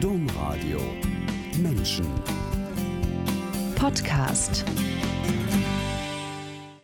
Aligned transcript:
Domradio 0.00 0.78
Menschen 1.58 2.06
Podcast 3.76 4.62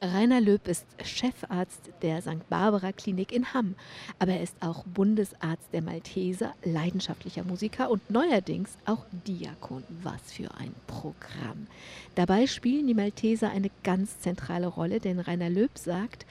Rainer 0.00 0.40
Löb 0.40 0.66
ist 0.66 0.86
Chefarzt 1.04 1.90
der 2.00 2.22
St. 2.22 2.48
Barbara 2.48 2.92
Klinik 2.92 3.30
in 3.30 3.52
Hamm, 3.52 3.74
aber 4.18 4.32
er 4.32 4.42
ist 4.42 4.56
auch 4.60 4.84
Bundesarzt 4.84 5.74
der 5.74 5.82
Malteser, 5.82 6.54
leidenschaftlicher 6.64 7.44
Musiker 7.44 7.90
und 7.90 8.10
neuerdings 8.10 8.78
auch 8.86 9.04
Diakon. 9.26 9.84
Was 10.02 10.32
für 10.32 10.50
ein 10.54 10.74
Programm. 10.86 11.66
Dabei 12.14 12.46
spielen 12.46 12.86
die 12.86 12.94
Malteser 12.94 13.50
eine 13.50 13.70
ganz 13.84 14.20
zentrale 14.20 14.68
Rolle, 14.68 15.00
denn 15.00 15.20
Rainer 15.20 15.50
Löb 15.50 15.76
sagt, 15.76 16.24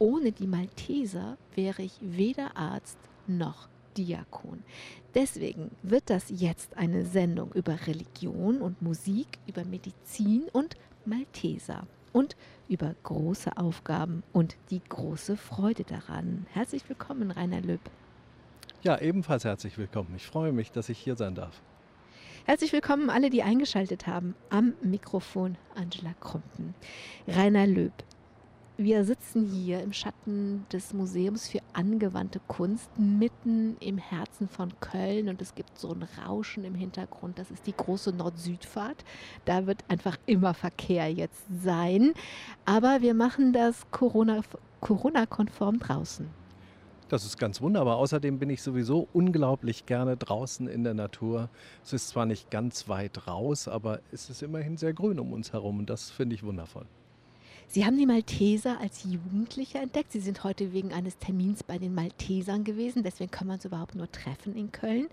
ohne 0.00 0.32
die 0.32 0.48
Malteser 0.48 1.38
wäre 1.54 1.82
ich 1.82 1.92
weder 2.00 2.56
Arzt 2.56 2.98
noch 3.28 3.68
Diakon. 3.96 4.62
Deswegen 5.14 5.70
wird 5.82 6.10
das 6.10 6.26
jetzt 6.28 6.76
eine 6.76 7.04
Sendung 7.04 7.52
über 7.52 7.86
Religion 7.86 8.60
und 8.60 8.82
Musik, 8.82 9.26
über 9.46 9.64
Medizin 9.64 10.44
und 10.52 10.76
Malteser 11.04 11.86
und 12.12 12.36
über 12.68 12.94
große 13.02 13.56
Aufgaben 13.56 14.22
und 14.32 14.56
die 14.70 14.80
große 14.88 15.36
Freude 15.36 15.84
daran. 15.84 16.46
Herzlich 16.52 16.88
willkommen, 16.88 17.30
Rainer 17.30 17.60
Löb. 17.60 17.80
Ja, 18.82 19.00
ebenfalls 19.00 19.44
herzlich 19.44 19.78
willkommen. 19.78 20.14
Ich 20.16 20.26
freue 20.26 20.52
mich, 20.52 20.70
dass 20.70 20.88
ich 20.88 20.98
hier 20.98 21.16
sein 21.16 21.34
darf. 21.34 21.60
Herzlich 22.46 22.72
willkommen 22.74 23.08
alle, 23.08 23.30
die 23.30 23.42
eingeschaltet 23.42 24.06
haben. 24.06 24.34
Am 24.50 24.74
Mikrofon 24.82 25.56
Angela 25.74 26.12
Krumpen. 26.20 26.74
Rainer 27.26 27.66
Löb, 27.66 27.94
wir 28.76 29.04
sitzen 29.04 29.46
hier 29.46 29.80
im 29.80 29.92
Schatten 29.92 30.66
des 30.72 30.92
Museums 30.92 31.48
für 31.48 31.60
angewandte 31.74 32.40
Kunst, 32.48 32.90
mitten 32.98 33.76
im 33.78 33.98
Herzen 33.98 34.48
von 34.48 34.72
Köln 34.80 35.28
und 35.28 35.40
es 35.40 35.54
gibt 35.54 35.78
so 35.78 35.92
ein 35.92 36.04
Rauschen 36.18 36.64
im 36.64 36.74
Hintergrund. 36.74 37.38
Das 37.38 37.52
ist 37.52 37.68
die 37.68 37.76
große 37.76 38.12
Nord-Süd-Fahrt. 38.12 39.04
Da 39.44 39.66
wird 39.66 39.84
einfach 39.86 40.16
immer 40.26 40.54
Verkehr 40.54 41.08
jetzt 41.12 41.44
sein. 41.62 42.14
Aber 42.64 43.00
wir 43.00 43.14
machen 43.14 43.52
das 43.52 43.86
Corona-konform 43.92 45.78
draußen. 45.78 46.28
Das 47.08 47.24
ist 47.24 47.38
ganz 47.38 47.60
wunderbar. 47.60 47.96
Außerdem 47.98 48.40
bin 48.40 48.50
ich 48.50 48.60
sowieso 48.60 49.06
unglaublich 49.12 49.86
gerne 49.86 50.16
draußen 50.16 50.66
in 50.66 50.82
der 50.82 50.94
Natur. 50.94 51.48
Es 51.84 51.92
ist 51.92 52.08
zwar 52.08 52.26
nicht 52.26 52.50
ganz 52.50 52.88
weit 52.88 53.28
raus, 53.28 53.68
aber 53.68 54.00
es 54.10 54.30
ist 54.30 54.42
immerhin 54.42 54.76
sehr 54.76 54.94
grün 54.94 55.20
um 55.20 55.32
uns 55.32 55.52
herum 55.52 55.78
und 55.78 55.90
das 55.90 56.10
finde 56.10 56.34
ich 56.34 56.42
wundervoll. 56.42 56.86
Sie 57.74 57.84
haben 57.84 57.98
die 57.98 58.06
Malteser 58.06 58.78
als 58.78 59.02
Jugendliche 59.02 59.78
entdeckt. 59.78 60.12
Sie 60.12 60.20
sind 60.20 60.44
heute 60.44 60.72
wegen 60.72 60.92
eines 60.92 61.18
Termins 61.18 61.64
bei 61.64 61.76
den 61.76 61.92
Maltesern 61.92 62.62
gewesen. 62.62 63.02
Deswegen 63.02 63.32
können 63.32 63.50
wir 63.50 63.54
uns 63.54 63.64
überhaupt 63.64 63.96
nur 63.96 64.08
treffen 64.12 64.54
in 64.54 64.70
Köln. 64.70 65.08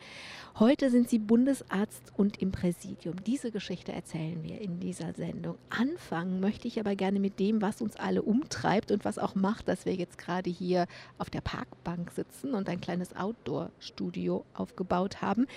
Heute 0.59 0.91
sind 0.91 1.09
Sie 1.09 1.17
Bundesarzt 1.17 2.13
und 2.17 2.39
im 2.39 2.51
Präsidium. 2.51 3.15
Diese 3.25 3.49
Geschichte 3.49 3.93
erzählen 3.93 4.43
wir 4.43 4.61
in 4.61 4.79
dieser 4.79 5.15
Sendung. 5.15 5.57
Anfangen 5.71 6.39
möchte 6.39 6.67
ich 6.67 6.79
aber 6.79 6.95
gerne 6.95 7.19
mit 7.19 7.39
dem, 7.39 7.63
was 7.63 7.81
uns 7.81 7.95
alle 7.95 8.21
umtreibt 8.21 8.91
und 8.91 9.05
was 9.05 9.17
auch 9.17 9.33
macht, 9.33 9.67
dass 9.67 9.87
wir 9.87 9.95
jetzt 9.95 10.19
gerade 10.19 10.51
hier 10.51 10.85
auf 11.17 11.31
der 11.31 11.41
Parkbank 11.41 12.11
sitzen 12.11 12.53
und 12.53 12.69
ein 12.69 12.79
kleines 12.79 13.15
Outdoor-Studio 13.15 14.45
aufgebaut 14.53 15.23
haben. 15.23 15.47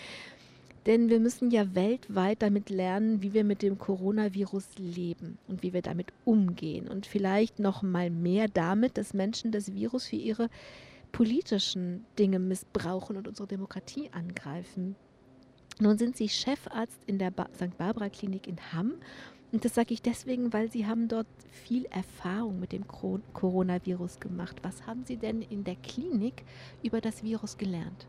Denn 0.87 1.09
wir 1.09 1.19
müssen 1.19 1.51
ja 1.51 1.75
weltweit 1.75 2.43
damit 2.43 2.69
lernen, 2.69 3.23
wie 3.23 3.33
wir 3.33 3.45
mit 3.45 3.63
dem 3.63 3.79
Coronavirus 3.79 4.67
leben 4.77 5.39
und 5.49 5.63
wie 5.63 5.73
wir 5.73 5.81
damit 5.81 6.13
umgehen. 6.27 6.89
Und 6.89 7.07
vielleicht 7.07 7.59
noch 7.59 7.83
mal 7.83 8.11
mehr 8.11 8.49
damit, 8.49 8.99
dass 8.99 9.15
Menschen 9.15 9.51
das 9.51 9.73
Virus 9.73 10.07
für 10.07 10.17
ihre 10.17 10.51
politischen 11.11 12.05
Dinge 12.19 12.39
missbrauchen 12.39 13.17
und 13.17 13.29
unsere 13.29 13.49
Demokratie 13.49 14.11
angreifen. 14.13 14.97
Nun 15.81 15.97
sind 15.97 16.17
Sie 16.17 16.29
Chefarzt 16.29 17.01
in 17.07 17.19
der 17.19 17.31
ba 17.31 17.49
St. 17.55 17.77
Barbara 17.79 18.09
Klinik 18.09 18.47
in 18.47 18.59
Hamm. 18.73 18.95
Und 19.53 19.65
das 19.65 19.75
sage 19.75 19.95
ich 19.95 20.03
deswegen, 20.03 20.53
weil 20.53 20.71
Sie 20.71 20.87
haben 20.87 21.09
dort 21.09 21.27
viel 21.51 21.85
Erfahrung 21.87 22.61
mit 22.61 22.73
dem 22.73 22.87
Coronavirus 22.87 24.21
gemacht. 24.21 24.57
Was 24.63 24.87
haben 24.87 25.05
Sie 25.05 25.17
denn 25.17 25.43
in 25.43 25.65
der 25.65 25.77
Klinik 25.77 26.45
über 26.83 27.01
das 27.01 27.23
Virus 27.23 27.57
gelernt? 27.57 28.07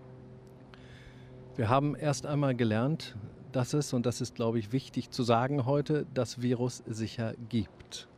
Wir 1.57 1.69
haben 1.69 1.95
erst 1.95 2.25
einmal 2.25 2.53
gelernt, 2.53 3.15
dass 3.53 3.73
es, 3.73 3.93
und 3.93 4.05
das 4.05 4.19
ist, 4.19 4.35
glaube 4.35 4.59
ich, 4.59 4.73
wichtig 4.73 5.09
zu 5.09 5.23
sagen 5.23 5.65
heute, 5.65 6.05
das 6.13 6.41
Virus 6.41 6.83
sicher 6.85 7.33
gibt. 7.47 8.09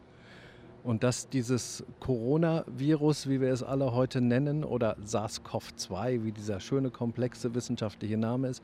Und 0.83 1.03
dass 1.03 1.29
dieses 1.29 1.83
Coronavirus, 1.99 3.29
wie 3.29 3.39
wir 3.39 3.53
es 3.53 3.61
alle 3.61 3.93
heute 3.93 4.21
nennen, 4.21 4.63
oder 4.63 4.97
SARS-CoV-2, 5.05 6.23
wie 6.23 6.31
dieser 6.31 6.59
schöne, 6.59 6.89
komplexe 6.89 7.53
wissenschaftliche 7.53 8.17
Name 8.17 8.47
ist, 8.47 8.63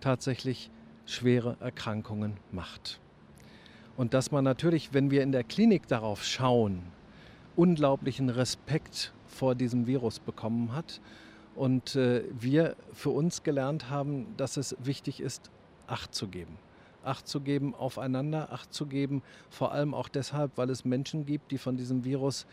tatsächlich 0.00 0.70
schwere 1.04 1.58
Erkrankungen 1.60 2.38
macht. 2.52 3.00
Und 3.98 4.14
dass 4.14 4.30
man 4.30 4.44
natürlich, 4.44 4.94
wenn 4.94 5.10
wir 5.10 5.22
in 5.22 5.32
der 5.32 5.44
Klinik 5.44 5.88
darauf 5.88 6.24
schauen, 6.24 6.80
unglaublichen 7.54 8.30
Respekt 8.30 9.12
vor 9.26 9.54
diesem 9.54 9.86
Virus 9.86 10.20
bekommen 10.20 10.74
hat 10.74 11.02
und 11.56 11.96
äh, 11.96 12.22
wir 12.38 12.76
für 12.92 13.10
uns 13.10 13.42
gelernt 13.42 13.90
haben, 13.90 14.26
dass 14.36 14.56
es 14.56 14.76
wichtig 14.78 15.20
ist, 15.20 15.50
Acht 15.88 16.14
zu 16.14 16.28
geben. 16.28 16.58
Acht 17.04 17.28
zu 17.28 17.40
geben 17.40 17.74
aufeinander, 17.74 18.52
Acht 18.52 18.74
zu 18.74 18.86
geben, 18.86 19.22
vor 19.50 19.72
allem 19.72 19.94
auch 19.94 20.08
deshalb, 20.08 20.52
weil 20.56 20.70
es 20.70 20.84
Menschen 20.84 21.24
gibt, 21.24 21.52
die 21.52 21.58
von 21.58 21.76
diesem 21.76 22.04
Virus 22.04 22.46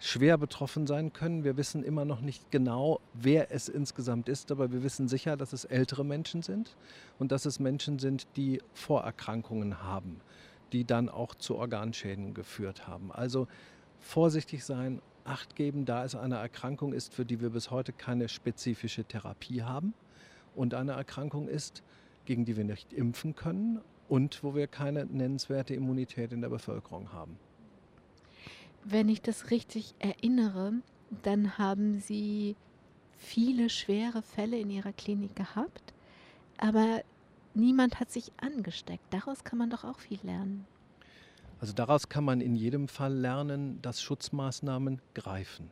schwer 0.00 0.38
betroffen 0.38 0.86
sein 0.86 1.12
können. 1.12 1.44
Wir 1.44 1.56
wissen 1.56 1.82
immer 1.82 2.04
noch 2.04 2.20
nicht 2.20 2.50
genau, 2.50 3.00
wer 3.14 3.52
es 3.52 3.68
insgesamt 3.68 4.28
ist, 4.28 4.50
aber 4.50 4.72
wir 4.72 4.82
wissen 4.82 5.08
sicher, 5.08 5.36
dass 5.36 5.52
es 5.52 5.64
ältere 5.64 6.04
Menschen 6.04 6.42
sind 6.42 6.76
und 7.18 7.32
dass 7.32 7.46
es 7.46 7.58
Menschen 7.60 7.98
sind, 7.98 8.26
die 8.36 8.62
Vorerkrankungen 8.72 9.82
haben, 9.82 10.20
die 10.72 10.84
dann 10.84 11.08
auch 11.08 11.34
zu 11.34 11.56
Organschäden 11.56 12.32
geführt 12.32 12.86
haben. 12.86 13.12
Also 13.12 13.48
vorsichtig 14.00 14.64
sein, 14.64 15.02
Acht 15.28 15.56
geben, 15.56 15.84
da 15.84 16.04
es 16.04 16.14
eine 16.14 16.36
Erkrankung 16.36 16.92
ist, 16.92 17.14
für 17.14 17.24
die 17.24 17.40
wir 17.40 17.50
bis 17.50 17.70
heute 17.70 17.92
keine 17.92 18.28
spezifische 18.28 19.04
Therapie 19.04 19.62
haben 19.62 19.92
und 20.54 20.74
eine 20.74 20.92
Erkrankung 20.92 21.48
ist, 21.48 21.82
gegen 22.24 22.44
die 22.44 22.56
wir 22.56 22.64
nicht 22.64 22.92
impfen 22.92 23.34
können 23.34 23.80
und 24.08 24.42
wo 24.42 24.54
wir 24.54 24.66
keine 24.66 25.04
nennenswerte 25.04 25.74
Immunität 25.74 26.32
in 26.32 26.40
der 26.40 26.48
Bevölkerung 26.48 27.12
haben. 27.12 27.38
Wenn 28.84 29.08
ich 29.08 29.20
das 29.20 29.50
richtig 29.50 29.94
erinnere, 29.98 30.72
dann 31.22 31.58
haben 31.58 32.00
Sie 32.00 32.56
viele 33.18 33.68
schwere 33.68 34.22
Fälle 34.22 34.58
in 34.58 34.70
Ihrer 34.70 34.92
Klinik 34.92 35.36
gehabt, 35.36 35.92
aber 36.56 37.02
niemand 37.54 38.00
hat 38.00 38.10
sich 38.10 38.32
angesteckt. 38.38 39.04
Daraus 39.10 39.44
kann 39.44 39.58
man 39.58 39.70
doch 39.70 39.84
auch 39.84 39.98
viel 39.98 40.20
lernen. 40.22 40.66
Also 41.60 41.72
daraus 41.72 42.08
kann 42.08 42.24
man 42.24 42.40
in 42.40 42.54
jedem 42.54 42.88
Fall 42.88 43.14
lernen, 43.14 43.82
dass 43.82 44.00
Schutzmaßnahmen 44.00 45.00
greifen, 45.14 45.70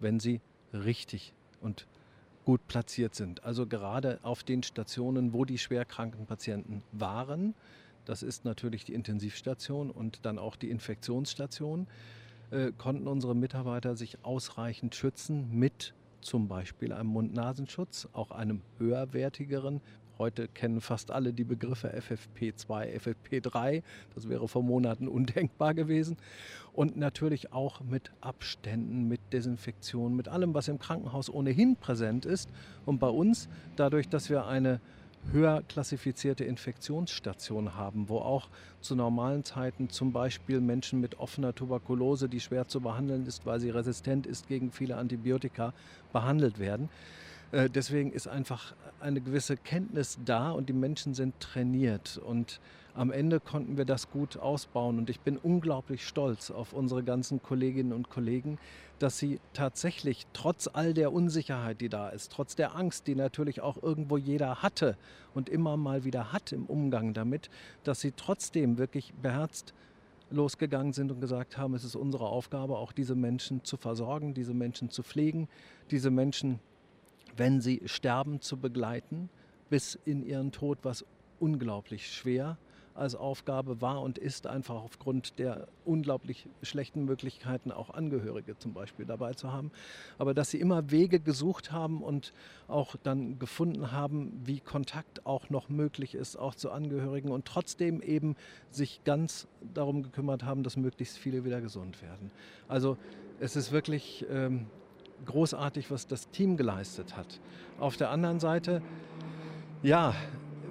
wenn 0.00 0.20
sie 0.20 0.40
richtig 0.72 1.32
und 1.60 1.86
gut 2.44 2.66
platziert 2.68 3.14
sind. 3.14 3.42
Also 3.42 3.66
gerade 3.66 4.18
auf 4.22 4.44
den 4.44 4.62
Stationen, 4.62 5.32
wo 5.32 5.44
die 5.44 5.58
schwerkranken 5.58 6.26
Patienten 6.26 6.82
waren, 6.92 7.54
das 8.04 8.22
ist 8.22 8.44
natürlich 8.44 8.84
die 8.84 8.92
Intensivstation 8.92 9.90
und 9.90 10.26
dann 10.26 10.38
auch 10.38 10.56
die 10.56 10.70
Infektionsstation, 10.70 11.86
äh, 12.50 12.72
konnten 12.76 13.08
unsere 13.08 13.34
Mitarbeiter 13.34 13.96
sich 13.96 14.18
ausreichend 14.24 14.94
schützen 14.94 15.48
mit 15.50 15.94
zum 16.20 16.48
Beispiel 16.48 16.92
einem 16.92 17.10
Mund-Nasenschutz, 17.10 18.08
auch 18.12 18.30
einem 18.30 18.62
höherwertigeren 18.78 19.80
Heute 20.18 20.46
kennen 20.46 20.80
fast 20.80 21.10
alle 21.10 21.32
die 21.32 21.44
Begriffe 21.44 21.92
FFP2, 21.92 23.00
FFP3. 23.00 23.82
Das 24.14 24.28
wäre 24.28 24.46
vor 24.46 24.62
Monaten 24.62 25.08
undenkbar 25.08 25.74
gewesen. 25.74 26.16
Und 26.72 26.96
natürlich 26.96 27.52
auch 27.52 27.80
mit 27.80 28.12
Abständen, 28.20 29.08
mit 29.08 29.20
Desinfektion, 29.32 30.14
mit 30.14 30.28
allem, 30.28 30.54
was 30.54 30.68
im 30.68 30.78
Krankenhaus 30.78 31.28
ohnehin 31.28 31.76
präsent 31.76 32.26
ist. 32.26 32.48
Und 32.86 32.98
bei 32.98 33.08
uns, 33.08 33.48
dadurch, 33.76 34.08
dass 34.08 34.30
wir 34.30 34.46
eine 34.46 34.80
höher 35.32 35.62
klassifizierte 35.62 36.44
Infektionsstation 36.44 37.74
haben, 37.74 38.08
wo 38.08 38.18
auch 38.18 38.48
zu 38.80 38.94
normalen 38.94 39.42
Zeiten 39.44 39.88
zum 39.88 40.12
Beispiel 40.12 40.60
Menschen 40.60 41.00
mit 41.00 41.18
offener 41.18 41.54
Tuberkulose, 41.54 42.28
die 42.28 42.40
schwer 42.40 42.68
zu 42.68 42.80
behandeln 42.80 43.26
ist, 43.26 43.46
weil 43.46 43.58
sie 43.58 43.70
resistent 43.70 44.26
ist 44.26 44.48
gegen 44.48 44.70
viele 44.70 44.96
Antibiotika, 44.96 45.72
behandelt 46.12 46.58
werden. 46.58 46.88
Äh, 47.54 47.70
deswegen 47.70 48.10
ist 48.10 48.26
einfach 48.26 48.74
eine 48.98 49.20
gewisse 49.20 49.56
Kenntnis 49.56 50.18
da 50.24 50.50
und 50.50 50.68
die 50.68 50.72
Menschen 50.72 51.14
sind 51.14 51.38
trainiert. 51.38 52.18
Und 52.18 52.60
am 52.94 53.12
Ende 53.12 53.38
konnten 53.38 53.76
wir 53.76 53.84
das 53.84 54.10
gut 54.10 54.36
ausbauen. 54.36 54.98
Und 54.98 55.08
ich 55.08 55.20
bin 55.20 55.36
unglaublich 55.36 56.06
stolz 56.06 56.50
auf 56.50 56.72
unsere 56.72 57.04
ganzen 57.04 57.40
Kolleginnen 57.42 57.92
und 57.92 58.10
Kollegen, 58.10 58.58
dass 58.98 59.18
sie 59.18 59.38
tatsächlich 59.52 60.26
trotz 60.32 60.68
all 60.72 60.94
der 60.94 61.12
Unsicherheit, 61.12 61.80
die 61.80 61.88
da 61.88 62.08
ist, 62.08 62.32
trotz 62.32 62.56
der 62.56 62.74
Angst, 62.74 63.06
die 63.06 63.14
natürlich 63.14 63.60
auch 63.60 63.80
irgendwo 63.80 64.16
jeder 64.16 64.62
hatte 64.62 64.96
und 65.32 65.48
immer 65.48 65.76
mal 65.76 66.04
wieder 66.04 66.32
hat 66.32 66.50
im 66.50 66.66
Umgang 66.66 67.14
damit, 67.14 67.50
dass 67.84 68.00
sie 68.00 68.12
trotzdem 68.12 68.78
wirklich 68.78 69.14
beherzt 69.22 69.74
losgegangen 70.30 70.92
sind 70.92 71.12
und 71.12 71.20
gesagt 71.20 71.56
haben, 71.56 71.74
es 71.74 71.84
ist 71.84 71.94
unsere 71.94 72.26
Aufgabe, 72.26 72.78
auch 72.78 72.90
diese 72.90 73.14
Menschen 73.14 73.62
zu 73.62 73.76
versorgen, 73.76 74.34
diese 74.34 74.54
Menschen 74.54 74.90
zu 74.90 75.04
pflegen, 75.04 75.48
diese 75.90 76.10
Menschen 76.10 76.58
wenn 77.36 77.60
sie 77.60 77.82
sterben, 77.86 78.40
zu 78.40 78.56
begleiten, 78.56 79.28
bis 79.70 79.98
in 80.04 80.24
ihren 80.24 80.52
Tod, 80.52 80.78
was 80.82 81.04
unglaublich 81.40 82.12
schwer 82.12 82.56
als 82.94 83.14
Aufgabe 83.14 83.80
war 83.80 84.00
und 84.02 84.18
ist, 84.18 84.46
einfach 84.46 84.76
aufgrund 84.76 85.38
der 85.38 85.66
unglaublich 85.84 86.46
schlechten 86.62 87.04
Möglichkeiten, 87.04 87.72
auch 87.72 87.90
Angehörige 87.90 88.56
zum 88.58 88.72
Beispiel 88.72 89.04
dabei 89.04 89.34
zu 89.34 89.52
haben. 89.52 89.72
Aber 90.16 90.32
dass 90.32 90.50
sie 90.50 90.60
immer 90.60 90.90
Wege 90.90 91.18
gesucht 91.18 91.72
haben 91.72 92.02
und 92.02 92.32
auch 92.68 92.94
dann 93.02 93.38
gefunden 93.38 93.90
haben, 93.90 94.40
wie 94.44 94.60
Kontakt 94.60 95.26
auch 95.26 95.50
noch 95.50 95.68
möglich 95.68 96.14
ist, 96.14 96.36
auch 96.36 96.54
zu 96.54 96.70
Angehörigen 96.70 97.30
und 97.30 97.46
trotzdem 97.46 98.00
eben 98.00 98.36
sich 98.70 99.02
ganz 99.04 99.48
darum 99.74 100.02
gekümmert 100.02 100.44
haben, 100.44 100.62
dass 100.62 100.76
möglichst 100.76 101.18
viele 101.18 101.44
wieder 101.44 101.60
gesund 101.60 102.00
werden. 102.00 102.30
Also 102.68 102.96
es 103.40 103.56
ist 103.56 103.72
wirklich 103.72 104.24
ähm, 104.30 104.66
großartig, 105.24 105.90
was 105.90 106.06
das 106.06 106.28
Team 106.30 106.56
geleistet 106.56 107.16
hat. 107.16 107.40
Auf 107.78 107.96
der 107.96 108.10
anderen 108.10 108.40
Seite, 108.40 108.82
ja, 109.82 110.14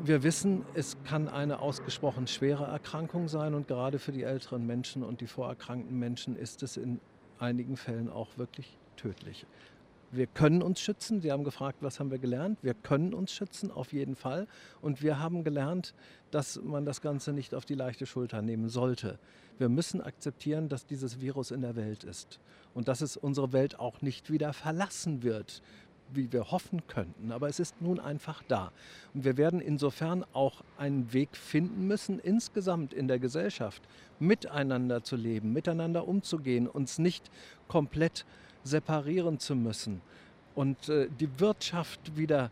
wir 0.04 0.24
wissen, 0.24 0.66
es 0.74 0.98
kann 1.06 1.30
eine 1.30 1.60
ausgesprochen 1.60 2.28
schwere 2.28 2.66
Erkrankung 2.66 3.28
sein 3.28 3.54
und 3.54 3.68
gerade 3.68 4.00
für 4.00 4.12
die 4.12 4.24
älteren 4.24 4.66
Menschen 4.66 5.04
und 5.04 5.22
die 5.22 5.28
vorerkrankten 5.28 5.98
Menschen 5.98 6.36
ist 6.36 6.62
es 6.64 6.78
in 6.78 7.00
einigen 7.40 7.78
Fällen 7.78 8.10
auch 8.10 8.38
wirklich 8.38 8.78
tödlich. 8.98 9.46
Wir 10.16 10.28
können 10.28 10.62
uns 10.62 10.80
schützen. 10.80 11.22
Sie 11.22 11.32
haben 11.32 11.44
gefragt, 11.44 11.80
was 11.82 12.00
haben 12.00 12.12
wir 12.12 12.20
gelernt? 12.20 12.60
Wir 12.62 12.76
können 12.76 13.16
uns 13.16 13.34
schützen, 13.34 13.72
auf 13.72 13.94
jeden 13.94 14.16
Fall. 14.16 14.48
Und 14.80 15.02
wir 15.02 15.20
haben 15.20 15.44
gelernt, 15.44 15.96
dass 16.30 16.62
man 16.62 16.86
das 16.86 17.02
Ganze 17.02 17.34
nicht 17.34 17.56
auf 17.56 17.66
die 17.66 17.74
leichte 17.74 18.06
Schulter 18.06 18.44
nehmen 18.44 18.70
sollte. 18.70 19.18
Wir 19.58 19.70
müssen 19.70 20.02
akzeptieren, 20.02 20.70
dass 20.70 20.86
dieses 20.86 21.20
Virus 21.20 21.50
in 21.50 21.62
der 21.62 21.76
Welt 21.76 22.04
ist 22.04 22.40
und 22.76 22.88
dass 22.88 23.02
es 23.02 23.18
unsere 23.18 23.54
Welt 23.54 23.80
auch 23.80 24.02
nicht 24.02 24.32
wieder 24.32 24.54
verlassen 24.54 25.24
wird 25.24 25.62
wie 26.16 26.32
wir 26.32 26.52
hoffen 26.52 26.86
könnten. 26.88 27.32
Aber 27.32 27.50
es 27.50 27.60
ist 27.60 27.82
nun 27.82 28.00
einfach 28.00 28.44
da. 28.48 28.72
Und 29.14 29.24
wir 29.26 29.38
werden 29.38 29.60
insofern 29.60 30.24
auch 30.34 30.64
einen 30.78 31.12
Weg 31.14 31.36
finden 31.36 31.88
müssen, 31.88 32.20
insgesamt 32.20 32.94
in 32.94 33.08
der 33.08 33.20
Gesellschaft 33.20 33.82
miteinander 34.20 35.04
zu 35.04 35.16
leben, 35.16 35.54
miteinander 35.54 36.08
umzugehen, 36.08 36.68
uns 36.68 37.00
nicht 37.00 37.32
komplett 37.68 38.26
separieren 38.64 39.40
zu 39.40 39.56
müssen 39.56 40.02
und 40.56 40.90
äh, 40.90 41.08
die 41.20 41.40
Wirtschaft 41.40 42.18
wieder 42.18 42.52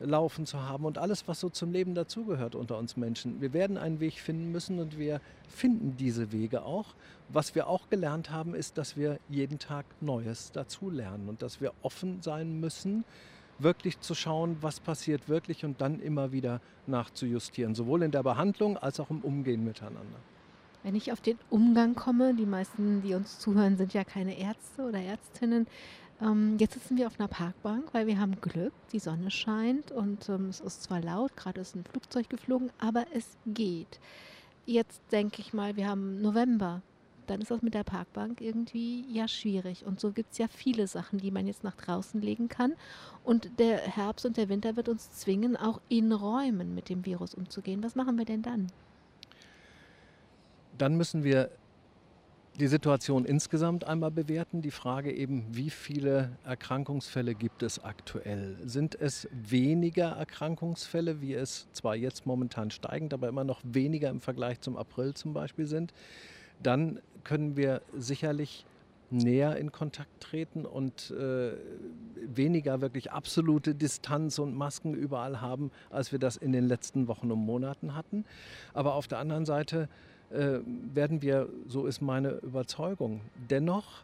laufen 0.00 0.46
zu 0.46 0.62
haben 0.62 0.84
und 0.84 0.98
alles, 0.98 1.26
was 1.26 1.40
so 1.40 1.48
zum 1.48 1.72
Leben 1.72 1.94
dazugehört 1.94 2.54
unter 2.54 2.78
uns 2.78 2.96
Menschen. 2.96 3.40
Wir 3.40 3.52
werden 3.52 3.76
einen 3.76 4.00
Weg 4.00 4.20
finden 4.20 4.52
müssen 4.52 4.78
und 4.78 4.98
wir 4.98 5.20
finden 5.48 5.96
diese 5.96 6.30
Wege 6.32 6.62
auch. 6.62 6.94
Was 7.30 7.54
wir 7.54 7.66
auch 7.66 7.90
gelernt 7.90 8.30
haben, 8.30 8.54
ist, 8.54 8.78
dass 8.78 8.96
wir 8.96 9.18
jeden 9.28 9.58
Tag 9.58 9.84
Neues 10.00 10.52
dazulernen 10.52 11.28
und 11.28 11.42
dass 11.42 11.60
wir 11.60 11.72
offen 11.82 12.22
sein 12.22 12.60
müssen, 12.60 13.04
wirklich 13.58 13.98
zu 14.00 14.14
schauen, 14.14 14.58
was 14.60 14.78
passiert 14.78 15.28
wirklich 15.28 15.64
und 15.64 15.80
dann 15.80 16.00
immer 16.00 16.30
wieder 16.30 16.60
nachzujustieren, 16.86 17.74
sowohl 17.74 18.04
in 18.04 18.12
der 18.12 18.22
Behandlung 18.22 18.76
als 18.76 19.00
auch 19.00 19.10
im 19.10 19.20
Umgehen 19.20 19.64
miteinander. 19.64 20.18
Wenn 20.82 20.94
ich 20.94 21.12
auf 21.12 21.20
den 21.20 21.38
Umgang 21.50 21.94
komme, 21.94 22.34
die 22.34 22.46
meisten, 22.46 23.02
die 23.02 23.14
uns 23.14 23.38
zuhören, 23.38 23.76
sind 23.76 23.94
ja 23.94 24.04
keine 24.04 24.38
Ärzte 24.38 24.82
oder 24.82 25.00
Ärztinnen. 25.00 25.66
Ähm, 26.20 26.56
jetzt 26.58 26.74
sitzen 26.74 26.96
wir 26.96 27.06
auf 27.06 27.18
einer 27.18 27.28
Parkbank, 27.28 27.92
weil 27.92 28.06
wir 28.06 28.18
haben 28.18 28.40
Glück, 28.40 28.72
die 28.92 28.98
Sonne 28.98 29.30
scheint 29.30 29.92
und 29.92 30.28
ähm, 30.28 30.48
es 30.48 30.60
ist 30.60 30.82
zwar 30.82 31.00
laut, 31.00 31.36
gerade 31.36 31.60
ist 31.60 31.76
ein 31.76 31.84
Flugzeug 31.84 32.28
geflogen, 32.28 32.70
aber 32.78 33.06
es 33.14 33.36
geht. 33.46 34.00
Jetzt 34.66 35.00
denke 35.12 35.40
ich 35.40 35.52
mal, 35.52 35.76
wir 35.76 35.88
haben 35.88 36.20
November. 36.20 36.82
Dann 37.26 37.42
ist 37.42 37.50
das 37.50 37.62
mit 37.62 37.74
der 37.74 37.84
Parkbank 37.84 38.40
irgendwie 38.40 39.04
ja 39.10 39.28
schwierig. 39.28 39.84
Und 39.84 40.00
so 40.00 40.12
gibt 40.12 40.32
es 40.32 40.38
ja 40.38 40.48
viele 40.48 40.86
Sachen, 40.86 41.18
die 41.18 41.30
man 41.30 41.46
jetzt 41.46 41.62
nach 41.62 41.76
draußen 41.76 42.22
legen 42.22 42.48
kann. 42.48 42.72
Und 43.22 43.58
der 43.58 43.76
Herbst 43.78 44.24
und 44.24 44.38
der 44.38 44.48
Winter 44.48 44.76
wird 44.76 44.88
uns 44.88 45.10
zwingen, 45.12 45.56
auch 45.56 45.80
in 45.90 46.10
Räumen 46.10 46.74
mit 46.74 46.88
dem 46.88 47.04
Virus 47.04 47.34
umzugehen. 47.34 47.82
Was 47.82 47.94
machen 47.94 48.16
wir 48.16 48.24
denn 48.24 48.42
dann? 48.42 48.68
Dann 50.78 50.96
müssen 50.96 51.24
wir 51.24 51.50
die 52.58 52.66
Situation 52.66 53.24
insgesamt 53.24 53.84
einmal 53.84 54.10
bewerten. 54.10 54.62
Die 54.62 54.70
Frage 54.70 55.12
eben, 55.12 55.46
wie 55.52 55.70
viele 55.70 56.36
Erkrankungsfälle 56.44 57.34
gibt 57.34 57.62
es 57.62 57.82
aktuell? 57.84 58.56
Sind 58.64 58.96
es 59.00 59.28
weniger 59.32 60.10
Erkrankungsfälle, 60.10 61.20
wie 61.20 61.34
es 61.34 61.68
zwar 61.72 61.94
jetzt 61.94 62.26
momentan 62.26 62.70
steigend, 62.70 63.14
aber 63.14 63.28
immer 63.28 63.44
noch 63.44 63.60
weniger 63.62 64.10
im 64.10 64.20
Vergleich 64.20 64.60
zum 64.60 64.76
April 64.76 65.14
zum 65.14 65.32
Beispiel 65.32 65.66
sind? 65.66 65.92
Dann 66.60 67.00
können 67.22 67.56
wir 67.56 67.82
sicherlich 67.96 68.64
näher 69.10 69.56
in 69.56 69.72
Kontakt 69.72 70.20
treten 70.20 70.66
und 70.66 71.10
äh, 71.12 71.52
weniger 72.16 72.80
wirklich 72.80 73.12
absolute 73.12 73.74
Distanz 73.74 74.38
und 74.38 74.54
Masken 74.54 74.94
überall 74.94 75.40
haben, 75.40 75.70
als 75.90 76.12
wir 76.12 76.18
das 76.18 76.36
in 76.36 76.52
den 76.52 76.66
letzten 76.66 77.08
Wochen 77.08 77.30
und 77.30 77.38
Monaten 77.38 77.94
hatten. 77.94 78.24
Aber 78.74 78.94
auf 78.94 79.08
der 79.08 79.18
anderen 79.18 79.46
Seite 79.46 79.88
äh, 80.30 80.60
werden 80.94 81.22
wir, 81.22 81.48
so 81.66 81.86
ist 81.86 82.00
meine 82.00 82.30
Überzeugung, 82.30 83.20
dennoch 83.50 84.02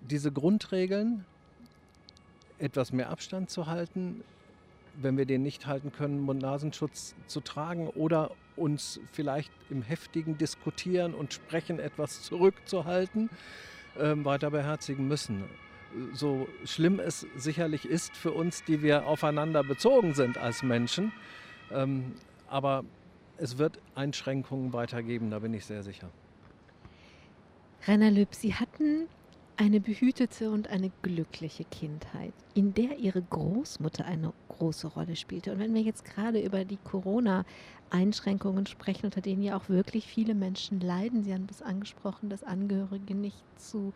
diese 0.00 0.32
Grundregeln, 0.32 1.24
etwas 2.58 2.92
mehr 2.92 3.10
Abstand 3.10 3.50
zu 3.50 3.66
halten, 3.66 4.22
wenn 5.00 5.16
wir 5.16 5.26
den 5.26 5.42
nicht 5.42 5.66
halten 5.66 5.90
können, 5.90 6.20
Mund-Nasenschutz 6.20 7.14
zu 7.26 7.40
tragen 7.40 7.88
oder 7.88 8.30
uns 8.56 9.00
vielleicht 9.12 9.50
im 9.70 9.82
heftigen 9.82 10.38
Diskutieren 10.38 11.14
und 11.14 11.32
Sprechen 11.32 11.78
etwas 11.78 12.22
zurückzuhalten, 12.22 13.30
äh, 13.98 14.14
weiter 14.16 14.50
beherzigen 14.50 15.08
müssen. 15.08 15.44
So 16.14 16.46
schlimm 16.64 17.00
es 17.00 17.26
sicherlich 17.36 17.84
ist 17.84 18.16
für 18.16 18.32
uns, 18.32 18.64
die 18.64 18.82
wir 18.82 19.06
aufeinander 19.06 19.62
bezogen 19.62 20.14
sind 20.14 20.38
als 20.38 20.62
Menschen, 20.62 21.12
ähm, 21.70 22.12
aber 22.48 22.84
es 23.42 23.58
wird 23.58 23.80
Einschränkungen 23.96 24.72
weitergeben, 24.72 25.30
da 25.30 25.40
bin 25.40 25.52
ich 25.52 25.66
sehr 25.66 25.82
sicher. 25.82 26.08
Rainer 27.86 28.12
Lüb, 28.12 28.28
Sie 28.36 28.54
hatten 28.54 29.08
eine 29.56 29.80
behütete 29.80 30.50
und 30.50 30.70
eine 30.70 30.92
glückliche 31.02 31.64
Kindheit, 31.64 32.32
in 32.54 32.72
der 32.72 32.98
Ihre 32.98 33.20
Großmutter 33.20 34.04
eine 34.04 34.32
große 34.48 34.86
Rolle 34.86 35.16
spielte. 35.16 35.52
Und 35.52 35.58
wenn 35.58 35.74
wir 35.74 35.82
jetzt 35.82 36.04
gerade 36.04 36.40
über 36.40 36.64
die 36.64 36.78
Corona-Einschränkungen 36.84 38.66
sprechen, 38.66 39.06
unter 39.06 39.20
denen 39.20 39.42
ja 39.42 39.56
auch 39.56 39.68
wirklich 39.68 40.06
viele 40.06 40.36
Menschen 40.36 40.78
leiden, 40.78 41.24
Sie 41.24 41.34
haben 41.34 41.48
das 41.48 41.62
angesprochen, 41.62 42.30
dass 42.30 42.44
Angehörige 42.44 43.16
nicht 43.16 43.42
zu 43.56 43.92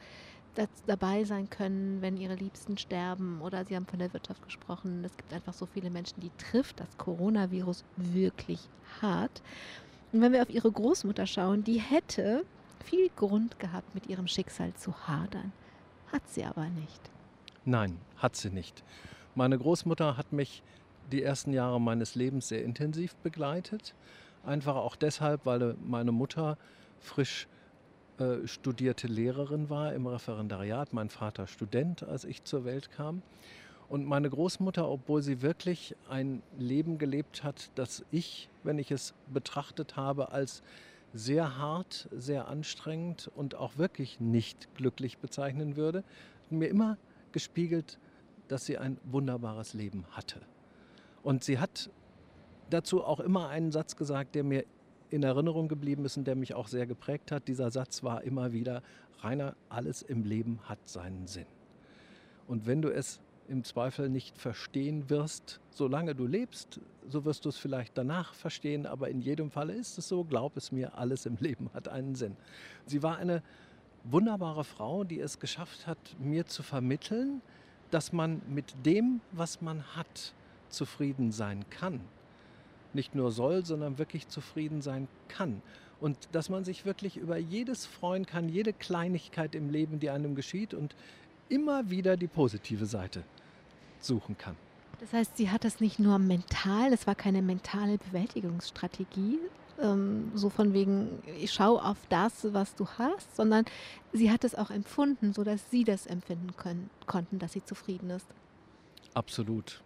dabei 0.86 1.24
sein 1.24 1.50
können, 1.50 2.02
wenn 2.02 2.16
ihre 2.16 2.34
Liebsten 2.34 2.78
sterben. 2.78 3.40
Oder 3.40 3.64
Sie 3.64 3.76
haben 3.76 3.86
von 3.86 3.98
der 3.98 4.12
Wirtschaft 4.12 4.42
gesprochen. 4.42 5.04
Es 5.04 5.16
gibt 5.16 5.32
einfach 5.32 5.52
so 5.52 5.66
viele 5.66 5.90
Menschen, 5.90 6.20
die 6.20 6.30
trifft 6.38 6.80
das 6.80 6.96
Coronavirus 6.98 7.84
wirklich 7.96 8.60
hart. 9.00 9.42
Und 10.12 10.20
wenn 10.20 10.32
wir 10.32 10.42
auf 10.42 10.50
Ihre 10.50 10.70
Großmutter 10.70 11.26
schauen, 11.26 11.64
die 11.64 11.80
hätte 11.80 12.44
viel 12.86 13.10
Grund 13.16 13.58
gehabt, 13.58 13.94
mit 13.94 14.06
ihrem 14.06 14.28
Schicksal 14.28 14.72
zu 14.74 14.94
hadern. 15.08 15.52
Hat 16.12 16.22
sie 16.28 16.44
aber 16.44 16.68
nicht. 16.68 17.00
Nein, 17.64 17.98
hat 18.16 18.36
sie 18.36 18.50
nicht. 18.50 18.84
Meine 19.34 19.58
Großmutter 19.58 20.16
hat 20.16 20.32
mich 20.32 20.62
die 21.10 21.22
ersten 21.22 21.52
Jahre 21.52 21.80
meines 21.80 22.14
Lebens 22.14 22.48
sehr 22.48 22.64
intensiv 22.64 23.16
begleitet. 23.16 23.94
Einfach 24.44 24.76
auch 24.76 24.96
deshalb, 24.96 25.44
weil 25.44 25.76
meine 25.84 26.12
Mutter 26.12 26.56
frisch 27.00 27.48
äh, 28.18 28.46
studierte 28.46 29.06
Lehrerin 29.08 29.68
war 29.68 29.92
im 29.92 30.06
Referendariat, 30.06 30.92
mein 30.92 31.10
Vater 31.10 31.46
Student, 31.46 32.02
als 32.02 32.24
ich 32.24 32.44
zur 32.44 32.64
Welt 32.64 32.90
kam. 32.90 33.22
Und 33.88 34.04
meine 34.06 34.30
Großmutter, 34.30 34.88
obwohl 34.88 35.22
sie 35.22 35.42
wirklich 35.42 35.94
ein 36.08 36.42
Leben 36.58 36.98
gelebt 36.98 37.44
hat, 37.44 37.70
das 37.74 38.04
ich, 38.10 38.48
wenn 38.64 38.78
ich 38.78 38.90
es 38.90 39.14
betrachtet 39.32 39.96
habe, 39.96 40.32
als 40.32 40.62
sehr 41.12 41.58
hart, 41.58 42.08
sehr 42.10 42.48
anstrengend 42.48 43.30
und 43.36 43.54
auch 43.54 43.78
wirklich 43.78 44.20
nicht 44.20 44.74
glücklich 44.74 45.18
bezeichnen 45.18 45.76
würde, 45.76 46.02
mir 46.50 46.68
immer 46.68 46.96
gespiegelt, 47.32 47.98
dass 48.48 48.66
sie 48.66 48.78
ein 48.78 48.98
wunderbares 49.04 49.74
Leben 49.74 50.04
hatte. 50.12 50.40
Und 51.22 51.44
sie 51.44 51.58
hat 51.58 51.90
dazu 52.70 53.04
auch 53.04 53.20
immer 53.20 53.48
einen 53.48 53.72
Satz 53.72 53.96
gesagt, 53.96 54.34
der 54.34 54.44
mir 54.44 54.64
in 55.10 55.22
Erinnerung 55.22 55.68
geblieben 55.68 56.04
ist 56.04 56.16
und 56.16 56.24
der 56.24 56.34
mich 56.34 56.54
auch 56.54 56.68
sehr 56.68 56.86
geprägt 56.86 57.32
hat. 57.32 57.48
Dieser 57.48 57.70
Satz 57.70 58.02
war 58.02 58.22
immer 58.24 58.52
wieder, 58.52 58.82
Rainer, 59.20 59.54
alles 59.68 60.02
im 60.02 60.24
Leben 60.24 60.60
hat 60.64 60.78
seinen 60.88 61.26
Sinn. 61.26 61.46
Und 62.46 62.66
wenn 62.66 62.82
du 62.82 62.90
es 62.92 63.20
im 63.48 63.64
Zweifel 63.64 64.08
nicht 64.08 64.38
verstehen 64.38 65.08
wirst, 65.08 65.60
solange 65.70 66.14
du 66.14 66.26
lebst, 66.26 66.80
so 67.08 67.24
wirst 67.24 67.44
du 67.44 67.48
es 67.48 67.56
vielleicht 67.56 67.96
danach 67.96 68.34
verstehen, 68.34 68.86
aber 68.86 69.08
in 69.08 69.20
jedem 69.20 69.50
Fall 69.50 69.70
ist 69.70 69.98
es 69.98 70.08
so, 70.08 70.24
glaub 70.24 70.56
es 70.56 70.72
mir, 70.72 70.98
alles 70.98 71.26
im 71.26 71.36
Leben 71.36 71.70
hat 71.72 71.88
einen 71.88 72.14
Sinn. 72.14 72.36
Sie 72.86 73.02
war 73.02 73.18
eine 73.18 73.42
wunderbare 74.04 74.64
Frau, 74.64 75.04
die 75.04 75.20
es 75.20 75.38
geschafft 75.38 75.86
hat, 75.86 75.98
mir 76.18 76.46
zu 76.46 76.62
vermitteln, 76.62 77.40
dass 77.90 78.12
man 78.12 78.42
mit 78.48 78.74
dem, 78.84 79.20
was 79.32 79.60
man 79.60 79.82
hat, 79.94 80.34
zufrieden 80.68 81.30
sein 81.30 81.64
kann 81.70 82.00
nicht 82.96 83.14
nur 83.14 83.30
soll, 83.30 83.64
sondern 83.64 83.98
wirklich 83.98 84.26
zufrieden 84.26 84.82
sein 84.82 85.06
kann. 85.28 85.62
Und 86.00 86.16
dass 86.32 86.48
man 86.50 86.64
sich 86.64 86.84
wirklich 86.84 87.16
über 87.16 87.36
jedes 87.36 87.86
freuen 87.86 88.26
kann, 88.26 88.48
jede 88.48 88.72
Kleinigkeit 88.72 89.54
im 89.54 89.70
Leben, 89.70 90.00
die 90.00 90.10
einem 90.10 90.34
geschieht 90.34 90.74
und 90.74 90.96
immer 91.48 91.88
wieder 91.90 92.16
die 92.16 92.26
positive 92.26 92.86
Seite 92.86 93.22
suchen 94.00 94.36
kann. 94.36 94.56
Das 95.00 95.12
heißt, 95.12 95.36
sie 95.36 95.50
hat 95.50 95.64
das 95.64 95.80
nicht 95.80 95.98
nur 95.98 96.18
mental, 96.18 96.90
das 96.90 97.06
war 97.06 97.14
keine 97.14 97.42
mentale 97.42 97.98
Bewältigungsstrategie, 97.98 99.38
ähm, 99.80 100.30
so 100.34 100.48
von 100.48 100.72
wegen, 100.72 101.22
ich 101.38 101.52
schaue 101.52 101.82
auf 101.84 101.98
das, 102.08 102.52
was 102.52 102.74
du 102.74 102.86
hast, 102.98 103.36
sondern 103.36 103.64
sie 104.12 104.30
hat 104.30 104.44
es 104.44 104.54
auch 104.54 104.70
empfunden, 104.70 105.32
sodass 105.32 105.70
sie 105.70 105.84
das 105.84 106.06
empfinden 106.06 106.56
können, 106.56 106.90
konnten, 107.06 107.38
dass 107.38 107.52
sie 107.52 107.64
zufrieden 107.64 108.10
ist. 108.10 108.26
Absolut. 109.14 109.82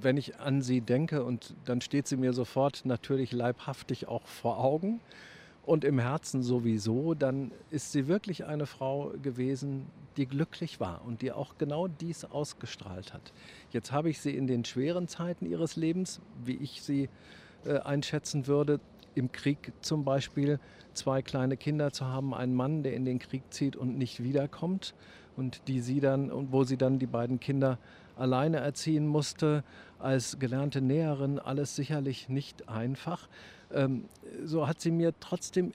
Wenn 0.00 0.16
ich 0.16 0.40
an 0.40 0.62
sie 0.62 0.80
denke 0.80 1.24
und 1.24 1.54
dann 1.64 1.80
steht 1.80 2.06
sie 2.06 2.16
mir 2.16 2.32
sofort 2.32 2.82
natürlich 2.84 3.32
leibhaftig 3.32 4.08
auch 4.08 4.26
vor 4.26 4.58
Augen 4.58 5.00
und 5.64 5.84
im 5.84 5.98
Herzen 5.98 6.42
sowieso, 6.42 7.14
dann 7.14 7.52
ist 7.70 7.92
sie 7.92 8.08
wirklich 8.08 8.46
eine 8.46 8.66
Frau 8.66 9.12
gewesen, 9.22 9.86
die 10.16 10.26
glücklich 10.26 10.80
war 10.80 11.02
und 11.04 11.22
die 11.22 11.32
auch 11.32 11.56
genau 11.58 11.88
dies 11.88 12.24
ausgestrahlt 12.24 13.14
hat. 13.14 13.32
Jetzt 13.70 13.92
habe 13.92 14.10
ich 14.10 14.20
sie 14.20 14.36
in 14.36 14.46
den 14.46 14.64
schweren 14.64 15.08
Zeiten 15.08 15.46
ihres 15.46 15.76
Lebens, 15.76 16.20
wie 16.44 16.56
ich 16.56 16.82
sie 16.82 17.08
äh, 17.64 17.78
einschätzen 17.78 18.46
würde, 18.46 18.80
im 19.14 19.30
Krieg 19.30 19.72
zum 19.80 20.04
Beispiel 20.04 20.58
zwei 20.94 21.22
kleine 21.22 21.56
Kinder 21.56 21.92
zu 21.92 22.06
haben, 22.06 22.34
einen 22.34 22.54
Mann, 22.54 22.82
der 22.82 22.94
in 22.94 23.04
den 23.04 23.18
Krieg 23.18 23.42
zieht 23.50 23.76
und 23.76 23.98
nicht 23.98 24.22
wiederkommt 24.22 24.94
und 25.36 25.62
die 25.68 25.80
sie 25.80 26.00
dann 26.00 26.30
und 26.30 26.52
wo 26.52 26.64
sie 26.64 26.76
dann 26.76 26.98
die 26.98 27.06
beiden 27.06 27.40
Kinder 27.40 27.78
alleine 28.16 28.58
erziehen 28.58 29.06
musste, 29.06 29.64
als 29.98 30.38
gelernte 30.38 30.80
Näherin, 30.80 31.38
alles 31.38 31.76
sicherlich 31.76 32.28
nicht 32.28 32.68
einfach. 32.68 33.28
Ähm, 33.72 34.06
so 34.44 34.66
hat 34.66 34.80
sie 34.80 34.90
mir 34.90 35.14
trotzdem 35.20 35.72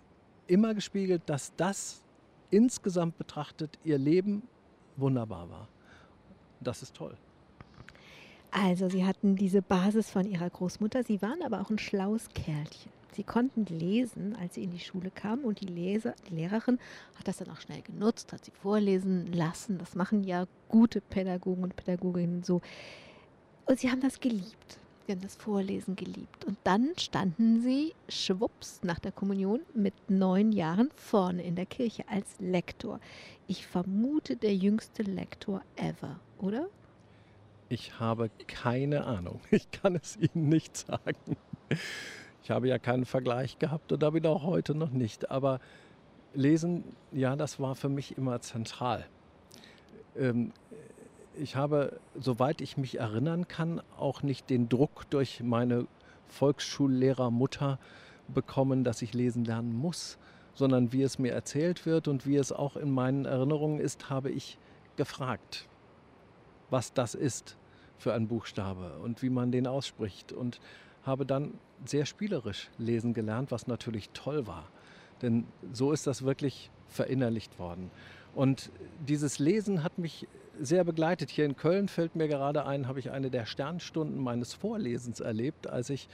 immer 0.48 0.74
gespiegelt, 0.74 1.24
dass 1.25 1.56
das 1.56 2.03
insgesamt 2.50 3.17
betrachtet 3.17 3.77
ihr 3.84 3.98
Leben 3.98 4.44
wunderbar 4.96 5.50
war. 5.50 5.67
Das 6.60 6.82
ist 6.82 6.96
toll. 6.96 7.15
Also 8.51 8.89
sie 8.89 9.06
hatten 9.06 9.36
diese 9.36 9.62
Basis 9.62 10.10
von 10.10 10.25
ihrer 10.25 10.50
Großmutter, 10.50 11.03
sie 11.03 11.22
waren 11.22 11.41
aber 11.44 11.62
auch 11.62 11.70
ein 11.70 11.77
schlaues 11.77 12.29
Kerlchen. 12.29 12.96
Sie 13.17 13.24
konnten 13.24 13.65
lesen, 13.65 14.36
als 14.36 14.53
sie 14.53 14.63
in 14.63 14.69
die 14.69 14.79
Schule 14.79 15.09
kamen 15.09 15.43
und 15.43 15.59
die, 15.59 15.65
Leser, 15.65 16.13
die 16.29 16.36
Lehrerin 16.36 16.77
hat 17.15 17.27
das 17.27 17.38
dann 17.38 17.50
auch 17.50 17.59
schnell 17.59 17.81
genutzt, 17.81 18.31
hat 18.31 18.45
sie 18.45 18.51
vorlesen 18.51 19.33
lassen. 19.33 19.79
Das 19.79 19.95
machen 19.95 20.24
ja 20.24 20.45
gute 20.69 21.01
Pädagogen 21.01 21.63
und 21.63 21.75
Pädagoginnen 21.75 22.43
so. 22.43 22.62
Und 23.65 23.79
sie 23.79 23.89
haben 23.89 24.01
das 24.01 24.19
geliebt. 24.19 24.77
Sie 25.07 25.13
haben 25.13 25.21
das 25.21 25.36
Vorlesen 25.36 25.95
geliebt. 25.95 26.45
Und 26.45 26.59
dann 26.63 26.91
standen 27.00 27.59
sie 27.63 27.95
schwupps 28.07 28.81
nach 28.83 29.00
der 29.00 29.12
Kommunion 29.12 29.62
mit 29.74 29.95
neun 30.12 30.51
Jahren 30.51 30.91
vorne 30.95 31.41
in 31.41 31.55
der 31.55 31.65
Kirche 31.65 32.07
als 32.07 32.36
Lektor. 32.38 33.00
Ich 33.47 33.65
vermute 33.65 34.36
der 34.36 34.53
jüngste 34.53 35.01
Lektor 35.01 35.63
ever, 35.75 36.19
oder? 36.38 36.67
Ich 37.67 38.00
habe 38.00 38.29
keine 38.45 39.05
Ahnung. 39.05 39.39
Ich 39.50 39.71
kann 39.71 39.95
es 39.95 40.17
Ihnen 40.17 40.50
nicht 40.50 40.77
sagen. 40.77 41.36
Ich 42.44 42.51
habe 42.51 42.67
ja 42.67 42.79
keinen 42.79 43.06
Vergleich 43.06 43.60
gehabt 43.60 43.91
und 43.91 44.03
ihn 44.03 44.25
auch 44.25 44.44
heute 44.44 44.75
noch 44.75 44.91
nicht. 44.91 45.32
Aber 45.32 45.60
Lesen, 46.34 46.84
ja, 47.12 47.36
das 47.36 47.60
war 47.60 47.75
für 47.75 47.89
mich 47.89 48.17
immer 48.17 48.39
zentral. 48.41 49.06
Ähm, 50.15 50.51
ich 51.39 51.56
habe, 51.56 52.00
soweit 52.15 52.62
ich 52.62 52.77
mich 52.77 53.00
erinnern 53.00 53.48
kann, 53.48 53.82
auch 53.98 54.24
nicht 54.24 54.50
den 54.50 54.70
Druck 54.70 55.10
durch 55.10 55.41
meine 55.44 55.88
Volksschullehrermutter 56.27 57.79
bekommen, 58.27 58.84
dass 58.84 59.01
ich 59.01 59.13
lesen 59.13 59.46
lernen 59.46 59.74
muss, 59.74 60.17
sondern 60.53 60.91
wie 60.91 61.03
es 61.03 61.20
mir 61.20 61.32
erzählt 61.34 61.86
wird 61.86 62.08
und 62.08 62.25
wie 62.25 62.38
es 62.38 62.51
auch 62.51 62.75
in 62.75 62.91
meinen 62.91 63.25
Erinnerungen 63.25 63.79
ist, 63.79 64.10
habe 64.10 64.32
ich 64.32 64.58
gefragt, 64.96 65.67
was 66.70 66.94
das 66.94 67.15
ist 67.15 67.56
für 67.98 68.13
ein 68.13 68.27
Buchstabe 68.27 68.98
und 69.03 69.22
wie 69.22 69.29
man 69.29 69.51
den 69.51 69.67
ausspricht 69.67 70.34
und 70.34 70.60
habe 71.03 71.25
dann 71.25 71.53
sehr 71.86 72.05
spielerisch 72.05 72.69
lesen 72.77 73.13
gelernt, 73.13 73.51
was 73.51 73.67
natürlich 73.67 74.10
toll 74.10 74.48
war. 74.48 74.67
Denn 75.22 75.46
so 75.74 75.91
ist 75.91 76.07
das 76.07 76.24
wirklich 76.24 76.69
verinnerlicht 76.88 77.60
worden. 77.60 77.91
Und 78.36 78.72
dieses 79.07 79.39
Lesen 79.39 79.84
hat 79.84 79.98
mich 79.98 80.27
sehr 80.60 80.84
begleitet. 80.84 81.29
Hier 81.29 81.46
in 81.46 81.55
Köln 81.55 81.88
fällt 81.88 82.15
mir 82.15 82.27
gerade 82.27 82.65
ein, 82.65 82.88
habe 82.88 83.00
ich 83.00 83.12
eine 83.12 83.29
der 83.29 83.46
Sternstunden 83.46 84.22
meines 84.22 84.53
Vorlesens 84.53 85.19
erlebt, 85.19 85.67
als 85.67 85.89
ich, 85.89 86.07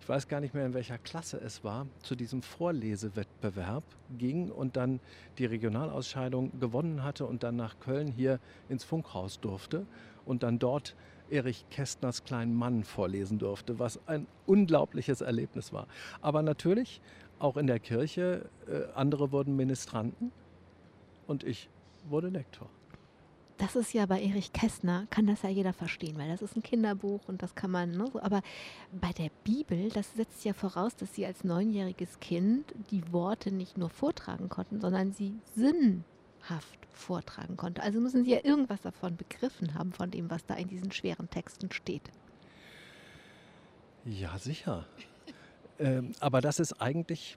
ich 0.00 0.08
weiß 0.08 0.28
gar 0.28 0.40
nicht 0.40 0.54
mehr 0.54 0.66
in 0.66 0.74
welcher 0.74 0.98
Klasse 0.98 1.38
es 1.38 1.64
war, 1.64 1.86
zu 2.02 2.14
diesem 2.14 2.42
Vorlesewettbewerb 2.42 3.84
ging 4.18 4.50
und 4.50 4.76
dann 4.76 5.00
die 5.38 5.46
Regionalausscheidung 5.46 6.58
gewonnen 6.60 7.02
hatte 7.02 7.26
und 7.26 7.42
dann 7.42 7.56
nach 7.56 7.78
Köln 7.80 8.08
hier 8.08 8.38
ins 8.68 8.84
Funkhaus 8.84 9.40
durfte 9.40 9.86
und 10.24 10.42
dann 10.42 10.58
dort 10.58 10.94
Erich 11.30 11.64
Kästners 11.70 12.24
kleinen 12.24 12.54
Mann 12.54 12.84
vorlesen 12.84 13.38
durfte, 13.38 13.78
was 13.78 14.00
ein 14.06 14.26
unglaubliches 14.46 15.20
Erlebnis 15.20 15.72
war. 15.72 15.86
Aber 16.20 16.42
natürlich 16.42 17.00
auch 17.38 17.56
in 17.56 17.66
der 17.66 17.80
Kirche, 17.80 18.48
äh, 18.66 18.92
andere 18.94 19.32
wurden 19.32 19.56
Ministranten 19.56 20.32
und 21.26 21.44
ich 21.44 21.68
wurde 22.08 22.28
Lektor 22.28 22.68
das 23.58 23.76
ist 23.76 23.92
ja 23.94 24.06
bei 24.06 24.20
Erich 24.22 24.52
Kästner, 24.52 25.06
kann 25.10 25.26
das 25.26 25.42
ja 25.42 25.48
jeder 25.48 25.72
verstehen, 25.72 26.18
weil 26.18 26.28
das 26.28 26.42
ist 26.42 26.56
ein 26.56 26.62
Kinderbuch 26.62 27.20
und 27.26 27.42
das 27.42 27.54
kann 27.54 27.70
man, 27.70 27.90
ne, 27.90 28.06
so, 28.12 28.20
aber 28.20 28.42
bei 28.92 29.12
der 29.12 29.30
Bibel, 29.44 29.88
das 29.90 30.14
setzt 30.14 30.44
ja 30.44 30.52
voraus, 30.52 30.96
dass 30.96 31.14
sie 31.14 31.26
als 31.26 31.44
neunjähriges 31.44 32.20
Kind 32.20 32.74
die 32.90 33.12
Worte 33.12 33.52
nicht 33.52 33.78
nur 33.78 33.90
vortragen 33.90 34.48
konnten, 34.48 34.80
sondern 34.80 35.12
sie 35.12 35.34
sinnhaft 36.46 36.78
vortragen 36.92 37.56
konnte. 37.56 37.82
Also 37.82 38.00
müssen 38.00 38.24
sie 38.24 38.32
ja 38.32 38.40
irgendwas 38.42 38.80
davon 38.82 39.16
begriffen 39.16 39.74
haben, 39.74 39.92
von 39.92 40.10
dem, 40.10 40.30
was 40.30 40.46
da 40.46 40.54
in 40.54 40.68
diesen 40.68 40.92
schweren 40.92 41.28
Texten 41.30 41.70
steht. 41.72 42.10
Ja, 44.04 44.38
sicher. 44.38 44.86
Ähm, 45.78 46.12
aber 46.20 46.40
das 46.40 46.58
ist 46.58 46.80
eigentlich, 46.80 47.36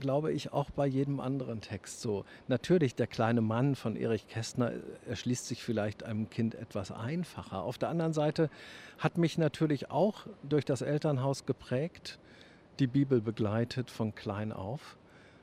glaube 0.00 0.32
ich, 0.32 0.52
auch 0.52 0.70
bei 0.70 0.86
jedem 0.86 1.18
anderen 1.18 1.62
Text 1.62 2.02
so. 2.02 2.26
Natürlich, 2.46 2.94
der 2.94 3.06
kleine 3.06 3.40
Mann 3.40 3.74
von 3.74 3.96
Erich 3.96 4.28
Kästner 4.28 4.72
erschließt 5.08 5.46
sich 5.46 5.62
vielleicht 5.62 6.02
einem 6.02 6.28
Kind 6.28 6.54
etwas 6.54 6.92
einfacher. 6.92 7.62
Auf 7.62 7.78
der 7.78 7.88
anderen 7.88 8.12
Seite 8.12 8.50
hat 8.98 9.16
mich 9.16 9.38
natürlich 9.38 9.90
auch 9.90 10.26
durch 10.42 10.66
das 10.66 10.82
Elternhaus 10.82 11.46
geprägt, 11.46 12.18
die 12.80 12.86
Bibel 12.86 13.22
begleitet 13.22 13.90
von 13.90 14.14
klein 14.14 14.52
auf. 14.52 14.98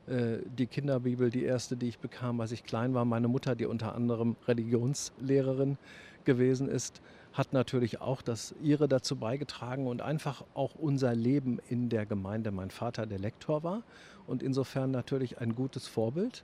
Äh, 0.08 0.40
die 0.46 0.68
Kinderbibel, 0.68 1.30
die 1.30 1.44
erste, 1.44 1.76
die 1.76 1.90
ich 1.90 2.00
bekam, 2.00 2.40
als 2.42 2.52
ich 2.52 2.64
klein 2.64 2.94
war, 2.94 3.06
meine 3.06 3.28
Mutter, 3.28 3.56
die 3.56 3.66
unter 3.66 3.94
anderem 3.94 4.36
Religionslehrerin 4.48 5.78
gewesen 6.24 6.70
ist, 6.70 7.02
hat 7.34 7.54
natürlich 7.54 8.02
auch 8.02 8.22
das 8.22 8.56
ihre 8.64 8.88
dazu 8.88 9.16
beigetragen 9.16 9.86
und 9.88 10.02
einfach 10.02 10.44
auch 10.54 10.76
unser 10.76 11.14
Leben 11.14 11.60
in 11.70 11.90
der 11.90 12.06
Gemeinde. 12.06 12.52
Mein 12.52 12.72
Vater 12.72 13.06
der 13.06 13.20
Lektor 13.20 13.64
war 13.64 13.84
und 14.26 14.42
insofern 14.42 14.92
natürlich 14.92 15.40
ein 15.40 15.54
gutes 15.54 15.88
Vorbild. 15.88 16.44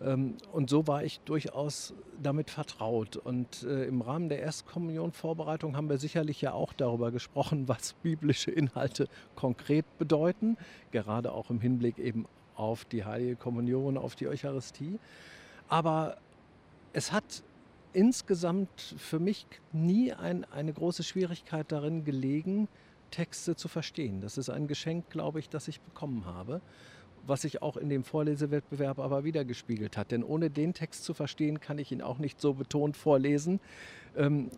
Ähm, 0.00 0.34
und 0.52 0.70
so 0.70 0.86
war 0.86 1.02
ich 1.02 1.20
durchaus 1.20 1.94
damit 2.22 2.50
vertraut. 2.50 3.16
Und 3.16 3.62
äh, 3.62 3.84
im 3.84 4.02
Rahmen 4.02 4.28
der 4.28 4.40
Erstkommunionvorbereitung 4.40 5.76
haben 5.76 5.88
wir 5.88 5.98
sicherlich 5.98 6.40
ja 6.40 6.52
auch 6.52 6.72
darüber 6.72 7.10
gesprochen, 7.10 7.64
was 7.68 7.94
biblische 8.02 8.50
Inhalte 8.50 9.08
konkret 9.34 9.86
bedeuten, 9.98 10.56
gerade 10.90 11.32
auch 11.32 11.50
im 11.50 11.60
Hinblick 11.60 11.98
eben 11.98 12.26
auf 12.58 12.84
die 12.84 13.04
Heilige 13.04 13.36
Kommunion, 13.36 13.96
auf 13.96 14.16
die 14.16 14.28
Eucharistie. 14.28 14.98
Aber 15.68 16.16
es 16.92 17.12
hat 17.12 17.42
insgesamt 17.92 18.94
für 18.98 19.18
mich 19.18 19.46
nie 19.72 20.12
ein, 20.12 20.44
eine 20.52 20.72
große 20.72 21.02
Schwierigkeit 21.02 21.70
darin 21.70 22.04
gelegen, 22.04 22.68
Texte 23.10 23.56
zu 23.56 23.68
verstehen. 23.68 24.20
Das 24.20 24.36
ist 24.36 24.50
ein 24.50 24.66
Geschenk, 24.66 25.08
glaube 25.10 25.38
ich, 25.38 25.48
das 25.48 25.68
ich 25.68 25.80
bekommen 25.80 26.26
habe, 26.26 26.60
was 27.26 27.42
sich 27.42 27.62
auch 27.62 27.76
in 27.76 27.88
dem 27.88 28.04
Vorlesewettbewerb 28.04 28.98
aber 28.98 29.24
wieder 29.24 29.44
gespiegelt 29.44 29.96
hat. 29.96 30.10
Denn 30.10 30.22
ohne 30.22 30.50
den 30.50 30.74
Text 30.74 31.04
zu 31.04 31.14
verstehen, 31.14 31.60
kann 31.60 31.78
ich 31.78 31.92
ihn 31.92 32.02
auch 32.02 32.18
nicht 32.18 32.40
so 32.40 32.54
betont 32.54 32.96
vorlesen, 32.96 33.60
ähm, 34.16 34.50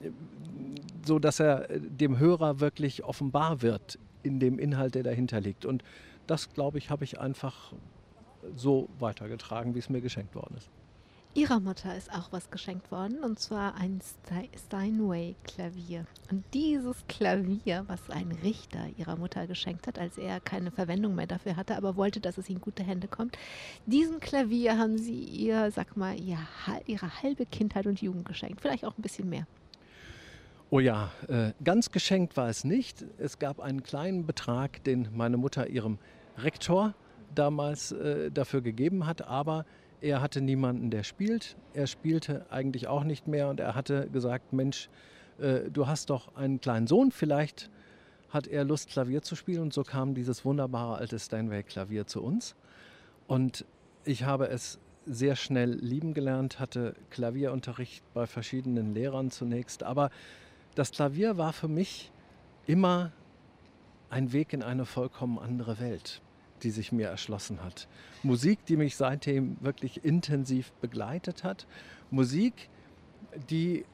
so 1.04 1.19
dass 1.19 1.40
er 1.40 1.69
dem 1.78 2.19
Hörer 2.19 2.61
wirklich 2.61 3.04
offenbar 3.04 3.62
wird 3.62 3.99
in 4.23 4.40
dem 4.40 4.59
Inhalt, 4.59 4.95
der 4.95 5.02
dahinter 5.02 5.40
liegt. 5.40 5.64
Und 5.64 5.85
das, 6.30 6.52
glaube 6.52 6.78
ich, 6.78 6.90
habe 6.90 7.02
ich 7.02 7.20
einfach 7.20 7.72
so 8.54 8.88
weitergetragen, 8.99 9.75
wie 9.75 9.80
es 9.80 9.88
mir 9.88 10.00
geschenkt 10.00 10.34
worden 10.34 10.56
ist. 10.56 10.70
Ihrer 11.32 11.60
Mutter 11.60 11.96
ist 11.96 12.12
auch 12.12 12.32
was 12.32 12.50
geschenkt 12.50 12.90
worden, 12.90 13.18
und 13.22 13.38
zwar 13.38 13.76
ein 13.76 14.00
Steinway-Klavier. 14.66 16.04
Und 16.30 16.44
dieses 16.54 17.06
Klavier, 17.06 17.84
was 17.87 18.10
ein 18.10 18.32
Richter 18.42 18.87
ihrer 18.96 19.16
Mutter 19.16 19.46
geschenkt 19.46 19.87
hat, 19.87 19.96
als 19.96 20.18
er 20.18 20.40
keine 20.40 20.72
Verwendung 20.72 21.14
mehr 21.14 21.28
dafür 21.28 21.54
hatte, 21.54 21.76
aber 21.76 21.94
wollte, 21.94 22.20
dass 22.20 22.37
es 22.37 22.49
in 22.49 22.60
gute 22.60 22.82
Hände 22.82 23.06
kommt, 23.06 23.38
diesem 23.87 24.18
Klavier 24.18 24.76
haben 24.76 24.99
sie 24.99 25.20
ihr, 25.22 25.70
sag 25.70 25.96
mal, 25.96 26.18
ihr, 26.18 26.38
ihre 26.87 27.22
halbe 27.22 27.46
Kindheit 27.46 27.87
und 27.87 28.02
Jugend 28.02 28.25
geschenkt. 28.25 28.60
Vielleicht 28.60 28.84
auch 28.84 28.99
ein 28.99 29.02
bisschen 29.02 29.28
mehr. 29.28 29.46
Oh 30.68 30.80
ja, 30.80 31.10
äh, 31.28 31.52
ganz 31.62 31.90
geschenkt 31.90 32.37
war 32.37 32.49
es 32.49 32.64
nicht. 32.64 33.04
Es 33.18 33.38
gab 33.38 33.60
einen 33.60 33.84
kleinen 33.84 34.26
Betrag, 34.26 34.82
den 34.84 35.08
meine 35.12 35.37
Mutter 35.37 35.68
ihrem 35.68 35.99
Rektor 36.42 36.94
damals 37.35 37.92
äh, 37.92 38.30
dafür 38.30 38.61
gegeben 38.61 39.06
hat, 39.06 39.26
aber 39.26 39.64
er 40.00 40.20
hatte 40.20 40.40
niemanden, 40.40 40.90
der 40.90 41.02
spielt. 41.02 41.56
Er 41.75 41.87
spielte 41.87 42.47
eigentlich 42.50 42.88
auch 42.88 43.04
nicht 43.04 43.28
mehr 43.28 43.49
und 43.49 43.61
er 43.61 43.75
hatte 43.75 44.09
gesagt, 44.11 44.52
Mensch, 44.52 44.88
äh, 45.38 45.70
du 45.70 45.87
hast 45.87 46.11
doch 46.11 46.35
einen 46.37 46.61
kleinen 46.61 46.87
Sohn, 46.87 47.12
vielleicht 47.12 47.70
hat 48.30 48.47
er 48.47 48.64
Lust, 48.64 48.88
Klavier 48.90 49.23
zu 49.23 49.37
spielen. 49.37 49.62
Und 49.62 49.75
so 49.75 49.82
kam 49.82 50.14
dieses 50.14 50.44
wunderbare 50.44 50.97
alte 50.97 51.18
Steinway-Klavier 51.18 52.06
zu 52.06 52.23
uns. 52.23 52.54
Und 53.26 53.64
ich 54.04 54.25
habe 54.25 54.49
es 54.49 54.78
sehr 55.06 55.37
schnell 55.37 55.73
lieben 55.73 56.14
gelernt, 56.14 56.61
hatte 56.61 56.94
Klavierunterricht 57.11 58.04
bei 58.14 58.26
verschiedenen 58.26 58.94
Lehrern 58.94 59.30
zunächst. 59.30 59.82
Aber 59.82 60.11
das 60.75 60.92
Klavier 60.92 61.37
war 61.37 61.52
für 61.52 61.68
mich 61.68 62.12
immer 62.66 63.12
ein 64.09 64.32
Weg 64.32 64.52
in 64.52 64.62
eine 64.62 64.85
vollkommen 64.85 65.38
andere 65.38 65.80
Welt, 65.80 66.20
die 66.61 66.71
sich 66.71 66.93
mir 66.93 67.09
erschlossen 67.09 67.62
hat. 67.62 67.88
Musik, 68.23 68.64
die 68.67 68.76
mich 68.76 68.97
seitdem 68.97 69.57
wirklich 69.61 70.05
intensiv 70.05 70.73
begleitet 70.81 71.45
hat. 71.45 71.67
Musik, 72.11 72.69
die 73.49 73.85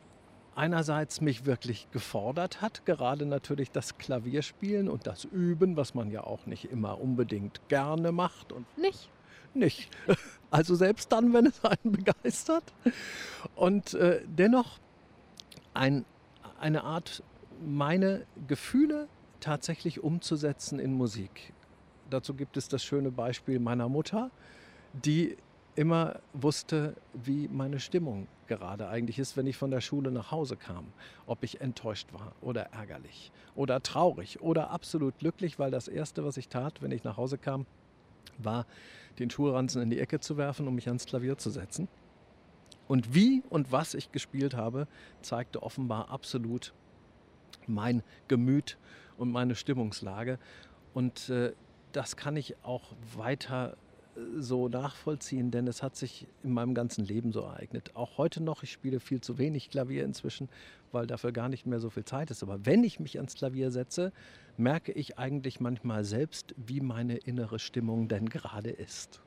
einerseits 0.54 1.20
mich 1.20 1.44
wirklich 1.44 1.88
gefordert 1.92 2.62
hat, 2.62 2.87
gerade 2.87 3.26
natürlich 3.26 3.70
das 3.70 3.99
Klavierspielen 3.99 4.88
und 4.88 5.06
das 5.06 5.25
Üben, 5.25 5.76
was 5.76 5.94
man 5.94 6.11
ja 6.11 6.25
auch 6.25 6.46
nicht 6.46 6.70
immer 6.70 7.00
unbedingt 7.00 7.61
gerne 7.68 8.11
macht. 8.11 8.52
Und 8.52 8.66
nicht? 8.78 9.11
Nicht. 9.54 9.90
Also 10.49 10.76
selbst 10.76 11.11
dann, 11.11 11.35
wenn 11.35 11.44
es 11.46 11.62
einen 11.64 11.92
begeistert. 11.92 12.73
Und 13.56 13.94
äh, 13.94 14.23
dennoch 14.26 14.78
ein, 15.75 16.04
eine 16.61 16.85
Art, 16.85 17.25
meine 17.61 18.25
Gefühle 18.46 19.08
tatsächlich 19.40 20.04
umzusetzen 20.04 20.78
in 20.78 20.94
Musik. 20.94 21.52
Dazu 22.10 22.34
gibt 22.34 22.56
es 22.56 22.68
das 22.68 22.84
schöne 22.84 23.10
Beispiel 23.10 23.58
meiner 23.58 23.88
Mutter, 23.88 24.30
die 24.92 25.36
immer 25.75 26.20
wusste, 26.32 26.94
wie 27.12 27.48
meine 27.48 27.80
Stimmung 27.80 28.28
gerade 28.46 28.88
eigentlich 28.88 29.18
ist, 29.18 29.36
wenn 29.36 29.46
ich 29.46 29.56
von 29.56 29.70
der 29.70 29.80
Schule 29.80 30.10
nach 30.10 30.30
Hause 30.30 30.56
kam. 30.56 30.86
Ob 31.26 31.42
ich 31.42 31.60
enttäuscht 31.60 32.12
war 32.12 32.32
oder 32.40 32.72
ärgerlich 32.72 33.30
oder 33.54 33.82
traurig 33.82 34.40
oder 34.40 34.70
absolut 34.70 35.18
glücklich, 35.18 35.58
weil 35.58 35.70
das 35.70 35.88
Erste, 35.88 36.25
was 36.25 36.36
ich 36.36 36.48
tat, 36.48 36.80
wenn 36.80 36.92
ich 36.92 37.04
nach 37.04 37.16
Hause 37.16 37.38
kam, 37.38 37.66
war, 38.38 38.66
den 39.18 39.30
Schulranzen 39.30 39.82
in 39.82 39.90
die 39.90 39.98
Ecke 39.98 40.20
zu 40.20 40.36
werfen, 40.36 40.66
um 40.68 40.75
mich 40.75 40.88
ans 40.88 41.06
Klavier 41.06 41.38
zu 41.38 41.50
setzen. 41.50 41.88
Und 42.88 43.14
wie 43.14 43.42
und 43.50 43.72
was 43.72 43.94
ich 43.94 44.12
gespielt 44.12 44.54
habe, 44.54 44.86
zeigte 45.22 45.62
offenbar 45.62 46.10
absolut 46.10 46.72
mein 47.66 48.02
Gemüt 48.28 48.78
und 49.18 49.32
meine 49.32 49.54
Stimmungslage. 49.54 50.38
Und 50.94 51.28
äh, 51.28 51.52
das 51.96 52.16
kann 52.16 52.36
ich 52.36 52.54
auch 52.62 52.92
weiter 53.16 53.76
so 54.38 54.68
nachvollziehen, 54.68 55.50
denn 55.50 55.66
es 55.66 55.82
hat 55.82 55.96
sich 55.96 56.26
in 56.42 56.52
meinem 56.52 56.74
ganzen 56.74 57.04
Leben 57.04 57.32
so 57.32 57.40
ereignet. 57.40 57.90
Auch 57.94 58.18
heute 58.18 58.42
noch, 58.42 58.62
ich 58.62 58.72
spiele 58.72 59.00
viel 59.00 59.20
zu 59.20 59.38
wenig 59.38 59.70
Klavier 59.70 60.04
inzwischen, 60.04 60.48
weil 60.92 61.06
dafür 61.06 61.32
gar 61.32 61.48
nicht 61.48 61.66
mehr 61.66 61.80
so 61.80 61.90
viel 61.90 62.04
Zeit 62.04 62.30
ist. 62.30 62.42
Aber 62.42 62.64
wenn 62.64 62.84
ich 62.84 63.00
mich 63.00 63.16
ans 63.16 63.34
Klavier 63.34 63.70
setze, 63.70 64.12
merke 64.56 64.92
ich 64.92 65.18
eigentlich 65.18 65.60
manchmal 65.60 66.04
selbst, 66.04 66.54
wie 66.56 66.80
meine 66.80 67.16
innere 67.16 67.58
Stimmung 67.58 68.08
denn 68.08 68.28
gerade 68.28 68.70
ist. 68.70 69.20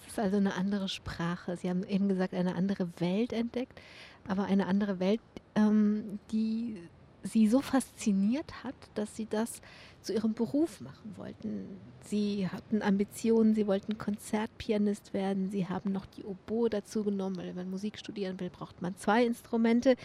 Es 0.00 0.12
ist 0.12 0.18
also 0.18 0.36
eine 0.36 0.54
andere 0.54 0.88
Sprache. 0.88 1.56
Sie 1.56 1.68
haben 1.68 1.84
eben 1.84 2.08
gesagt, 2.08 2.34
eine 2.34 2.54
andere 2.54 2.88
Welt 2.98 3.32
entdeckt, 3.32 3.80
aber 4.26 4.44
eine 4.44 4.66
andere 4.66 5.00
Welt, 5.00 5.20
ähm, 5.54 6.18
die 6.30 6.76
Sie 7.22 7.48
so 7.48 7.60
fasziniert 7.60 8.64
hat, 8.64 8.76
dass 8.94 9.16
Sie 9.16 9.26
das 9.26 9.60
zu 10.00 10.14
ihrem 10.14 10.34
Beruf 10.34 10.80
machen 10.80 11.16
wollten. 11.16 11.66
Sie 12.00 12.48
hatten 12.48 12.82
Ambitionen, 12.82 13.54
sie 13.54 13.66
wollten 13.66 13.98
Konzertpianist 13.98 15.12
werden, 15.12 15.50
sie 15.50 15.68
haben 15.68 15.92
noch 15.92 16.06
die 16.06 16.24
Oboe 16.24 16.70
dazu 16.70 17.04
genommen, 17.04 17.36
weil 17.36 17.48
wenn 17.48 17.56
man 17.56 17.70
Musik 17.70 17.98
studieren 17.98 18.40
will, 18.40 18.48
braucht 18.48 18.80
man 18.80 18.96
zwei 18.96 19.26
Instrumente. 19.26 19.96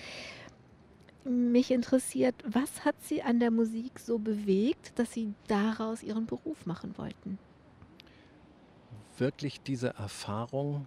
Mich 1.23 1.71
interessiert, 1.71 2.35
was 2.45 2.83
hat 2.83 2.95
sie 3.01 3.21
an 3.23 3.39
der 3.39 3.51
Musik 3.51 3.99
so 3.99 4.19
bewegt, 4.19 4.99
dass 4.99 5.13
sie 5.13 5.33
daraus 5.47 6.03
ihren 6.03 6.25
Beruf 6.25 6.65
machen 6.65 6.97
wollten? 6.97 7.37
Wirklich 9.17 9.61
diese 9.61 9.89
Erfahrung 9.95 10.85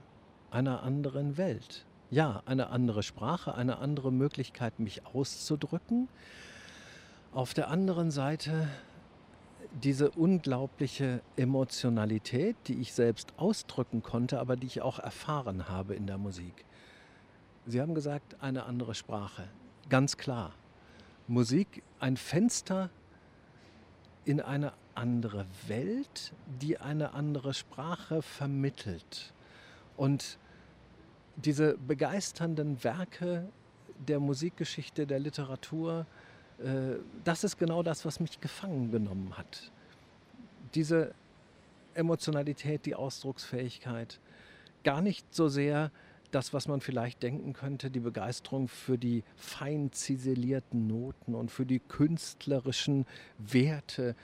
einer 0.50 0.82
anderen 0.82 1.38
Welt. 1.38 1.85
Ja, 2.10 2.42
eine 2.46 2.68
andere 2.68 3.02
Sprache, 3.02 3.54
eine 3.54 3.78
andere 3.78 4.12
Möglichkeit, 4.12 4.78
mich 4.78 5.04
auszudrücken. 5.06 6.08
Auf 7.32 7.52
der 7.52 7.68
anderen 7.68 8.12
Seite 8.12 8.68
diese 9.82 10.10
unglaubliche 10.10 11.20
Emotionalität, 11.36 12.56
die 12.68 12.80
ich 12.80 12.92
selbst 12.92 13.34
ausdrücken 13.36 14.02
konnte, 14.02 14.38
aber 14.38 14.56
die 14.56 14.66
ich 14.66 14.82
auch 14.82 15.00
erfahren 15.00 15.68
habe 15.68 15.94
in 15.94 16.06
der 16.06 16.16
Musik. 16.16 16.64
Sie 17.66 17.80
haben 17.80 17.94
gesagt, 17.94 18.36
eine 18.40 18.64
andere 18.64 18.94
Sprache. 18.94 19.48
Ganz 19.88 20.16
klar. 20.16 20.52
Musik 21.26 21.82
ein 21.98 22.16
Fenster 22.16 22.88
in 24.24 24.40
eine 24.40 24.72
andere 24.94 25.46
Welt, 25.66 26.32
die 26.62 26.78
eine 26.78 27.14
andere 27.14 27.52
Sprache 27.52 28.22
vermittelt. 28.22 29.34
Und 29.96 30.38
diese 31.36 31.76
begeisternden 31.78 32.82
Werke 32.82 33.48
der 34.08 34.20
Musikgeschichte, 34.20 35.06
der 35.06 35.18
Literatur, 35.18 36.06
äh, 36.58 36.96
das 37.24 37.44
ist 37.44 37.58
genau 37.58 37.82
das, 37.82 38.04
was 38.04 38.20
mich 38.20 38.40
gefangen 38.40 38.90
genommen 38.90 39.36
hat. 39.36 39.70
Diese 40.74 41.14
Emotionalität, 41.94 42.86
die 42.86 42.94
Ausdrucksfähigkeit, 42.94 44.20
gar 44.84 45.00
nicht 45.00 45.34
so 45.34 45.48
sehr 45.48 45.90
das, 46.30 46.52
was 46.52 46.68
man 46.68 46.80
vielleicht 46.80 47.22
denken 47.22 47.52
könnte, 47.52 47.90
die 47.90 48.00
Begeisterung 48.00 48.68
für 48.68 48.98
die 48.98 49.22
fein 49.36 49.92
ziselierten 49.92 50.86
Noten 50.86 51.34
und 51.34 51.50
für 51.50 51.64
die 51.64 51.78
künstlerischen 51.78 53.06
Werte 53.38 54.14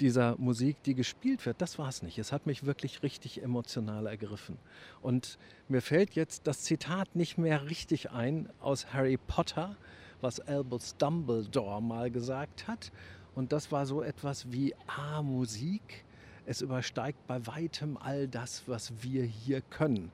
dieser 0.00 0.36
Musik, 0.38 0.82
die 0.82 0.94
gespielt 0.94 1.44
wird, 1.46 1.60
das 1.60 1.78
war 1.78 1.88
es 1.88 2.02
nicht. 2.02 2.18
Es 2.18 2.32
hat 2.32 2.46
mich 2.46 2.64
wirklich 2.64 3.02
richtig 3.02 3.42
emotional 3.42 4.06
ergriffen. 4.06 4.56
Und 5.02 5.38
mir 5.68 5.82
fällt 5.82 6.14
jetzt 6.14 6.46
das 6.46 6.62
Zitat 6.62 7.14
nicht 7.14 7.38
mehr 7.38 7.68
richtig 7.68 8.10
ein 8.10 8.48
aus 8.60 8.92
Harry 8.92 9.18
Potter, 9.18 9.76
was 10.20 10.40
Albus 10.40 10.96
Dumbledore 10.96 11.82
mal 11.82 12.10
gesagt 12.10 12.66
hat. 12.66 12.92
Und 13.34 13.52
das 13.52 13.70
war 13.70 13.86
so 13.86 14.02
etwas 14.02 14.50
wie, 14.52 14.74
ah, 14.86 15.22
Musik, 15.22 16.04
es 16.46 16.62
übersteigt 16.62 17.26
bei 17.26 17.46
weitem 17.46 17.96
all 17.96 18.26
das, 18.26 18.64
was 18.66 18.92
wir 19.02 19.24
hier 19.24 19.60
können. 19.60 20.10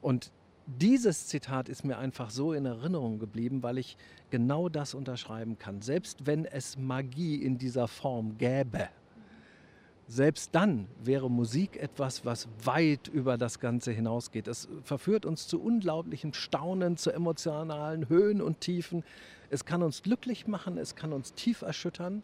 Und 0.00 0.32
dieses 0.66 1.28
Zitat 1.28 1.68
ist 1.68 1.84
mir 1.84 1.98
einfach 1.98 2.30
so 2.30 2.52
in 2.52 2.66
Erinnerung 2.66 3.20
geblieben, 3.20 3.62
weil 3.62 3.78
ich 3.78 3.96
genau 4.30 4.68
das 4.68 4.94
unterschreiben 4.94 5.58
kann. 5.58 5.80
Selbst 5.80 6.26
wenn 6.26 6.44
es 6.44 6.76
Magie 6.76 7.36
in 7.36 7.56
dieser 7.56 7.86
Form 7.86 8.36
gäbe, 8.36 8.88
selbst 10.08 10.54
dann 10.54 10.86
wäre 11.02 11.30
Musik 11.30 11.76
etwas, 11.76 12.24
was 12.24 12.48
weit 12.62 13.08
über 13.08 13.36
das 13.36 13.58
Ganze 13.58 13.90
hinausgeht. 13.90 14.46
Es 14.46 14.68
verführt 14.84 15.26
uns 15.26 15.48
zu 15.48 15.60
unglaublichem 15.60 16.32
Staunen, 16.32 16.96
zu 16.96 17.10
emotionalen 17.10 18.08
Höhen 18.08 18.40
und 18.40 18.60
Tiefen. 18.60 19.02
Es 19.50 19.64
kann 19.64 19.82
uns 19.82 20.02
glücklich 20.02 20.46
machen, 20.46 20.78
es 20.78 20.94
kann 20.94 21.12
uns 21.12 21.34
tief 21.34 21.62
erschüttern. 21.62 22.22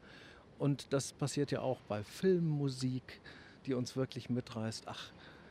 Und 0.58 0.92
das 0.92 1.12
passiert 1.12 1.50
ja 1.50 1.60
auch 1.60 1.80
bei 1.88 2.04
Filmmusik, 2.04 3.20
die 3.66 3.74
uns 3.74 3.96
wirklich 3.96 4.30
mitreißt. 4.30 4.84
Ach, 4.86 5.10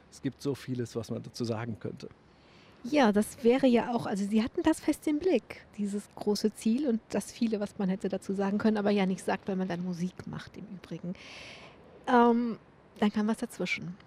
es 0.09 0.21
gibt 0.21 0.41
so 0.41 0.55
vieles, 0.55 0.95
was 0.95 1.11
man 1.11 1.21
dazu 1.21 1.43
sagen 1.43 1.77
könnte. 1.79 2.07
Ja, 2.83 3.11
das 3.11 3.43
wäre 3.43 3.67
ja 3.67 3.93
auch, 3.93 4.07
also 4.07 4.25
Sie 4.25 4.41
hatten 4.41 4.63
das 4.63 4.79
fest 4.79 5.05
im 5.07 5.19
Blick, 5.19 5.65
dieses 5.77 6.03
große 6.15 6.53
Ziel 6.55 6.87
und 6.87 6.99
das 7.09 7.31
viele, 7.31 7.59
was 7.59 7.77
man 7.77 7.89
hätte 7.89 8.09
dazu 8.09 8.33
sagen 8.33 8.57
können, 8.57 8.77
aber 8.77 8.89
ja 8.89 9.05
nicht 9.05 9.23
sagt, 9.23 9.47
weil 9.47 9.55
man 9.55 9.67
dann 9.67 9.83
Musik 9.83 10.25
macht 10.25 10.57
im 10.57 10.65
Übrigen. 10.65 11.13
Ähm, 12.07 12.57
dann 12.99 13.11
kam 13.11 13.27
was 13.27 13.37
dazwischen. 13.37 13.97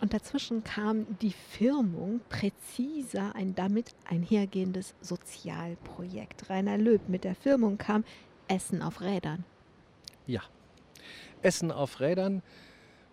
Und 0.00 0.12
dazwischen 0.12 0.64
kam 0.64 1.06
die 1.20 1.30
Firmung, 1.32 2.20
präziser 2.28 3.36
ein 3.36 3.54
damit 3.54 3.94
einhergehendes 4.04 4.94
Sozialprojekt. 5.00 6.50
Rainer 6.50 6.76
Löb 6.76 7.08
mit 7.08 7.22
der 7.22 7.36
Firmung 7.36 7.78
kam 7.78 8.04
Essen 8.48 8.82
auf 8.82 9.00
Rädern. 9.00 9.44
Ja, 10.26 10.40
Essen 11.40 11.70
auf 11.70 12.00
Rädern, 12.00 12.42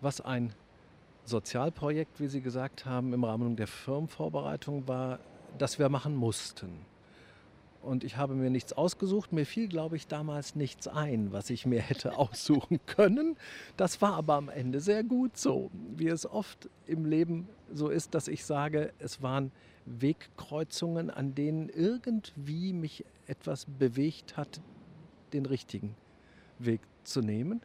was 0.00 0.20
ein 0.20 0.52
Sozialprojekt, 1.24 2.18
wie 2.18 2.26
Sie 2.26 2.40
gesagt 2.40 2.86
haben, 2.86 3.12
im 3.12 3.22
Rahmen 3.22 3.54
der 3.54 3.68
Firmenvorbereitung 3.68 4.88
war, 4.88 5.20
das 5.58 5.78
wir 5.78 5.88
machen 5.88 6.16
mussten. 6.16 6.84
Und 7.82 8.04
ich 8.04 8.16
habe 8.16 8.34
mir 8.34 8.50
nichts 8.50 8.72
ausgesucht. 8.72 9.32
Mir 9.32 9.46
fiel, 9.46 9.68
glaube 9.68 9.96
ich, 9.96 10.06
damals 10.06 10.54
nichts 10.54 10.86
ein, 10.86 11.32
was 11.32 11.48
ich 11.50 11.64
mir 11.66 11.80
hätte 11.80 12.16
aussuchen 12.18 12.78
können. 12.86 13.36
Das 13.76 14.02
war 14.02 14.14
aber 14.14 14.34
am 14.34 14.48
Ende 14.48 14.80
sehr 14.80 15.02
gut 15.02 15.36
so. 15.36 15.70
Wie 15.96 16.08
es 16.08 16.26
oft 16.26 16.68
im 16.86 17.06
Leben 17.06 17.48
so 17.72 17.88
ist, 17.88 18.14
dass 18.14 18.28
ich 18.28 18.44
sage, 18.44 18.92
es 18.98 19.22
waren 19.22 19.50
Wegkreuzungen, 19.86 21.10
an 21.10 21.34
denen 21.34 21.68
irgendwie 21.70 22.72
mich 22.72 23.04
etwas 23.26 23.64
bewegt 23.64 24.36
hat, 24.36 24.60
den 25.32 25.46
richtigen 25.46 25.94
Weg 26.58 26.80
zu 27.04 27.20
nehmen. 27.20 27.62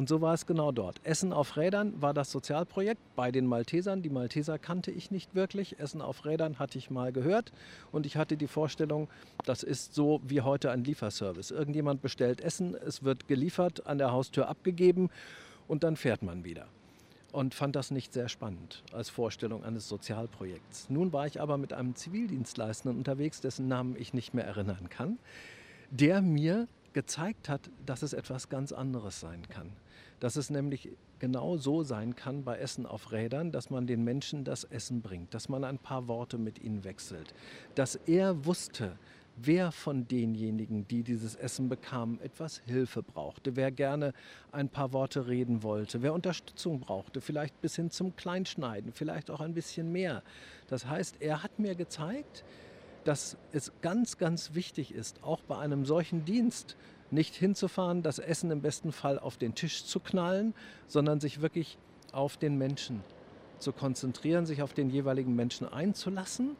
Und 0.00 0.08
so 0.08 0.22
war 0.22 0.32
es 0.32 0.46
genau 0.46 0.72
dort. 0.72 0.98
Essen 1.04 1.30
auf 1.30 1.58
Rädern 1.58 2.00
war 2.00 2.14
das 2.14 2.30
Sozialprojekt 2.30 3.02
bei 3.16 3.30
den 3.30 3.44
Maltesern. 3.44 4.00
Die 4.00 4.08
Malteser 4.08 4.58
kannte 4.58 4.90
ich 4.90 5.10
nicht 5.10 5.34
wirklich. 5.34 5.78
Essen 5.78 6.00
auf 6.00 6.24
Rädern 6.24 6.58
hatte 6.58 6.78
ich 6.78 6.88
mal 6.88 7.12
gehört. 7.12 7.52
Und 7.92 8.06
ich 8.06 8.16
hatte 8.16 8.38
die 8.38 8.46
Vorstellung, 8.46 9.08
das 9.44 9.62
ist 9.62 9.94
so 9.94 10.22
wie 10.24 10.40
heute 10.40 10.70
ein 10.70 10.84
Lieferservice. 10.84 11.50
Irgendjemand 11.50 12.00
bestellt 12.00 12.40
Essen, 12.40 12.74
es 12.74 13.04
wird 13.04 13.28
geliefert, 13.28 13.86
an 13.86 13.98
der 13.98 14.10
Haustür 14.10 14.48
abgegeben 14.48 15.10
und 15.68 15.84
dann 15.84 15.96
fährt 15.96 16.22
man 16.22 16.44
wieder 16.44 16.64
und 17.30 17.54
fand 17.54 17.76
das 17.76 17.90
nicht 17.90 18.14
sehr 18.14 18.30
spannend 18.30 18.82
als 18.94 19.10
Vorstellung 19.10 19.64
eines 19.64 19.86
Sozialprojekts. 19.86 20.88
Nun 20.88 21.12
war 21.12 21.26
ich 21.26 21.42
aber 21.42 21.58
mit 21.58 21.74
einem 21.74 21.94
Zivildienstleistenden 21.94 22.96
unterwegs, 22.96 23.42
dessen 23.42 23.68
Namen 23.68 23.96
ich 23.98 24.14
nicht 24.14 24.32
mehr 24.32 24.46
erinnern 24.46 24.88
kann, 24.88 25.18
der 25.90 26.22
mir 26.22 26.68
gezeigt 26.94 27.50
hat, 27.50 27.70
dass 27.84 28.02
es 28.02 28.14
etwas 28.14 28.48
ganz 28.48 28.72
anderes 28.72 29.20
sein 29.20 29.46
kann. 29.50 29.70
Dass 30.20 30.36
es 30.36 30.50
nämlich 30.50 30.90
genau 31.18 31.56
so 31.56 31.82
sein 31.82 32.14
kann 32.14 32.44
bei 32.44 32.58
Essen 32.58 32.86
auf 32.86 33.10
Rädern, 33.12 33.52
dass 33.52 33.70
man 33.70 33.86
den 33.86 34.04
Menschen 34.04 34.44
das 34.44 34.64
Essen 34.64 35.02
bringt, 35.02 35.34
dass 35.34 35.48
man 35.48 35.64
ein 35.64 35.78
paar 35.78 36.08
Worte 36.08 36.38
mit 36.38 36.62
ihnen 36.62 36.84
wechselt, 36.84 37.34
dass 37.74 37.96
er 37.96 38.44
wusste, 38.44 38.96
wer 39.36 39.72
von 39.72 40.06
denjenigen, 40.06 40.86
die 40.88 41.02
dieses 41.02 41.34
Essen 41.34 41.68
bekamen, 41.68 42.20
etwas 42.20 42.62
Hilfe 42.66 43.02
brauchte, 43.02 43.56
wer 43.56 43.70
gerne 43.70 44.12
ein 44.52 44.68
paar 44.68 44.92
Worte 44.92 45.26
reden 45.26 45.62
wollte, 45.62 46.02
wer 46.02 46.12
Unterstützung 46.12 46.80
brauchte, 46.80 47.20
vielleicht 47.20 47.60
bis 47.60 47.76
hin 47.76 47.90
zum 47.90 48.16
Kleinschneiden, 48.16 48.92
vielleicht 48.92 49.30
auch 49.30 49.40
ein 49.40 49.54
bisschen 49.54 49.92
mehr. 49.92 50.22
Das 50.68 50.86
heißt, 50.86 51.16
er 51.20 51.42
hat 51.42 51.58
mir 51.58 51.74
gezeigt, 51.74 52.44
dass 53.04 53.36
es 53.52 53.72
ganz, 53.80 54.18
ganz 54.18 54.54
wichtig 54.54 54.92
ist, 54.92 55.22
auch 55.22 55.42
bei 55.42 55.58
einem 55.58 55.86
solchen 55.86 56.24
Dienst 56.24 56.76
nicht 57.12 57.34
hinzufahren, 57.34 58.02
das 58.02 58.18
Essen 58.18 58.50
im 58.50 58.62
besten 58.62 58.92
Fall 58.92 59.18
auf 59.18 59.36
den 59.36 59.54
Tisch 59.54 59.84
zu 59.84 60.00
knallen, 60.00 60.54
sondern 60.86 61.20
sich 61.20 61.40
wirklich 61.40 61.78
auf 62.12 62.36
den 62.36 62.58
Menschen 62.58 63.02
zu 63.58 63.72
konzentrieren, 63.72 64.46
sich 64.46 64.62
auf 64.62 64.72
den 64.72 64.90
jeweiligen 64.90 65.34
Menschen 65.36 65.68
einzulassen 65.68 66.56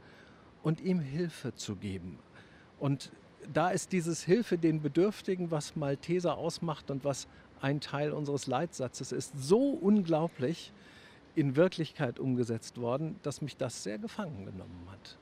und 0.62 0.80
ihm 0.80 1.00
Hilfe 1.00 1.54
zu 1.54 1.76
geben. 1.76 2.18
Und 2.78 3.10
da 3.52 3.70
ist 3.70 3.92
dieses 3.92 4.22
Hilfe 4.22 4.58
den 4.58 4.82
Bedürftigen, 4.82 5.50
was 5.50 5.76
Malteser 5.76 6.36
ausmacht 6.36 6.90
und 6.90 7.04
was 7.04 7.26
ein 7.60 7.80
Teil 7.80 8.12
unseres 8.12 8.46
Leitsatzes 8.46 9.12
ist, 9.12 9.32
so 9.36 9.70
unglaublich 9.70 10.72
in 11.34 11.56
Wirklichkeit 11.56 12.18
umgesetzt 12.18 12.78
worden, 12.78 13.18
dass 13.22 13.40
mich 13.40 13.56
das 13.56 13.82
sehr 13.82 13.98
gefangen 13.98 14.44
genommen 14.44 14.86
hat. 14.90 15.18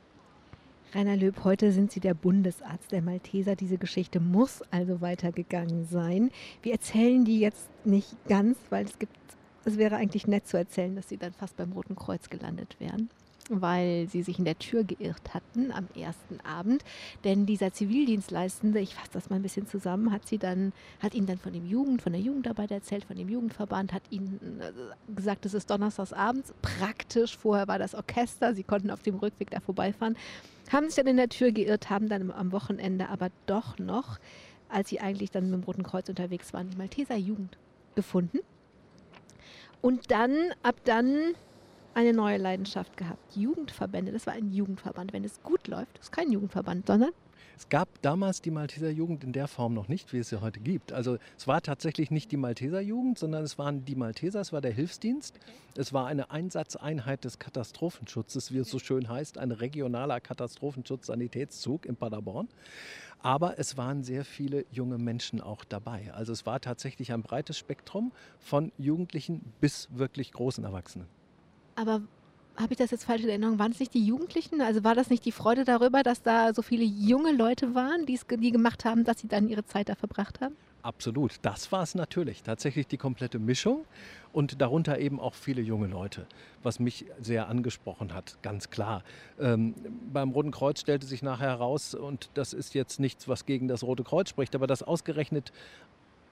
Rainer 0.95 1.17
Löb, 1.17 1.45
heute 1.45 1.71
sind 1.71 1.93
Sie 1.93 2.01
der 2.01 2.15
Bundesarzt 2.15 2.93
der 2.93 3.03
Malteser. 3.03 3.57
Diese 3.57 3.77
Geschichte 3.77 4.21
muss 4.21 4.63
also 4.71 5.03
weitergegangen 5.03 5.85
sein. 5.85 6.31
Wir 6.63 6.73
erzählen 6.73 7.27
die 7.27 7.41
jetzt 7.41 7.69
nicht 7.85 8.17
ganz, 8.27 8.57
weil 8.71 8.87
es 8.87 8.99
gibt, 8.99 9.15
es 9.67 9.77
wäre 9.77 9.97
eigentlich 9.97 10.27
nett 10.27 10.47
zu 10.47 10.57
erzählen, 10.57 10.97
dass 10.97 11.11
Sie 11.11 11.19
dann 11.19 11.35
fast 11.35 11.59
beim 11.59 11.73
Roten 11.73 11.95
Kreuz 11.95 12.31
gelandet 12.31 12.77
wären 12.79 13.11
weil 13.49 14.09
sie 14.09 14.23
sich 14.23 14.39
in 14.39 14.45
der 14.45 14.59
Tür 14.59 14.85
geirrt 14.85 15.35
hatten 15.35 15.73
am 15.73 15.89
ersten 15.95 16.41
Abend. 16.41 16.85
Denn 17.25 17.47
dieser 17.47 17.73
Zivildienstleistende, 17.73 18.81
ich 18.81 18.95
fasse 18.95 19.11
das 19.13 19.31
mal 19.31 19.37
ein 19.37 19.43
bisschen 19.43 19.67
zusammen, 19.67 20.13
hat 20.13 20.27
sie 20.27 20.39
dann, 20.39 20.73
hat 21.01 21.15
ihnen 21.15 21.27
dann 21.27 21.39
von 21.39 21.53
dem 21.53 21.67
Jugend, 21.67 22.03
von 22.03 22.13
der 22.13 22.21
Jugendarbeit 22.21 22.71
erzählt, 22.71 23.05
von 23.05 23.17
dem 23.17 23.29
Jugendverband, 23.29 23.93
hat 23.93 24.03
ihnen 24.11 24.61
äh, 24.61 25.15
gesagt, 25.15 25.47
es 25.47 25.55
ist 25.55 25.71
donnerstags 25.71 26.13
abends, 26.13 26.53
praktisch, 26.63 27.37
vorher 27.37 27.69
war 27.69 27.79
das 27.79 27.95
Orchester, 27.95 28.55
sie 28.55 28.65
konnten 28.65 28.91
auf 28.91 29.03
dem 29.03 29.17
Rückweg 29.17 29.51
da 29.51 29.61
vorbeifahren, 29.61 30.17
haben 30.71 30.87
sich 30.87 30.97
dann 30.97 31.07
in 31.07 31.17
der 31.17 31.29
Tür 31.29 31.53
geirrt, 31.53 31.91
haben 31.91 32.09
dann 32.09 32.31
am 32.31 32.53
Wochenende 32.53 33.09
aber 33.09 33.31
doch 33.47 33.79
noch, 33.79 34.19
als 34.69 34.91
sie 34.91 35.01
eigentlich 35.01 35.31
dann 35.31 35.51
mit 35.51 35.63
dem 35.63 35.65
Roten 35.65 35.83
Kreuz 35.83 36.09
unterwegs 36.09 36.53
waren, 36.53 36.71
die 36.71 36.77
Malteser 36.77 37.17
Jugend 37.17 37.57
gefunden. 37.95 38.41
Und 39.81 40.11
dann, 40.11 40.35
ab 40.63 40.77
dann 40.85 41.35
eine 41.95 42.13
neue 42.13 42.39
Leidenschaft 42.39 42.97
gehabt. 42.97 43.37
Jugendverbände, 43.37 44.13
das 44.13 44.27
war 44.27 44.35
ein 44.35 44.51
Jugendverband. 44.51 45.13
Wenn 45.13 45.25
es 45.25 45.43
gut 45.43 45.67
läuft, 45.69 45.99
ist 45.99 46.13
kein 46.13 46.31
Jugendverband, 46.31 46.87
sondern 46.87 47.11
es 47.59 47.69
gab 47.69 47.89
damals 48.03 48.41
die 48.41 48.53
Malteser 48.53 48.89
Jugend 48.89 49.25
in 49.25 49.33
der 49.33 49.49
Form 49.49 49.75
noch 49.75 49.89
nicht, 49.89 50.13
wie 50.13 50.19
es 50.19 50.29
sie 50.29 50.41
heute 50.41 50.61
gibt. 50.61 50.93
Also 50.93 51.19
es 51.37 51.49
war 51.49 51.61
tatsächlich 51.61 52.13
nicht 52.13 52.31
die 52.31 52.37
Malteser 52.37 52.81
Jugend, 52.81 53.19
sondern 53.19 53.43
es 53.43 53.59
waren 53.59 53.85
die 53.85 53.97
Malteser, 53.97 54.41
es 54.41 54.53
war 54.53 54.61
der 54.61 54.71
Hilfsdienst. 54.71 55.41
Es 55.75 55.93
war 55.93 56.07
eine 56.07 56.31
Einsatzeinheit 56.31 57.25
des 57.25 57.41
Katastrophenschutzes, 57.41 58.53
wie 58.53 58.59
es 58.59 58.71
so 58.71 58.79
schön 58.79 59.09
heißt, 59.09 59.39
ein 59.39 59.51
regionaler 59.51 60.21
Katastrophenschutz-Sanitätszug 60.21 61.85
in 61.85 61.97
Paderborn. 61.97 62.47
Aber 63.19 63.59
es 63.59 63.77
waren 63.77 64.05
sehr 64.05 64.25
viele 64.25 64.65
junge 64.71 64.99
Menschen 64.99 65.41
auch 65.41 65.65
dabei. 65.65 66.13
Also 66.15 66.33
es 66.33 66.47
war 66.47 66.61
tatsächlich 66.61 67.13
ein 67.13 67.23
breites 67.23 67.59
Spektrum 67.59 68.13
von 68.39 68.71
Jugendlichen 68.79 69.53
bis 69.61 69.89
wirklich 69.91 70.31
großen 70.31 70.63
Erwachsenen. 70.63 71.18
Aber 71.79 72.03
habe 72.57 72.73
ich 72.73 72.79
das 72.79 72.91
jetzt 72.91 73.05
falsch 73.05 73.23
in 73.23 73.29
Erinnerung? 73.29 73.59
Waren 73.61 73.71
es 73.71 73.79
nicht 73.79 73.95
die 73.95 74.05
Jugendlichen? 74.05 74.61
Also 74.61 74.83
war 74.83 74.97
das 74.97 75.11
nicht 75.11 75.25
die 75.25 75.33
Freude 75.33 75.65
darüber, 75.65 76.03
dass 76.03 76.23
da 76.23 76.53
so 76.53 76.63
viele 76.63 76.85
junge 76.85 77.33
Leute 77.33 77.75
waren, 77.75 78.05
die 78.05 78.19
gemacht 78.51 78.85
haben, 78.85 79.05
dass 79.05 79.21
sie 79.21 79.29
dann 79.29 79.49
ihre 79.49 79.65
Zeit 79.65 79.89
da 79.89 79.95
verbracht 79.95 80.41
haben? 80.41 80.57
Absolut, 80.83 81.37
das 81.43 81.71
war 81.71 81.83
es 81.83 81.95
natürlich. 81.95 82.43
Tatsächlich 82.43 82.87
die 82.87 82.97
komplette 82.97 83.39
Mischung 83.39 83.85
und 84.33 84.61
darunter 84.61 84.99
eben 84.99 85.21
auch 85.21 85.35
viele 85.35 85.61
junge 85.61 85.87
Leute, 85.87 86.27
was 86.63 86.81
mich 86.81 87.05
sehr 87.21 87.49
angesprochen 87.49 88.15
hat, 88.15 88.39
ganz 88.43 88.71
klar. 88.71 89.03
Ähm, 89.41 89.75
beim 90.13 90.31
Roten 90.31 90.51
Kreuz 90.51 90.81
stellte 90.81 91.07
sich 91.07 91.23
nachher 91.23 91.49
heraus, 91.49 91.95
und 91.95 92.31
das 92.35 92.53
ist 92.53 92.75
jetzt 92.75 93.01
nichts, 93.01 93.29
was 93.29 93.45
gegen 93.45 93.69
das 93.69 93.83
Rote 93.83 94.05
Kreuz 94.05 94.31
spricht, 94.31 94.55
aber 94.55 94.67
dass 94.67 94.83
ausgerechnet 94.83 95.53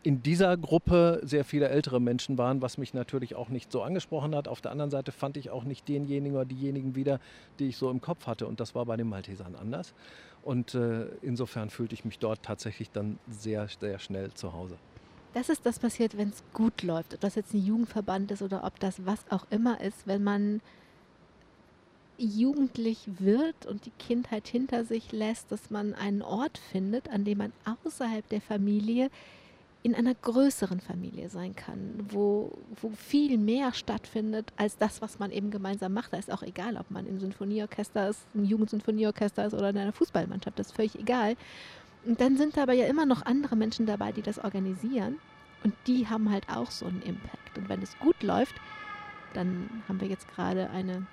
in 0.03 0.23
dieser 0.23 0.57
Gruppe 0.57 1.21
sehr 1.25 1.45
viele 1.45 1.69
ältere 1.69 2.01
Menschen 2.01 2.39
waren, 2.39 2.63
was 2.63 2.79
mich 2.79 2.95
natürlich 2.95 3.35
auch 3.35 3.49
nicht 3.49 3.73
so 3.73 3.83
angesprochen 3.83 4.35
hat. 4.35 4.47
Auf 4.47 4.61
der 4.61 4.71
anderen 4.71 4.91
Seite 4.91 5.11
fand 5.11 5.37
ich 5.37 5.51
auch 5.51 5.65
nicht 5.65 5.89
denjenigen 5.89 6.37
oder 6.37 6.45
diejenigen 6.45 6.95
wieder, 6.95 7.19
die 7.59 7.69
ich 7.69 7.77
so 7.77 7.91
im 7.91 8.01
Kopf 8.01 8.27
hatte. 8.27 8.47
Und 8.47 8.61
das 8.61 8.75
war 8.75 8.87
bei 8.87 8.97
den 8.97 9.09
Maltesern 9.09 9.57
anders. 9.57 9.95
Und 10.43 10.75
äh, 10.75 11.07
insofern 11.23 11.71
fühlte 11.71 11.95
ich 11.95 12.05
mich 12.05 12.21
dort 12.21 12.43
tatsächlich 12.45 12.91
dann 12.93 13.19
sehr, 13.29 13.67
sehr 13.81 13.99
schnell 13.99 14.33
zu 14.33 14.53
Hause. 14.53 14.77
Das 15.35 15.49
ist 15.49 15.67
das 15.67 15.79
passiert, 15.79 16.17
wenn 16.17 16.29
es 16.29 16.43
gut 16.53 16.83
läuft. 16.83 17.15
Ob 17.15 17.21
das 17.21 17.35
jetzt 17.35 17.53
ein 17.53 17.65
Jugendverband 17.65 18.31
ist 18.31 18.43
oder 18.43 18.65
ob 18.65 18.79
das 18.79 19.05
was 19.05 19.19
auch 19.29 19.47
immer 19.51 19.81
ist, 19.81 20.07
wenn 20.07 20.23
man 20.23 20.61
jugendlich 22.17 23.01
wird 23.19 23.67
und 23.67 23.87
die 23.87 23.93
Kindheit 23.99 24.49
hinter 24.49 24.85
sich 24.85 25.13
lässt, 25.13 25.53
dass 25.53 25.71
man 25.71 25.95
einen 25.95 26.23
Ort 26.23 26.59
findet, 26.59 27.11
an 27.11 27.25
dem 27.25 27.39
man 27.39 27.53
außerhalb 27.85 28.27
der 28.29 28.41
Familie 28.41 29.11
in 29.87 29.95
einer 29.95 30.17
größeren 30.17 30.81
Familie 30.81 31.29
sein 31.29 31.55
kann, 31.55 31.95
wo, 32.09 32.51
wo 32.83 32.91
viel 32.91 33.39
mehr 33.39 33.73
stattfindet 33.73 34.53
als 34.57 34.77
das, 34.77 35.01
was 35.01 35.21
man 35.21 35.31
eben 35.31 35.53
gemeinsam 35.53 35.93
macht. 35.93 36.13
Da 36.13 36.17
ist 36.17 36.33
auch 36.33 36.43
egal, 36.43 36.77
ob 36.77 36.91
man 36.91 37.07
im 37.07 37.21
Sinfonieorchester 37.21 38.09
ist, 38.09 38.27
ein 38.35 38.47
Jugendsinfonieorchester 38.47 39.47
ist 39.47 39.55
oder 39.55 39.71
in 39.71 39.79
einer 39.79 39.93
Fußballmannschaft, 39.93 40.59
das 40.59 40.67
ist 40.67 40.73
völlig 40.75 40.99
egal. 40.99 41.37
Und 42.05 42.21
dann 42.21 42.37
sind 42.37 42.59
aber 42.59 42.73
ja 42.73 42.87
immer 42.87 43.07
noch 43.07 43.25
andere 43.27 43.55
Menschen 43.55 43.87
dabei, 43.87 44.11
die 44.11 44.23
das 44.23 44.43
organisieren 44.43 45.21
und 45.63 45.73
die 45.87 46.09
haben 46.09 46.33
halt 46.33 46.49
auch 46.49 46.73
so 46.73 46.87
einen 46.87 47.03
Impact. 47.03 47.57
Und 47.57 47.69
wenn 47.69 47.81
es 47.81 47.97
gut 48.01 48.21
läuft, 48.25 48.57
dann 49.35 49.71
haben 49.87 50.01
wir 50.01 50.09
jetzt 50.09 50.27
gerade 50.35 50.69
eine 50.71 51.07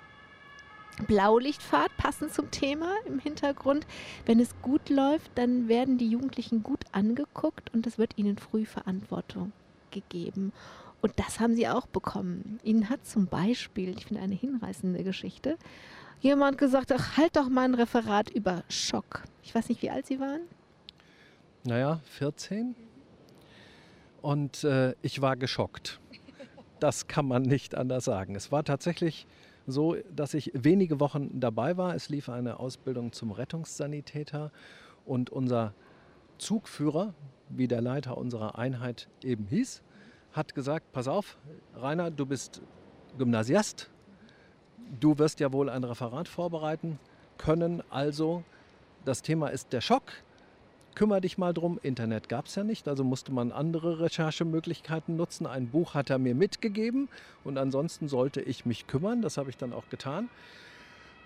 Blaulichtfahrt, 1.06 1.96
passend 1.96 2.32
zum 2.32 2.50
Thema 2.50 2.92
im 3.06 3.18
Hintergrund. 3.18 3.86
Wenn 4.26 4.40
es 4.40 4.54
gut 4.62 4.88
läuft, 4.88 5.30
dann 5.34 5.68
werden 5.68 5.98
die 5.98 6.08
Jugendlichen 6.08 6.62
gut 6.62 6.84
angeguckt 6.92 7.72
und 7.74 7.86
es 7.86 7.98
wird 7.98 8.16
ihnen 8.16 8.38
früh 8.38 8.64
Verantwortung 8.64 9.52
gegeben. 9.90 10.52
Und 11.02 11.18
das 11.18 11.40
haben 11.40 11.54
sie 11.54 11.68
auch 11.68 11.86
bekommen. 11.86 12.60
Ihnen 12.62 12.88
hat 12.88 13.06
zum 13.06 13.26
Beispiel, 13.26 13.90
ich 13.90 14.06
finde 14.06 14.22
eine 14.22 14.34
hinreißende 14.34 15.04
Geschichte, 15.04 15.58
jemand 16.20 16.56
gesagt, 16.58 16.92
ach, 16.92 17.16
halt 17.16 17.36
doch 17.36 17.48
mal 17.48 17.64
ein 17.64 17.74
Referat 17.74 18.30
über 18.30 18.64
Schock. 18.68 19.24
Ich 19.42 19.54
weiß 19.54 19.68
nicht, 19.68 19.82
wie 19.82 19.90
alt 19.90 20.06
Sie 20.06 20.18
waren. 20.20 20.40
Naja, 21.64 22.00
14. 22.04 22.74
Und 24.22 24.64
äh, 24.64 24.94
ich 25.02 25.20
war 25.20 25.36
geschockt. 25.36 26.00
Das 26.80 27.06
kann 27.06 27.26
man 27.26 27.42
nicht 27.42 27.74
anders 27.74 28.04
sagen. 28.04 28.34
Es 28.34 28.50
war 28.50 28.64
tatsächlich 28.64 29.26
so, 29.66 29.96
dass 30.14 30.34
ich 30.34 30.50
wenige 30.54 31.00
Wochen 31.00 31.40
dabei 31.40 31.76
war. 31.76 31.94
Es 31.94 32.08
lief 32.08 32.28
eine 32.28 32.60
Ausbildung 32.60 33.12
zum 33.12 33.30
Rettungssanitäter 33.30 34.50
und 35.04 35.30
unser 35.30 35.74
Zugführer, 36.38 37.14
wie 37.48 37.68
der 37.68 37.80
Leiter 37.80 38.18
unserer 38.18 38.58
Einheit 38.58 39.08
eben 39.22 39.46
hieß, 39.46 39.82
hat 40.32 40.54
gesagt, 40.54 40.92
pass 40.92 41.08
auf, 41.08 41.38
Rainer, 41.76 42.10
du 42.10 42.26
bist 42.26 42.62
Gymnasiast, 43.18 43.90
du 45.00 45.18
wirst 45.18 45.40
ja 45.40 45.52
wohl 45.52 45.68
ein 45.68 45.84
Referat 45.84 46.28
vorbereiten 46.28 46.98
können, 47.38 47.82
also 47.90 48.42
das 49.04 49.22
Thema 49.22 49.48
ist 49.48 49.72
der 49.72 49.80
Schock, 49.80 50.12
kümmere 50.94 51.20
dich 51.20 51.38
mal 51.38 51.52
drum. 51.52 51.78
Internet 51.82 52.28
gab 52.28 52.46
es 52.46 52.54
ja 52.54 52.64
nicht, 52.64 52.88
also 52.88 53.04
musste 53.04 53.32
man 53.32 53.52
andere 53.52 54.00
Recherchemöglichkeiten 54.00 55.16
nutzen. 55.16 55.46
Ein 55.46 55.68
Buch 55.68 55.94
hat 55.94 56.10
er 56.10 56.18
mir 56.18 56.34
mitgegeben 56.34 57.08
und 57.44 57.58
ansonsten 57.58 58.08
sollte 58.08 58.40
ich 58.40 58.66
mich 58.66 58.86
kümmern. 58.86 59.22
Das 59.22 59.36
habe 59.36 59.50
ich 59.50 59.56
dann 59.56 59.72
auch 59.72 59.88
getan. 59.88 60.28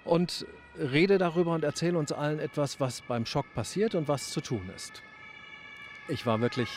Und 0.05 0.47
rede 0.79 1.19
darüber 1.19 1.53
und 1.53 1.65
erzähle 1.65 1.99
uns 1.99 2.13
allen 2.13 2.39
etwas, 2.39 2.81
was 2.81 3.03
beim 3.03 3.27
Schock 3.27 3.47
passiert 3.55 3.95
und 3.95 4.09
was 4.09 4.31
zu 4.31 4.41
tun 4.41 4.71
ist. 4.75 5.03
Ich 6.09 6.25
war 6.25 6.41
wirklich 6.41 6.69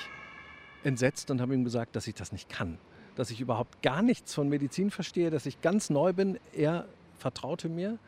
entsetzt 0.84 1.32
und 1.32 1.40
habe 1.40 1.54
ihm 1.54 1.64
gesagt, 1.64 1.96
dass 1.96 2.08
ich 2.08 2.16
das 2.16 2.32
nicht 2.32 2.50
kann. 2.50 2.78
Dass 3.16 3.30
ich 3.30 3.40
überhaupt 3.40 3.82
gar 3.82 4.02
nichts 4.02 4.34
von 4.34 4.50
Medizin 4.50 4.92
verstehe, 4.92 5.30
dass 5.30 5.46
ich 5.46 5.62
ganz 5.62 5.90
neu 5.90 6.14
bin. 6.14 6.40
Er 6.54 6.88
vertraute 7.18 7.70
mir, 7.70 8.00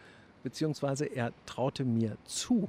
beziehungsweise 0.43 1.05
er 1.05 1.31
traute 1.45 1.85
mir 1.85 2.17
zu, 2.25 2.67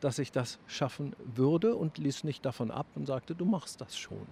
dass 0.00 0.18
ich 0.18 0.32
das 0.32 0.58
schaffen 0.66 1.14
würde 1.34 1.74
und 1.74 1.98
ließ 1.98 2.24
nicht 2.24 2.44
davon 2.44 2.70
ab 2.70 2.86
und 2.94 3.06
sagte, 3.06 3.34
du 3.34 3.44
machst 3.44 3.80
das 3.80 3.96
schon. 3.98 4.26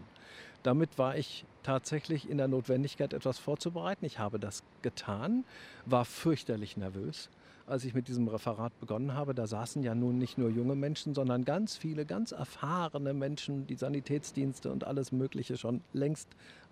Damit 0.63 0.99
war 0.99 1.17
ich 1.17 1.45
tatsächlich 1.63 2.29
in 2.29 2.39
der 2.39 2.49
Notwendigkeit, 2.49 3.13
etwas 3.13 3.39
vorzubereiten. 3.39 4.05
Ich 4.05 4.19
habe 4.19 4.41
das 4.41 4.65
getan, 4.83 5.45
war 5.85 6.05
fürchterlich 6.05 6.77
nervös, 6.77 7.31
als 7.67 7.85
ich 7.85 7.95
mit 7.95 8.09
diesem 8.09 8.27
Referat 8.27 8.79
begonnen 8.81 9.15
habe. 9.15 9.35
Da 9.35 9.47
saßen 9.47 9.83
ja 9.83 9.95
nun 9.95 10.19
nicht 10.19 10.39
nur 10.39 10.51
junge 10.51 10.75
Menschen, 10.75 11.15
sondern 11.15 11.45
ganz 11.45 11.77
viele, 11.77 12.05
ganz 12.05 12.33
erfahrene 12.33 13.15
Menschen, 13.15 13.67
die 13.67 13.77
Sanitätsdienste 13.77 14.73
und 14.73 14.85
alles 14.85 15.13
Mögliche 15.13 15.57
schon 15.57 15.83
längst 15.93 16.29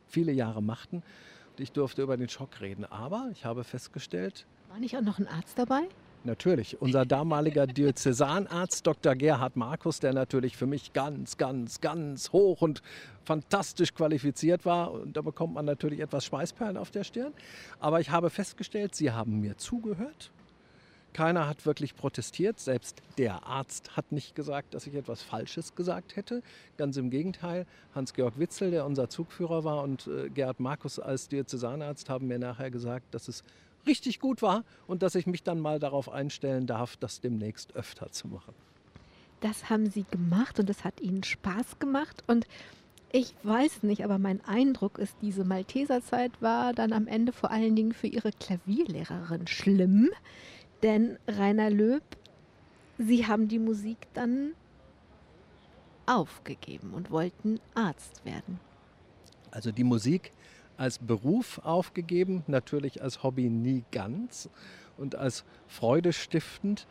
viele 0.08 0.32
Jahre 0.32 0.62
machten. 0.62 1.02
Ich 1.56 1.70
durfte 1.70 2.02
über 2.02 2.16
den 2.16 2.28
Schock 2.28 2.60
reden. 2.60 2.84
Aber 2.84 3.28
ich 3.30 3.44
habe 3.44 3.62
festgestellt. 3.62 4.44
War 4.70 4.80
nicht 4.80 4.96
auch 4.96 5.02
noch 5.02 5.20
ein 5.20 5.28
Arzt 5.28 5.56
dabei? 5.56 5.88
Natürlich. 6.26 6.80
Unser 6.80 7.04
damaliger 7.04 7.66
Diözesanarzt 7.66 8.86
Dr. 8.86 9.14
Gerhard 9.14 9.56
Markus, 9.56 10.00
der 10.00 10.14
natürlich 10.14 10.56
für 10.56 10.66
mich 10.66 10.94
ganz, 10.94 11.36
ganz, 11.36 11.82
ganz 11.82 12.32
hoch 12.32 12.62
und 12.62 12.80
fantastisch 13.24 13.92
qualifiziert 13.92 14.64
war. 14.64 14.92
Und 14.92 15.18
da 15.18 15.20
bekommt 15.20 15.52
man 15.52 15.66
natürlich 15.66 16.00
etwas 16.00 16.24
Schweißperlen 16.24 16.78
auf 16.78 16.90
der 16.90 17.04
Stirn. 17.04 17.34
Aber 17.78 18.00
ich 18.00 18.08
habe 18.08 18.30
festgestellt, 18.30 18.94
Sie 18.94 19.10
haben 19.10 19.40
mir 19.40 19.58
zugehört. 19.58 20.30
Keiner 21.12 21.46
hat 21.46 21.66
wirklich 21.66 21.94
protestiert. 21.94 22.58
Selbst 22.58 23.02
der 23.18 23.46
Arzt 23.46 23.94
hat 23.94 24.10
nicht 24.10 24.34
gesagt, 24.34 24.72
dass 24.72 24.86
ich 24.86 24.94
etwas 24.94 25.22
Falsches 25.22 25.74
gesagt 25.74 26.16
hätte. 26.16 26.42
Ganz 26.78 26.96
im 26.96 27.10
Gegenteil. 27.10 27.66
Hans-Georg 27.94 28.38
Witzel, 28.38 28.70
der 28.70 28.86
unser 28.86 29.10
Zugführer 29.10 29.62
war, 29.62 29.82
und 29.82 30.06
äh, 30.06 30.30
Gerhard 30.30 30.58
Markus 30.58 30.98
als 30.98 31.28
Diözesanarzt 31.28 32.08
haben 32.08 32.28
mir 32.28 32.38
nachher 32.38 32.70
gesagt, 32.70 33.14
dass 33.14 33.28
es 33.28 33.44
richtig 33.86 34.20
gut 34.20 34.42
war 34.42 34.64
und 34.86 35.02
dass 35.02 35.14
ich 35.14 35.26
mich 35.26 35.42
dann 35.42 35.60
mal 35.60 35.78
darauf 35.78 36.10
einstellen 36.10 36.66
darf, 36.66 36.96
das 36.96 37.20
demnächst 37.20 37.74
öfter 37.76 38.10
zu 38.10 38.28
machen. 38.28 38.54
Das 39.40 39.68
haben 39.68 39.90
Sie 39.90 40.04
gemacht 40.10 40.58
und 40.58 40.68
das 40.68 40.84
hat 40.84 41.00
Ihnen 41.00 41.22
Spaß 41.22 41.78
gemacht 41.78 42.24
und 42.26 42.46
ich 43.12 43.32
weiß 43.44 43.84
nicht, 43.84 44.02
aber 44.02 44.18
mein 44.18 44.44
Eindruck 44.44 44.98
ist, 44.98 45.14
diese 45.22 45.44
Malteserzeit 45.44 46.32
war 46.40 46.72
dann 46.72 46.92
am 46.92 47.06
Ende 47.06 47.30
vor 47.30 47.52
allen 47.52 47.76
Dingen 47.76 47.92
für 47.92 48.08
Ihre 48.08 48.32
Klavierlehrerin 48.32 49.46
schlimm, 49.46 50.10
denn 50.82 51.16
Rainer 51.28 51.70
Löb, 51.70 52.02
Sie 52.98 53.26
haben 53.26 53.46
die 53.46 53.60
Musik 53.60 53.98
dann 54.14 54.52
aufgegeben 56.06 56.92
und 56.92 57.10
wollten 57.10 57.60
Arzt 57.74 58.24
werden. 58.24 58.58
Also 59.50 59.70
die 59.70 59.84
Musik 59.84 60.32
als 60.76 60.98
Beruf 60.98 61.60
aufgegeben, 61.64 62.42
natürlich 62.46 63.02
als 63.02 63.22
Hobby 63.22 63.48
nie 63.48 63.84
ganz 63.92 64.48
und 64.96 65.14
als 65.14 65.44
Freude 65.66 66.12
stiftend. 66.12 66.86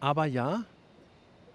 Aber 0.00 0.24
ja, 0.24 0.64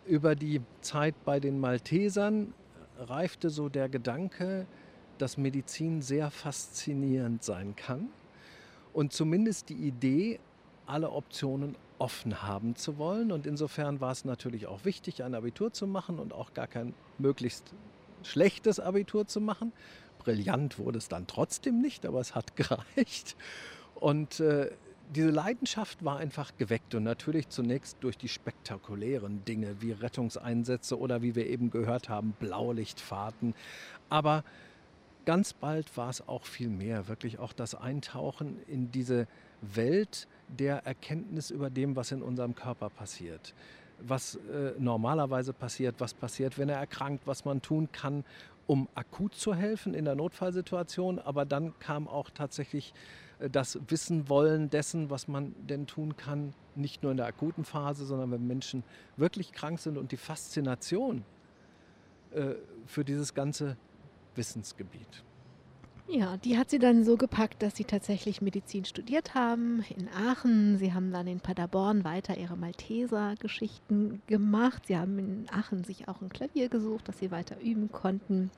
über 0.05 0.35
die 0.35 0.61
Zeit 0.81 1.15
bei 1.25 1.39
den 1.39 1.59
Maltesern 1.59 2.53
reifte 2.99 3.49
so 3.49 3.69
der 3.69 3.89
Gedanke, 3.89 4.67
dass 5.17 5.37
Medizin 5.37 6.01
sehr 6.01 6.29
faszinierend 6.29 7.43
sein 7.43 7.75
kann 7.75 8.09
und 8.93 9.13
zumindest 9.13 9.69
die 9.69 9.75
Idee, 9.75 10.39
alle 10.85 11.11
Optionen 11.11 11.75
offen 11.97 12.43
haben 12.43 12.75
zu 12.75 12.97
wollen. 12.97 13.31
Und 13.31 13.47
insofern 13.47 14.01
war 14.01 14.11
es 14.11 14.25
natürlich 14.25 14.67
auch 14.67 14.85
wichtig, 14.85 15.23
ein 15.23 15.33
Abitur 15.33 15.73
zu 15.73 15.87
machen 15.87 16.19
und 16.19 16.33
auch 16.33 16.53
gar 16.53 16.67
kein 16.67 16.93
möglichst 17.17 17.73
schlechtes 18.23 18.79
Abitur 18.79 19.27
zu 19.27 19.41
machen, 19.41 19.71
brillant 20.25 20.77
wurde 20.79 20.97
es 20.97 21.07
dann 21.07 21.27
trotzdem 21.27 21.79
nicht, 21.79 22.05
aber 22.05 22.19
es 22.19 22.35
hat 22.35 22.55
gereicht. 22.57 23.37
Und 23.95 24.41
äh, 24.41 24.71
diese 25.13 25.29
Leidenschaft 25.29 26.03
war 26.03 26.17
einfach 26.17 26.57
geweckt 26.57 26.95
und 26.95 27.03
natürlich 27.03 27.49
zunächst 27.49 27.97
durch 28.01 28.17
die 28.17 28.27
spektakulären 28.27 29.45
Dinge 29.45 29.81
wie 29.81 29.91
Rettungseinsätze 29.91 30.99
oder 30.99 31.21
wie 31.21 31.35
wir 31.35 31.47
eben 31.47 31.69
gehört 31.69 32.09
haben, 32.09 32.33
Blaulichtfahrten. 32.39 33.53
Aber 34.09 34.43
ganz 35.25 35.53
bald 35.53 35.95
war 35.95 36.09
es 36.09 36.27
auch 36.27 36.45
viel 36.45 36.69
mehr, 36.69 37.07
wirklich 37.07 37.39
auch 37.39 37.53
das 37.53 37.75
Eintauchen 37.75 38.57
in 38.67 38.91
diese 38.91 39.27
Welt 39.61 40.27
der 40.47 40.85
Erkenntnis 40.85 41.51
über 41.51 41.69
dem, 41.69 41.95
was 41.95 42.11
in 42.11 42.21
unserem 42.21 42.55
Körper 42.55 42.89
passiert 42.89 43.53
was 43.99 44.35
äh, 44.35 44.73
normalerweise 44.77 45.53
passiert, 45.53 45.95
was 45.99 46.13
passiert, 46.13 46.57
wenn 46.57 46.69
er 46.69 46.77
erkrankt, 46.77 47.25
was 47.27 47.45
man 47.45 47.61
tun 47.61 47.89
kann, 47.91 48.23
um 48.67 48.87
akut 48.95 49.35
zu 49.35 49.53
helfen 49.53 49.93
in 49.93 50.05
der 50.05 50.15
Notfallsituation. 50.15 51.19
Aber 51.19 51.45
dann 51.45 51.77
kam 51.79 52.07
auch 52.07 52.29
tatsächlich 52.29 52.93
äh, 53.39 53.49
das 53.49 53.79
Wissen 53.87 54.29
wollen 54.29 54.69
dessen, 54.69 55.09
was 55.09 55.27
man 55.27 55.53
denn 55.67 55.87
tun 55.87 56.17
kann, 56.17 56.53
nicht 56.75 57.03
nur 57.03 57.11
in 57.11 57.17
der 57.17 57.27
akuten 57.27 57.63
Phase, 57.63 58.05
sondern 58.05 58.31
wenn 58.31 58.47
Menschen 58.47 58.83
wirklich 59.17 59.51
krank 59.51 59.79
sind 59.79 59.97
und 59.97 60.11
die 60.11 60.17
Faszination 60.17 61.23
äh, 62.31 62.55
für 62.85 63.05
dieses 63.05 63.33
ganze 63.33 63.77
Wissensgebiet. 64.35 65.23
Ja, 66.07 66.37
die 66.37 66.57
hat 66.57 66.69
sie 66.69 66.77
dann 66.77 67.03
so 67.03 67.17
gepackt, 67.17 67.63
dass 67.63 67.75
sie 67.75 67.83
tatsächlich 67.83 68.39
Medizin 68.39 68.85
studiert 68.85 69.33
haben 69.33 69.83
in 69.97 70.07
Aachen. 70.09 70.77
Sie 70.77 70.93
haben 70.93 71.11
dann 71.11 71.25
in 71.25 71.39
Paderborn 71.39 72.03
weiter 72.03 72.37
ihre 72.37 72.55
Malteser-Geschichten 72.55 74.21
gemacht. 74.27 74.83
Sie 74.85 74.97
haben 74.97 75.17
in 75.17 75.47
Aachen 75.51 75.83
sich 75.83 76.07
auch 76.07 76.21
ein 76.21 76.29
Klavier 76.29 76.69
gesucht, 76.69 77.07
das 77.07 77.17
sie 77.17 77.31
weiter 77.31 77.59
üben 77.59 77.91
konnten. 77.91 78.51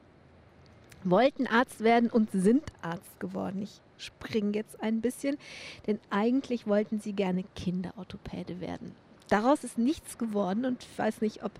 Wollten 1.06 1.48
Arzt 1.48 1.80
werden 1.80 2.10
und 2.10 2.32
sind 2.32 2.64
Arzt 2.82 3.18
geworden. 3.22 3.62
Ich 3.62 3.80
springe 3.98 4.52
jetzt 4.52 4.82
ein 4.82 5.00
bisschen, 5.00 5.38
denn 5.86 6.00
eigentlich 6.10 6.68
wollten 6.68 7.00
sie 7.00 7.14
gerne 7.14 7.46
Kinderorthopäde 7.56 8.60
werden. 8.60 8.94
Daraus 9.30 9.64
ist 9.64 9.78
nichts 9.78 10.18
geworden 10.18 10.66
und 10.66 10.84
ich 10.84 11.00
weiß 11.00 11.22
nicht, 11.22 11.44
ob 11.44 11.52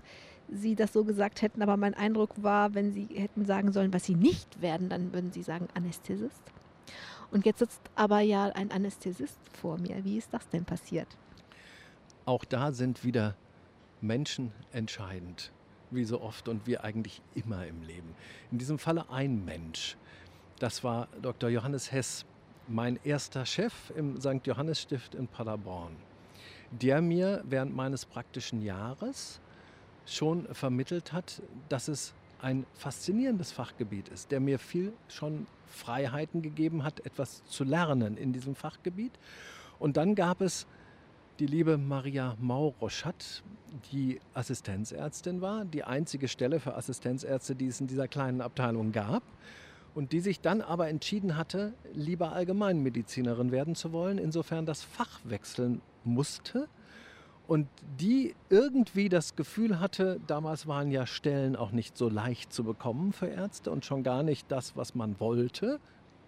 Sie 0.50 0.74
das 0.74 0.92
so 0.92 1.04
gesagt 1.04 1.42
hätten, 1.42 1.62
aber 1.62 1.76
mein 1.76 1.94
Eindruck 1.94 2.42
war, 2.42 2.74
wenn 2.74 2.92
Sie 2.92 3.06
hätten 3.14 3.44
sagen 3.44 3.72
sollen, 3.72 3.92
was 3.92 4.04
Sie 4.04 4.14
nicht 4.14 4.62
werden, 4.62 4.88
dann 4.88 5.12
würden 5.12 5.32
Sie 5.32 5.42
sagen 5.42 5.68
Anästhesist. 5.74 6.42
Und 7.30 7.44
jetzt 7.44 7.58
sitzt 7.58 7.82
aber 7.94 8.20
ja 8.20 8.46
ein 8.46 8.70
Anästhesist 8.70 9.38
vor 9.60 9.78
mir. 9.78 10.04
Wie 10.04 10.16
ist 10.16 10.32
das 10.32 10.48
denn 10.48 10.64
passiert? 10.64 11.08
Auch 12.24 12.44
da 12.44 12.72
sind 12.72 13.04
wieder 13.04 13.36
Menschen 14.00 14.52
entscheidend, 14.72 15.52
wie 15.90 16.04
so 16.04 16.20
oft 16.20 16.48
und 16.48 16.66
wie 16.66 16.78
eigentlich 16.78 17.20
immer 17.34 17.66
im 17.66 17.82
Leben. 17.82 18.14
In 18.50 18.58
diesem 18.58 18.78
Falle 18.78 19.10
ein 19.10 19.44
Mensch. 19.44 19.96
Das 20.58 20.82
war 20.84 21.08
Dr. 21.20 21.50
Johannes 21.50 21.92
Hess, 21.92 22.24
mein 22.66 22.98
erster 23.04 23.46
Chef 23.46 23.90
im 23.96 24.20
St. 24.20 24.46
Johannes 24.46 24.80
Stift 24.80 25.14
in 25.14 25.28
Paderborn, 25.28 25.96
der 26.70 27.00
mir 27.00 27.42
während 27.46 27.74
meines 27.74 28.04
praktischen 28.04 28.62
Jahres 28.62 29.40
schon 30.14 30.46
vermittelt 30.54 31.12
hat, 31.12 31.42
dass 31.68 31.88
es 31.88 32.14
ein 32.40 32.66
faszinierendes 32.74 33.52
Fachgebiet 33.52 34.08
ist, 34.08 34.30
der 34.30 34.40
mir 34.40 34.58
viel 34.58 34.92
schon 35.08 35.46
Freiheiten 35.66 36.42
gegeben 36.42 36.84
hat, 36.84 37.04
etwas 37.04 37.44
zu 37.44 37.64
lernen 37.64 38.16
in 38.16 38.32
diesem 38.32 38.54
Fachgebiet. 38.54 39.12
Und 39.78 39.96
dann 39.96 40.14
gab 40.14 40.40
es 40.40 40.66
die 41.38 41.46
liebe 41.46 41.78
Maria 41.78 42.36
Mauroschat, 42.40 43.42
die 43.92 44.20
Assistenzärztin 44.34 45.40
war, 45.40 45.64
die 45.64 45.84
einzige 45.84 46.26
Stelle 46.26 46.58
für 46.58 46.74
Assistenzärzte, 46.74 47.54
die 47.54 47.66
es 47.66 47.80
in 47.80 47.86
dieser 47.86 48.08
kleinen 48.08 48.40
Abteilung 48.40 48.92
gab 48.92 49.22
und 49.94 50.12
die 50.12 50.20
sich 50.20 50.40
dann 50.40 50.62
aber 50.62 50.88
entschieden 50.88 51.36
hatte, 51.36 51.74
lieber 51.92 52.32
Allgemeinmedizinerin 52.32 53.52
werden 53.52 53.74
zu 53.74 53.92
wollen, 53.92 54.18
insofern 54.18 54.66
das 54.66 54.82
Fach 54.82 55.20
wechseln 55.24 55.80
musste 56.04 56.68
und 57.48 57.66
die 57.98 58.34
irgendwie 58.50 59.08
das 59.08 59.34
Gefühl 59.34 59.80
hatte, 59.80 60.20
damals 60.26 60.66
waren 60.66 60.90
ja 60.90 61.06
Stellen 61.06 61.56
auch 61.56 61.72
nicht 61.72 61.96
so 61.96 62.10
leicht 62.10 62.52
zu 62.52 62.62
bekommen 62.62 63.14
für 63.14 63.26
Ärzte 63.26 63.70
und 63.70 63.86
schon 63.86 64.02
gar 64.02 64.22
nicht 64.22 64.52
das, 64.52 64.76
was 64.76 64.94
man 64.94 65.18
wollte, 65.18 65.80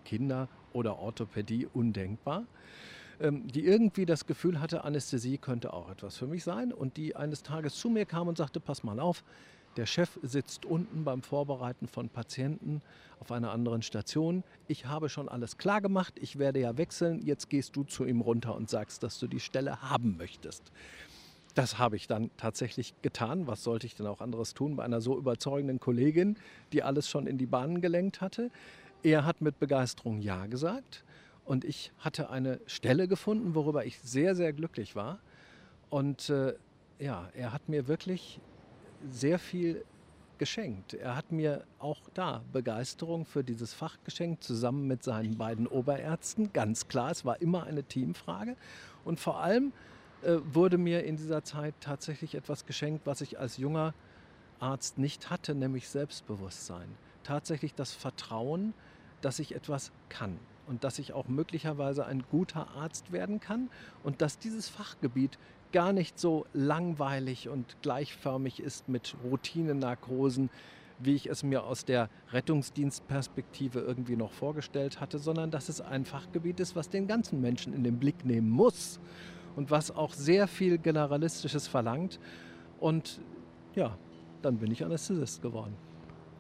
Kinder 0.07 0.49
oder 0.73 0.99
Orthopädie 0.99 1.69
undenkbar, 1.75 2.45
ähm, 3.21 3.47
die 3.49 3.67
irgendwie 3.67 4.07
das 4.07 4.27
Gefühl 4.27 4.61
hatte, 4.61 4.83
Anästhesie 4.85 5.37
könnte 5.37 5.75
auch 5.75 5.91
etwas 5.91 6.17
für 6.17 6.27
mich 6.27 6.43
sein. 6.43 6.73
Und 6.73 6.97
die 6.97 7.15
eines 7.15 7.43
Tages 7.43 7.75
zu 7.75 7.91
mir 7.91 8.07
kam 8.07 8.27
und 8.27 8.39
sagte, 8.39 8.59
pass 8.59 8.83
mal 8.83 8.99
auf, 8.99 9.23
der 9.77 9.87
Chef 9.87 10.19
sitzt 10.23 10.65
unten 10.65 11.05
beim 11.05 11.23
Vorbereiten 11.23 11.87
von 11.87 12.09
Patienten 12.09 12.83
auf 13.21 13.31
einer 13.31 13.53
anderen 13.53 13.83
Station. 13.83 14.43
Ich 14.67 14.87
habe 14.87 15.09
schon 15.09 15.29
alles 15.29 15.59
klar 15.59 15.81
gemacht, 15.81 16.15
ich 16.21 16.39
werde 16.39 16.61
ja 16.61 16.77
wechseln, 16.77 17.23
jetzt 17.25 17.49
gehst 17.51 17.77
du 17.77 17.85
zu 17.85 18.05
ihm 18.05 18.21
runter 18.21 18.55
und 18.55 18.69
sagst, 18.69 19.03
dass 19.03 19.19
du 19.19 19.27
die 19.27 19.41
Stelle 19.41 19.83
haben 19.83 20.17
möchtest. 20.17 20.73
Das 21.55 21.79
habe 21.79 21.97
ich 21.97 22.07
dann 22.07 22.31
tatsächlich 22.37 22.95
getan. 23.03 23.47
Was 23.47 23.65
sollte 23.65 23.87
ich 23.87 23.97
denn 23.97 24.07
auch 24.07 24.21
anderes 24.21 24.55
tun 24.55 24.77
bei 24.77 24.85
einer 24.85 25.01
so 25.01 25.19
überzeugenden 25.19 25.81
Kollegin, 25.81 26.37
die 26.73 26.83
alles 26.83 27.09
schon 27.09 27.27
in 27.27 27.39
die 27.39 27.47
Bahnen 27.47 27.81
gelenkt 27.81 28.21
hatte? 28.21 28.51
Er 29.03 29.25
hat 29.25 29.41
mit 29.41 29.59
Begeisterung 29.59 30.21
Ja 30.21 30.47
gesagt 30.47 31.05
und 31.45 31.65
ich 31.65 31.93
hatte 31.99 32.31
eine 32.31 32.61
Stelle 32.67 33.09
gefunden, 33.09 33.55
worüber 33.55 33.85
ich 33.85 33.99
sehr, 34.01 34.35
sehr 34.35 34.53
glücklich 34.53 34.95
war. 34.95 35.19
Und 35.89 36.31
äh, 36.31 36.55
ja, 37.01 37.29
er 37.35 37.53
hat 37.53 37.69
mir 37.69 37.89
wirklich 37.89 38.41
sehr 39.09 39.39
viel 39.39 39.85
geschenkt. 40.39 40.95
Er 40.95 41.17
hat 41.17 41.33
mir 41.33 41.65
auch 41.79 42.01
da 42.15 42.43
Begeisterung 42.53 43.27
für 43.27 43.45
dieses 43.45 43.75
Fach 43.75 43.99
geschenkt, 44.05 44.43
zusammen 44.43 44.87
mit 44.87 45.05
seinen 45.05 45.37
beiden 45.37 45.67
Oberärzten. 45.67 46.53
Ganz 46.53 46.89
klar, 46.89 47.11
es 47.11 47.25
war 47.25 47.41
immer 47.43 47.65
eine 47.65 47.85
Teamfrage. 47.85 48.57
Und 49.05 49.21
vor 49.21 49.41
allem 49.41 49.73
äh, 50.23 50.39
wurde 50.53 50.79
mir 50.79 51.05
in 51.05 51.17
dieser 51.17 51.45
Zeit 51.45 51.75
tatsächlich 51.81 52.35
etwas 52.35 52.65
geschenkt, 52.67 53.07
was 53.07 53.21
ich 53.21 53.39
als 53.39 53.59
junger 53.59 53.95
Arzt 54.61 54.99
nicht 54.99 55.31
hatte, 55.31 55.55
nämlich 55.55 55.89
Selbstbewusstsein. 55.89 56.89
Tatsächlich 57.23 57.75
das 57.75 57.93
Vertrauen, 57.93 58.75
dass 59.21 59.39
ich 59.39 59.55
etwas 59.55 59.93
kann 60.09 60.39
und 60.67 60.85
dass 60.85 60.99
ich 60.99 61.13
auch 61.13 61.29
möglicherweise 61.29 62.07
ein 62.07 62.23
guter 62.31 62.69
Arzt 62.77 63.13
werden 63.13 63.41
kann 63.41 63.71
und 64.03 64.23
dass 64.23 64.39
dieses 64.39 64.69
Fachgebiet 64.69 65.39
gar 65.73 65.93
nicht 65.93 66.19
so 66.19 66.47
langweilig 66.53 67.49
und 67.49 67.77
gleichförmig 67.83 68.61
ist 68.61 68.89
mit 68.89 69.15
Routinenarkosen, 69.25 70.51
wie 70.99 71.15
ich 71.15 71.27
es 71.27 71.43
mir 71.43 71.65
aus 71.65 71.85
der 71.85 72.09
Rettungsdienstperspektive 72.33 73.81
irgendwie 73.81 74.17
noch 74.17 74.33
vorgestellt 74.33 75.01
hatte, 75.01 75.19
sondern 75.19 75.51
dass 75.51 75.69
es 75.69 75.81
ein 75.81 76.05
Fachgebiet 76.05 76.61
ist, 76.61 76.77
was 76.77 76.89
den 76.89 77.07
ganzen 77.07 77.41
Menschen 77.41 77.73
in 77.73 77.85
den 77.85 77.99
Blick 77.99 78.25
nehmen 78.25 78.51
muss 78.51 79.01
und 79.57 79.71
was 79.71 79.91
auch 79.91 80.13
sehr 80.13 80.47
viel 80.47 80.79
Generalistisches 80.79 81.69
verlangt. 81.69 82.21
Und 82.79 83.21
ja, 83.75 83.97
dann 84.43 84.59
bin 84.59 84.71
ich 84.71 84.85
Anästhesist 84.85 85.43
geworden. 85.43 85.75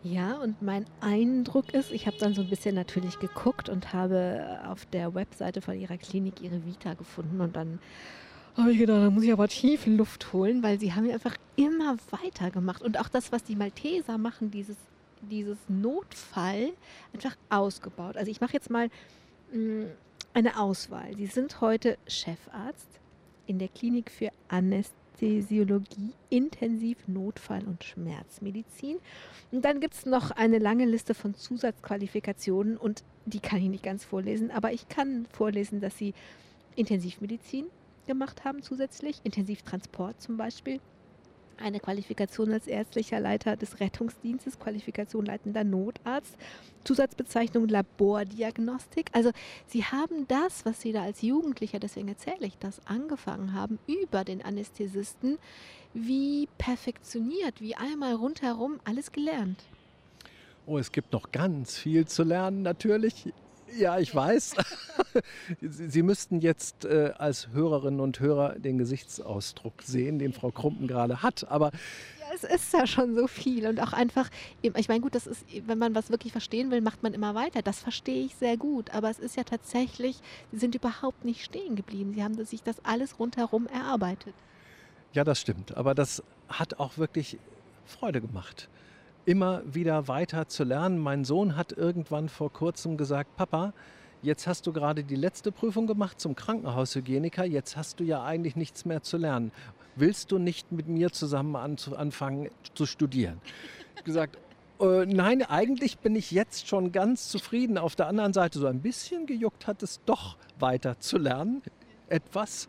Ja, 0.02 0.38
und 0.38 0.62
mein 0.62 0.86
Eindruck 1.00 1.74
ist, 1.74 1.92
ich 1.92 2.06
habe 2.06 2.16
dann 2.18 2.32
so 2.32 2.40
ein 2.40 2.48
bisschen 2.48 2.74
natürlich 2.74 3.18
geguckt 3.18 3.68
und 3.68 3.92
habe 3.92 4.60
auf 4.66 4.86
der 4.86 5.14
Webseite 5.14 5.60
von 5.60 5.78
ihrer 5.78 5.98
Klinik 5.98 6.40
ihre 6.40 6.64
Vita 6.64 6.94
gefunden 6.94 7.42
und 7.42 7.54
dann 7.54 7.80
habe 8.56 8.72
ich 8.72 8.78
gedacht, 8.78 8.98
da 8.98 9.10
muss 9.10 9.24
ich 9.24 9.32
aber 9.32 9.48
tief 9.48 9.86
Luft 9.86 10.32
holen, 10.32 10.62
weil 10.62 10.78
sie 10.78 10.92
haben 10.92 11.10
einfach 11.10 11.36
immer 11.56 11.96
weitergemacht 12.10 12.82
und 12.82 12.98
auch 12.98 13.08
das, 13.08 13.32
was 13.32 13.44
die 13.44 13.56
Malteser 13.56 14.18
machen, 14.18 14.50
dieses, 14.50 14.76
dieses 15.22 15.58
Notfall 15.68 16.70
einfach 17.12 17.36
ausgebaut. 17.48 18.16
Also 18.16 18.30
ich 18.30 18.40
mache 18.40 18.52
jetzt 18.52 18.70
mal 18.70 18.88
mh, 19.52 19.84
mm, 19.84 19.86
eine 20.34 20.58
Auswahl. 20.58 21.16
Sie 21.16 21.26
sind 21.26 21.60
heute 21.60 21.98
Chefarzt 22.06 22.88
in 23.46 23.58
der 23.58 23.68
Klinik 23.68 24.10
für 24.10 24.30
Anästhesiologie, 24.48 26.12
Intensiv-, 26.28 27.08
Notfall- 27.08 27.64
und 27.66 27.82
Schmerzmedizin. 27.82 28.98
Und 29.50 29.64
dann 29.64 29.80
gibt 29.80 29.94
es 29.94 30.06
noch 30.06 30.30
eine 30.30 30.58
lange 30.58 30.86
Liste 30.86 31.14
von 31.14 31.34
Zusatzqualifikationen 31.34 32.76
und 32.76 33.02
die 33.26 33.40
kann 33.40 33.60
ich 33.60 33.68
nicht 33.68 33.82
ganz 33.82 34.04
vorlesen, 34.04 34.50
aber 34.50 34.72
ich 34.72 34.88
kann 34.88 35.26
vorlesen, 35.32 35.80
dass 35.80 35.98
sie 35.98 36.14
Intensivmedizin 36.76 37.66
gemacht 38.06 38.44
haben 38.44 38.62
zusätzlich, 38.62 39.20
Intensivtransport 39.24 40.20
zum 40.20 40.36
Beispiel, 40.36 40.80
eine 41.60 41.80
Qualifikation 41.80 42.52
als 42.52 42.66
ärztlicher 42.66 43.20
Leiter 43.20 43.56
des 43.56 43.80
Rettungsdienstes, 43.80 44.58
Qualifikation 44.58 45.26
leitender 45.26 45.64
Notarzt, 45.64 46.36
Zusatzbezeichnung 46.84 47.68
Labordiagnostik. 47.68 49.10
Also 49.12 49.30
Sie 49.66 49.84
haben 49.84 50.26
das, 50.28 50.64
was 50.64 50.80
Sie 50.80 50.92
da 50.92 51.02
als 51.02 51.22
Jugendlicher, 51.22 51.78
deswegen 51.78 52.08
erzähle 52.08 52.46
ich 52.46 52.56
das, 52.58 52.80
angefangen 52.86 53.52
haben, 53.52 53.78
über 53.86 54.24
den 54.24 54.42
Anästhesisten, 54.42 55.38
wie 55.92 56.48
perfektioniert, 56.58 57.60
wie 57.60 57.74
einmal 57.74 58.14
rundherum 58.14 58.80
alles 58.84 59.12
gelernt. 59.12 59.62
Oh, 60.66 60.78
es 60.78 60.92
gibt 60.92 61.12
noch 61.12 61.32
ganz 61.32 61.76
viel 61.76 62.06
zu 62.06 62.22
lernen, 62.22 62.62
natürlich. 62.62 63.32
Ja, 63.78 63.98
ich 63.98 64.14
weiß. 64.14 64.54
Sie 65.60 66.02
müssten 66.02 66.40
jetzt 66.40 66.84
äh, 66.84 67.12
als 67.16 67.48
Hörerinnen 67.48 68.00
und 68.00 68.20
Hörer 68.20 68.58
den 68.58 68.78
Gesichtsausdruck 68.78 69.82
sehen, 69.82 70.18
den 70.18 70.32
Frau 70.32 70.50
Krumpen 70.50 70.86
gerade 70.86 71.22
hat. 71.22 71.50
Aber 71.50 71.70
ja, 72.18 72.26
es 72.34 72.44
ist 72.44 72.72
ja 72.72 72.86
schon 72.86 73.14
so 73.14 73.26
viel 73.26 73.66
und 73.66 73.80
auch 73.80 73.92
einfach, 73.92 74.28
ich 74.62 74.88
meine, 74.88 75.00
gut, 75.00 75.14
das 75.14 75.26
ist, 75.26 75.44
wenn 75.66 75.78
man 75.78 75.94
was 75.94 76.10
wirklich 76.10 76.32
verstehen 76.32 76.70
will, 76.70 76.80
macht 76.80 77.02
man 77.02 77.14
immer 77.14 77.34
weiter. 77.34 77.62
Das 77.62 77.80
verstehe 77.80 78.24
ich 78.24 78.34
sehr 78.36 78.56
gut. 78.56 78.90
Aber 78.90 79.10
es 79.10 79.18
ist 79.18 79.36
ja 79.36 79.44
tatsächlich, 79.44 80.20
Sie 80.52 80.58
sind 80.58 80.74
überhaupt 80.74 81.24
nicht 81.24 81.44
stehen 81.44 81.76
geblieben. 81.76 82.12
Sie 82.14 82.22
haben 82.22 82.42
sich 82.44 82.62
das 82.62 82.84
alles 82.84 83.18
rundherum 83.18 83.66
erarbeitet. 83.66 84.34
Ja, 85.12 85.24
das 85.24 85.40
stimmt. 85.40 85.76
Aber 85.76 85.94
das 85.94 86.22
hat 86.48 86.78
auch 86.78 86.98
wirklich 86.98 87.38
Freude 87.84 88.20
gemacht 88.20 88.68
immer 89.24 89.62
wieder 89.64 90.08
weiter 90.08 90.48
zu 90.48 90.64
lernen. 90.64 90.98
Mein 90.98 91.24
Sohn 91.24 91.56
hat 91.56 91.72
irgendwann 91.72 92.28
vor 92.28 92.52
kurzem 92.52 92.96
gesagt, 92.96 93.36
Papa, 93.36 93.72
jetzt 94.22 94.46
hast 94.46 94.66
du 94.66 94.72
gerade 94.72 95.04
die 95.04 95.16
letzte 95.16 95.52
Prüfung 95.52 95.86
gemacht 95.86 96.20
zum 96.20 96.34
Krankenhaushygieniker, 96.34 97.44
jetzt 97.44 97.76
hast 97.76 98.00
du 98.00 98.04
ja 98.04 98.24
eigentlich 98.24 98.56
nichts 98.56 98.84
mehr 98.84 99.02
zu 99.02 99.16
lernen. 99.16 99.52
Willst 99.96 100.32
du 100.32 100.38
nicht 100.38 100.72
mit 100.72 100.88
mir 100.88 101.10
zusammen 101.10 101.56
anfangen 101.56 102.48
zu 102.74 102.86
studieren? 102.86 103.40
Gesagt, 104.04 104.38
äh, 104.80 105.04
nein, 105.04 105.42
eigentlich 105.42 105.98
bin 105.98 106.16
ich 106.16 106.30
jetzt 106.30 106.68
schon 106.68 106.90
ganz 106.90 107.28
zufrieden. 107.28 107.76
Auf 107.76 107.96
der 107.96 108.06
anderen 108.06 108.32
Seite 108.32 108.58
so 108.58 108.66
ein 108.66 108.80
bisschen 108.80 109.26
gejuckt 109.26 109.66
hat 109.66 109.82
es 109.82 110.00
doch 110.06 110.36
weiter 110.58 110.98
zu 111.00 111.18
lernen. 111.18 111.62
Etwas, 112.08 112.68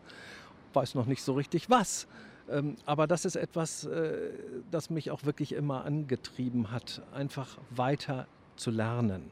weiß 0.74 0.94
noch 0.94 1.06
nicht 1.06 1.22
so 1.22 1.32
richtig 1.32 1.70
was. 1.70 2.06
Ähm, 2.50 2.76
aber 2.86 3.06
das 3.06 3.24
ist 3.24 3.36
etwas, 3.36 3.84
äh, 3.84 4.30
das 4.70 4.90
mich 4.90 5.10
auch 5.10 5.24
wirklich 5.24 5.52
immer 5.52 5.84
angetrieben 5.84 6.70
hat, 6.70 7.02
einfach 7.12 7.58
weiter 7.70 8.26
zu 8.56 8.70
lernen. 8.70 9.30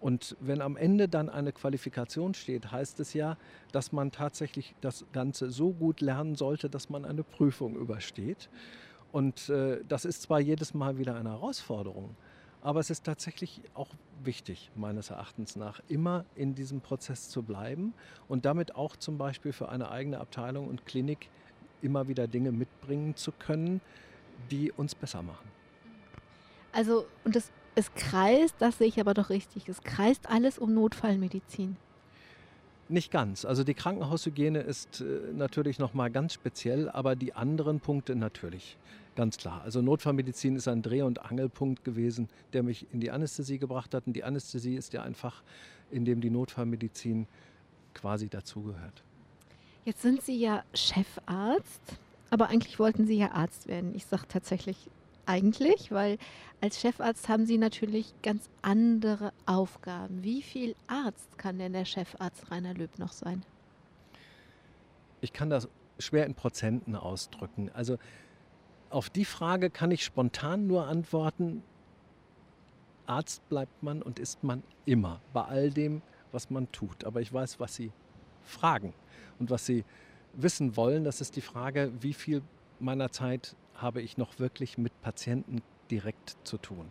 Und 0.00 0.36
wenn 0.40 0.60
am 0.60 0.76
Ende 0.76 1.08
dann 1.08 1.28
eine 1.28 1.52
Qualifikation 1.52 2.34
steht, 2.34 2.72
heißt 2.72 2.98
es 2.98 3.14
ja, 3.14 3.36
dass 3.70 3.92
man 3.92 4.10
tatsächlich 4.10 4.74
das 4.80 5.04
Ganze 5.12 5.50
so 5.50 5.72
gut 5.72 6.00
lernen 6.00 6.34
sollte, 6.34 6.68
dass 6.68 6.90
man 6.90 7.04
eine 7.04 7.22
Prüfung 7.22 7.76
übersteht. 7.76 8.50
Und 9.12 9.48
äh, 9.48 9.84
das 9.88 10.04
ist 10.04 10.22
zwar 10.22 10.40
jedes 10.40 10.74
Mal 10.74 10.98
wieder 10.98 11.14
eine 11.14 11.30
Herausforderung, 11.30 12.16
aber 12.62 12.80
es 12.80 12.90
ist 12.90 13.04
tatsächlich 13.04 13.60
auch 13.74 13.90
wichtig, 14.24 14.70
meines 14.74 15.10
Erachtens 15.10 15.54
nach, 15.54 15.80
immer 15.88 16.24
in 16.34 16.54
diesem 16.54 16.80
Prozess 16.80 17.28
zu 17.28 17.42
bleiben 17.42 17.92
und 18.28 18.44
damit 18.44 18.74
auch 18.74 18.96
zum 18.96 19.18
Beispiel 19.18 19.52
für 19.52 19.68
eine 19.68 19.90
eigene 19.90 20.18
Abteilung 20.18 20.66
und 20.66 20.86
Klinik 20.86 21.28
immer 21.82 22.08
wieder 22.08 22.26
Dinge 22.26 22.52
mitbringen 22.52 23.16
zu 23.16 23.32
können, 23.32 23.80
die 24.50 24.72
uns 24.72 24.94
besser 24.94 25.22
machen. 25.22 25.48
Also, 26.72 27.06
und 27.24 27.36
das, 27.36 27.50
es 27.74 27.92
kreist, 27.94 28.54
das 28.58 28.78
sehe 28.78 28.88
ich 28.88 29.00
aber 29.00 29.14
doch 29.14 29.30
richtig, 29.30 29.68
es 29.68 29.82
kreist 29.82 30.28
alles 30.28 30.58
um 30.58 30.74
Notfallmedizin. 30.74 31.76
Nicht 32.88 33.10
ganz. 33.10 33.44
Also 33.44 33.64
die 33.64 33.74
Krankenhaushygiene 33.74 34.60
ist 34.60 35.00
äh, 35.00 35.32
natürlich 35.32 35.78
nochmal 35.78 36.10
ganz 36.10 36.34
speziell, 36.34 36.90
aber 36.90 37.16
die 37.16 37.34
anderen 37.34 37.80
Punkte 37.80 38.16
natürlich. 38.16 38.76
Ganz 39.14 39.36
klar. 39.36 39.62
Also 39.62 39.80
Notfallmedizin 39.80 40.56
ist 40.56 40.68
ein 40.68 40.82
Dreh- 40.82 41.02
und 41.02 41.22
Angelpunkt 41.22 41.84
gewesen, 41.84 42.28
der 42.52 42.62
mich 42.62 42.86
in 42.92 43.00
die 43.00 43.10
Anästhesie 43.10 43.58
gebracht 43.58 43.94
hat. 43.94 44.06
Und 44.06 44.14
die 44.14 44.24
Anästhesie 44.24 44.74
ist 44.74 44.92
ja 44.92 45.02
ein 45.02 45.14
Fach, 45.14 45.42
in 45.90 46.04
dem 46.04 46.20
die 46.20 46.30
Notfallmedizin 46.30 47.26
quasi 47.94 48.28
dazugehört. 48.28 49.02
Jetzt 49.84 50.02
sind 50.02 50.22
Sie 50.22 50.38
ja 50.38 50.62
Chefarzt, 50.74 51.98
aber 52.30 52.48
eigentlich 52.48 52.78
wollten 52.78 53.04
Sie 53.04 53.18
ja 53.18 53.32
Arzt 53.32 53.66
werden. 53.66 53.96
Ich 53.96 54.06
sage 54.06 54.28
tatsächlich 54.28 54.88
eigentlich, 55.26 55.90
weil 55.90 56.18
als 56.60 56.80
Chefarzt 56.80 57.28
haben 57.28 57.46
Sie 57.46 57.58
natürlich 57.58 58.14
ganz 58.22 58.48
andere 58.62 59.32
Aufgaben. 59.44 60.22
Wie 60.22 60.40
viel 60.42 60.76
Arzt 60.86 61.36
kann 61.36 61.58
denn 61.58 61.72
der 61.72 61.84
Chefarzt 61.84 62.48
Rainer 62.52 62.74
Löb 62.74 62.96
noch 63.00 63.10
sein? 63.10 63.44
Ich 65.20 65.32
kann 65.32 65.50
das 65.50 65.68
schwer 65.98 66.26
in 66.26 66.34
Prozenten 66.34 66.94
ausdrücken. 66.94 67.68
Also 67.74 67.98
auf 68.88 69.10
die 69.10 69.24
Frage 69.24 69.68
kann 69.68 69.90
ich 69.90 70.04
spontan 70.04 70.68
nur 70.68 70.86
antworten, 70.86 71.64
Arzt 73.06 73.48
bleibt 73.48 73.82
man 73.82 74.00
und 74.00 74.20
ist 74.20 74.44
man 74.44 74.62
immer 74.84 75.20
bei 75.32 75.42
all 75.42 75.70
dem, 75.70 76.02
was 76.30 76.50
man 76.50 76.70
tut. 76.70 77.02
Aber 77.04 77.20
ich 77.20 77.32
weiß, 77.32 77.58
was 77.58 77.74
Sie 77.74 77.90
fragen 78.42 78.94
und 79.42 79.50
was 79.50 79.66
sie 79.66 79.84
wissen 80.34 80.76
wollen. 80.76 81.02
Das 81.02 81.20
ist 81.20 81.34
die 81.34 81.40
Frage, 81.40 81.92
wie 82.00 82.12
viel 82.12 82.42
meiner 82.78 83.10
Zeit 83.10 83.56
habe 83.74 84.00
ich 84.00 84.16
noch 84.16 84.38
wirklich 84.38 84.78
mit 84.78 84.92
Patienten 85.02 85.62
direkt 85.90 86.36
zu 86.44 86.58
tun. 86.58 86.86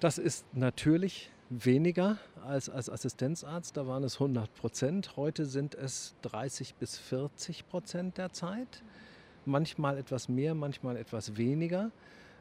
Das 0.00 0.18
ist 0.18 0.44
natürlich 0.54 1.30
weniger 1.48 2.18
als 2.46 2.68
als 2.68 2.90
Assistenzarzt, 2.90 3.76
da 3.76 3.86
waren 3.86 4.04
es 4.04 4.14
100 4.14 4.54
Prozent. 4.54 5.16
Heute 5.16 5.46
sind 5.46 5.74
es 5.74 6.14
30 6.22 6.74
bis 6.74 6.98
40 6.98 7.68
Prozent 7.68 8.18
der 8.18 8.32
Zeit. 8.32 8.82
Manchmal 9.46 9.96
etwas 9.96 10.28
mehr, 10.28 10.54
manchmal 10.54 10.96
etwas 10.96 11.36
weniger. 11.38 11.90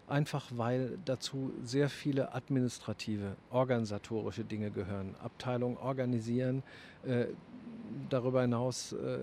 Einfach 0.08 0.52
weil 0.56 0.98
dazu 1.06 1.54
sehr 1.64 1.88
viele 1.88 2.34
administrative, 2.34 3.36
organisatorische 3.52 4.44
Dinge 4.44 4.72
gehören. 4.72 5.16
Abteilung 5.24 5.78
organisieren, 5.78 6.64
äh, 7.06 7.28
darüber 8.10 8.42
hinaus 8.42 8.94
äh, 8.94 9.20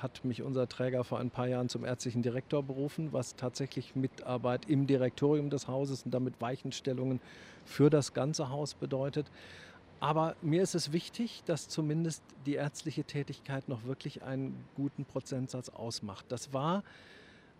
hat 0.00 0.24
mich 0.24 0.42
unser 0.42 0.68
Träger 0.68 1.04
vor 1.04 1.18
ein 1.18 1.30
paar 1.30 1.46
Jahren 1.46 1.68
zum 1.68 1.84
ärztlichen 1.84 2.22
Direktor 2.22 2.62
berufen, 2.62 3.12
was 3.12 3.36
tatsächlich 3.36 3.94
Mitarbeit 3.94 4.68
im 4.68 4.86
Direktorium 4.86 5.50
des 5.50 5.68
Hauses 5.68 6.04
und 6.04 6.12
damit 6.12 6.40
Weichenstellungen 6.40 7.20
für 7.64 7.90
das 7.90 8.14
ganze 8.14 8.50
Haus 8.50 8.74
bedeutet. 8.74 9.30
Aber 10.00 10.36
mir 10.42 10.62
ist 10.62 10.74
es 10.74 10.92
wichtig, 10.92 11.42
dass 11.46 11.68
zumindest 11.68 12.22
die 12.46 12.54
ärztliche 12.54 13.04
Tätigkeit 13.04 13.68
noch 13.68 13.84
wirklich 13.84 14.22
einen 14.22 14.64
guten 14.74 15.04
Prozentsatz 15.04 15.68
ausmacht. 15.68 16.26
Das 16.28 16.52
war 16.52 16.82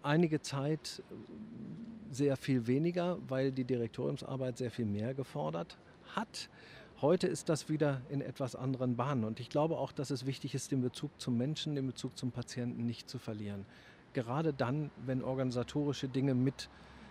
einige 0.03 0.43
Zeit 0.43 1.03
sehr 2.11 2.37
viel 2.37 2.67
weniger, 2.67 3.19
weil 3.29 3.51
die 3.51 3.65
Direktoriumsarbeit 3.65 4.59
sehr 4.59 4.71
viel 4.71 4.85
mehr 4.85 5.15
gefordert 5.15 5.79
hat. 6.15 6.49
Heute 7.01 7.27
ist 7.27 7.49
das 7.49 7.69
wieder 7.69 8.01
in 8.09 8.21
etwas 8.21 8.55
anderen 8.57 8.97
Bahnen. 8.97 9.25
Und 9.25 9.41
ich 9.41 9.49
glaube 9.49 9.79
auch, 9.79 9.93
dass 9.93 10.11
es 10.11 10.27
wichtig 10.27 10.55
ist, 10.55 10.71
den 10.71 10.81
Bezug 10.81 11.11
zum 11.21 11.37
Menschen, 11.37 11.75
den 11.75 11.87
Bezug 11.87 12.17
zum 12.17 12.31
Patienten 12.31 12.87
nicht 12.87 13.09
zu 13.09 13.19
verlieren. 13.19 13.67
Gerade 14.13 14.53
dann, 14.53 14.91
wenn 15.05 15.23
organisatorische 15.23 16.09
Dinge 16.09 16.35
mit 16.35 16.69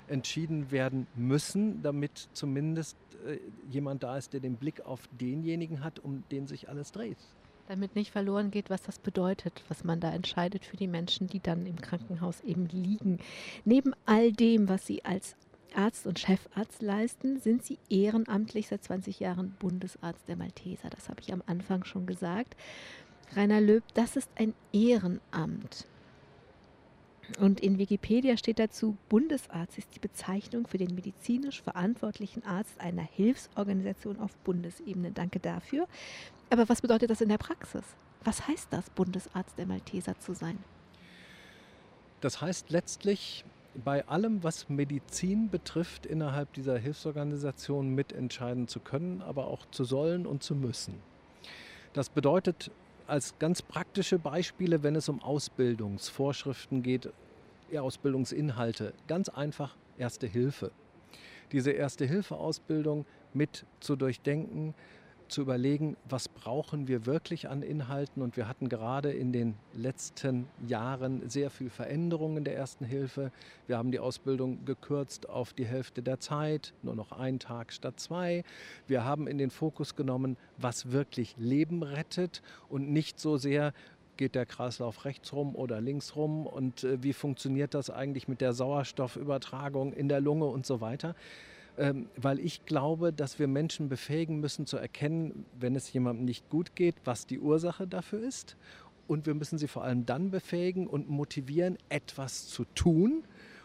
entschieden 0.08 0.72
werden 0.72 1.08
müssen, 1.16 1.82
damit 1.82 2.30
zumindest 2.34 2.98
äh, 3.26 3.38
jemand 3.70 4.04
da 4.04 4.18
ist, 4.18 4.34
der 4.34 4.40
den 4.40 4.56
Blick 4.56 4.86
auf 4.86 5.02
denjenigen 5.20 5.84
hat, 5.84 6.00
um 6.00 6.24
den 6.32 6.48
sich 6.48 6.70
alles 6.70 6.92
dreht. 6.92 7.18
Damit 7.68 7.96
nicht 7.96 8.12
verloren 8.12 8.52
geht, 8.52 8.70
was 8.70 8.82
das 8.82 9.00
bedeutet, 9.00 9.64
was 9.70 9.86
man 9.86 10.02
da 10.02 10.12
entscheidet 10.12 10.66
für 10.66 10.76
die 10.76 10.88
Menschen, 10.88 11.28
die 11.28 11.40
dann 11.40 11.66
im 11.66 11.78
Krankenhaus 11.78 12.42
eben 12.42 12.68
liegen. 12.68 13.20
Neben 13.64 13.94
all 14.06 14.34
dem, 14.34 14.68
was 14.68 14.86
Sie 14.86 15.06
als 15.06 15.38
Arzt 15.76 16.08
und 16.08 16.20
Chefarzt 16.20 16.82
leisten, 16.82 17.40
sind 17.40 17.64
Sie 17.64 17.78
ehrenamtlich 17.90 18.68
seit 18.68 18.84
20 18.84 19.20
Jahren 19.20 19.52
Bundesarzt 19.60 20.28
der 20.28 20.36
Malteser. 20.36 20.90
Das 20.90 21.10
habe 21.10 21.22
ich 21.22 21.34
am 21.34 21.44
Anfang 21.46 21.84
schon 21.84 22.06
gesagt. 22.06 22.56
Rainer 23.36 23.62
Löb, 23.62 23.84
das 23.94 24.16
ist 24.16 24.30
ein 24.36 24.54
Ehrenamt. 24.72 25.88
Und 27.40 27.62
in 27.62 27.78
Wikipedia 27.78 28.38
steht 28.38 28.60
dazu, 28.60 28.98
Bundesarzt 29.10 29.78
ist 29.78 29.96
die 29.96 30.00
Bezeichnung 30.00 30.68
für 30.68 30.78
den 30.78 30.94
medizinisch 30.94 31.62
verantwortlichen 31.62 32.44
Arzt 32.44 32.80
einer 32.80 33.02
Hilfsorganisation 33.02 34.20
auf 34.20 34.36
Bundesebene. 34.38 35.12
Danke 35.12 35.40
dafür. 35.40 35.88
Aber 36.50 36.68
was 36.70 36.82
bedeutet 36.82 37.10
das 37.10 37.22
in 37.22 37.30
der 37.30 37.38
Praxis? 37.38 37.84
Was 38.24 38.48
heißt 38.48 38.68
das, 38.72 38.90
Bundesarzt 38.90 39.58
der 39.58 39.66
Malteser 39.66 40.20
zu 40.20 40.34
sein? 40.34 40.58
Das 42.22 42.42
heißt 42.42 42.70
letztlich, 42.70 43.44
bei 43.76 44.08
allem, 44.08 44.44
was 44.44 44.70
Medizin 44.70 45.50
betrifft, 45.50 46.06
innerhalb 46.06 46.54
dieser 46.54 46.78
Hilfsorganisation 46.78 47.90
mitentscheiden 47.90 48.68
zu 48.68 48.80
können, 48.80 49.22
aber 49.22 49.48
auch 49.48 49.66
zu 49.72 49.84
sollen 49.84 50.26
und 50.26 50.44
zu 50.44 50.56
müssen. 50.56 50.96
Das 51.94 52.10
bedeutet 52.10 52.72
als 53.08 53.38
ganz 53.40 53.62
praktische 53.62 54.20
Beispiele, 54.20 54.84
wenn 54.84 54.96
es 54.96 55.10
um 55.10 55.22
Ausbildungsvorschriften 55.22 56.84
geht, 56.84 57.12
Ausbildungsinhalte, 57.76 58.94
ganz 59.08 59.30
einfach 59.30 59.76
Erste 59.98 60.26
Hilfe. 60.26 60.72
Diese 61.52 61.72
Erste-Hilfe-Ausbildung 61.72 63.06
mit 63.34 63.66
zu 63.80 63.96
durchdenken, 63.96 64.74
zu 65.34 65.42
überlegen, 65.42 65.98
was 66.08 66.30
brauchen 66.30 66.88
wir 66.88 67.06
wirklich 67.06 67.50
an 67.50 67.64
Inhalten. 67.64 68.22
Und 68.22 68.38
wir 68.38 68.48
hatten 68.48 68.70
gerade 68.70 69.12
in 69.12 69.34
den 69.34 69.56
letzten 69.74 70.48
Jahren 70.68 71.28
sehr 71.28 71.50
viel 71.50 71.70
Veränderungen 71.70 72.38
in 72.38 72.44
der 72.44 72.56
Ersten 72.56 72.86
Hilfe. 72.86 73.32
Wir 73.66 73.78
haben 73.78 73.92
die 73.92 74.00
Ausbildung 74.00 74.64
gekürzt 74.64 75.28
auf 75.28 75.54
die 75.54 75.66
Hälfte 75.66 76.04
der 76.04 76.20
Zeit, 76.20 76.74
nur 76.84 76.96
noch 76.96 77.12
einen 77.12 77.40
Tag 77.40 77.74
statt 77.74 78.00
zwei. 78.00 78.44
Wir 78.88 79.04
haben 79.04 79.28
in 79.28 79.40
den 79.40 79.50
Fokus 79.50 79.96
genommen, 79.96 80.38
was 80.58 80.92
wirklich 80.92 81.36
Leben 81.38 81.82
rettet 81.82 82.44
und 82.70 82.92
nicht 82.92 83.20
so 83.20 83.38
sehr, 83.38 83.74
geht 84.18 84.36
der 84.36 84.46
Kreislauf 84.46 85.06
rechts 85.06 85.34
rum 85.34 85.56
oder 85.56 85.82
links 85.82 86.16
rum 86.16 86.46
und 86.46 86.84
äh, 86.84 87.02
wie 87.02 87.14
funktioniert 87.14 87.74
das 87.74 87.90
eigentlich 87.90 88.28
mit 88.28 88.42
der 88.42 88.54
Sauerstoffübertragung 88.54 89.92
in 89.94 90.08
der 90.08 90.22
Lunge 90.22 90.46
und 90.46 90.68
so 90.68 90.82
weiter. 90.82 91.16
Ähm, 91.78 92.08
weil 92.16 92.40
ich 92.40 92.66
glaube, 92.66 93.12
dass 93.12 93.40
wir 93.40 93.48
Menschen 93.48 93.90
befähigen 93.90 94.40
müssen 94.40 94.68
zu 94.68 94.78
erkennen, 94.78 95.46
wenn 95.60 95.76
es 95.76 95.92
jemandem 95.92 96.26
nicht 96.26 96.50
gut 96.50 96.76
geht, 96.76 96.96
was 97.04 97.26
die 97.26 97.40
Ursache 97.40 97.88
dafür 97.88 98.20
ist. 98.20 98.58
Und 99.08 99.26
wir 99.26 99.34
müssen 99.34 99.58
sie 99.58 99.68
vor 99.68 99.84
allem 99.84 100.06
dann 100.06 100.30
befähigen 100.30 100.88
und 100.88 101.10
motivieren, 101.10 101.78
etwas 101.90 102.48
zu 102.48 102.66
tun 102.76 103.24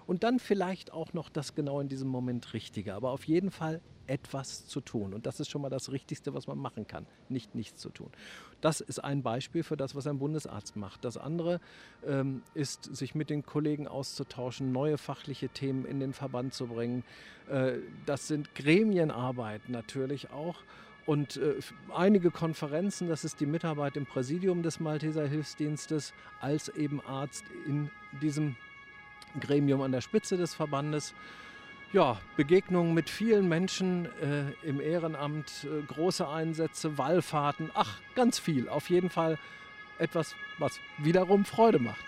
und 0.08 0.24
dann 0.24 0.38
vielleicht 0.38 0.90
auch 0.90 1.12
noch 1.12 1.28
das 1.28 1.54
genau 1.54 1.80
in 1.80 1.88
diesem 1.90 2.08
Moment 2.08 2.54
Richtige. 2.54 2.94
Aber 2.94 3.10
auf 3.10 3.24
jeden 3.24 3.50
Fall 3.50 3.82
etwas 4.06 4.66
zu 4.66 4.80
tun. 4.80 5.12
Und 5.12 5.26
das 5.26 5.38
ist 5.38 5.50
schon 5.50 5.60
mal 5.60 5.68
das 5.68 5.92
Richtigste, 5.92 6.32
was 6.32 6.46
man 6.46 6.56
machen 6.56 6.86
kann, 6.86 7.06
nicht 7.28 7.54
nichts 7.54 7.78
zu 7.82 7.90
tun. 7.90 8.10
Das 8.62 8.80
ist 8.80 9.04
ein 9.04 9.22
Beispiel 9.22 9.62
für 9.62 9.76
das, 9.76 9.94
was 9.94 10.06
ein 10.06 10.18
Bundesarzt 10.18 10.76
macht. 10.76 11.04
Das 11.04 11.18
andere 11.18 11.60
ähm, 12.06 12.42
ist, 12.54 12.84
sich 12.96 13.14
mit 13.14 13.28
den 13.28 13.44
Kollegen 13.44 13.86
auszutauschen, 13.86 14.72
neue 14.72 14.96
fachliche 14.96 15.50
Themen 15.50 15.84
in 15.84 16.00
den 16.00 16.14
Verband 16.14 16.54
zu 16.54 16.68
bringen. 16.68 17.04
Äh, 17.50 17.74
das 18.06 18.28
sind 18.28 18.54
Gremienarbeit 18.54 19.68
natürlich 19.68 20.30
auch. 20.30 20.56
Und 21.04 21.36
äh, 21.36 21.56
einige 21.94 22.30
Konferenzen, 22.30 23.08
das 23.08 23.24
ist 23.24 23.40
die 23.40 23.46
Mitarbeit 23.46 23.98
im 23.98 24.06
Präsidium 24.06 24.62
des 24.62 24.80
Malteser 24.80 25.26
Hilfsdienstes 25.26 26.14
als 26.40 26.70
eben 26.70 27.02
Arzt 27.02 27.44
in 27.66 27.90
diesem 28.22 28.56
Gremium 29.40 29.82
an 29.82 29.92
der 29.92 30.00
Spitze 30.00 30.36
des 30.36 30.54
Verbandes 30.54 31.14
ja, 31.92 32.20
Begegnungen 32.36 32.92
mit 32.92 33.08
vielen 33.08 33.48
Menschen 33.48 34.06
äh, 34.20 34.52
im 34.62 34.80
Ehrenamt, 34.80 35.64
äh, 35.64 35.82
große 35.86 36.28
Einsätze, 36.28 36.98
Wallfahrten, 36.98 37.70
ach, 37.74 38.00
ganz 38.14 38.38
viel. 38.38 38.68
Auf 38.68 38.90
jeden 38.90 39.08
Fall 39.08 39.38
etwas, 39.98 40.34
was 40.58 40.78
wiederum 40.98 41.44
Freude 41.44 41.78
macht. 41.78 42.04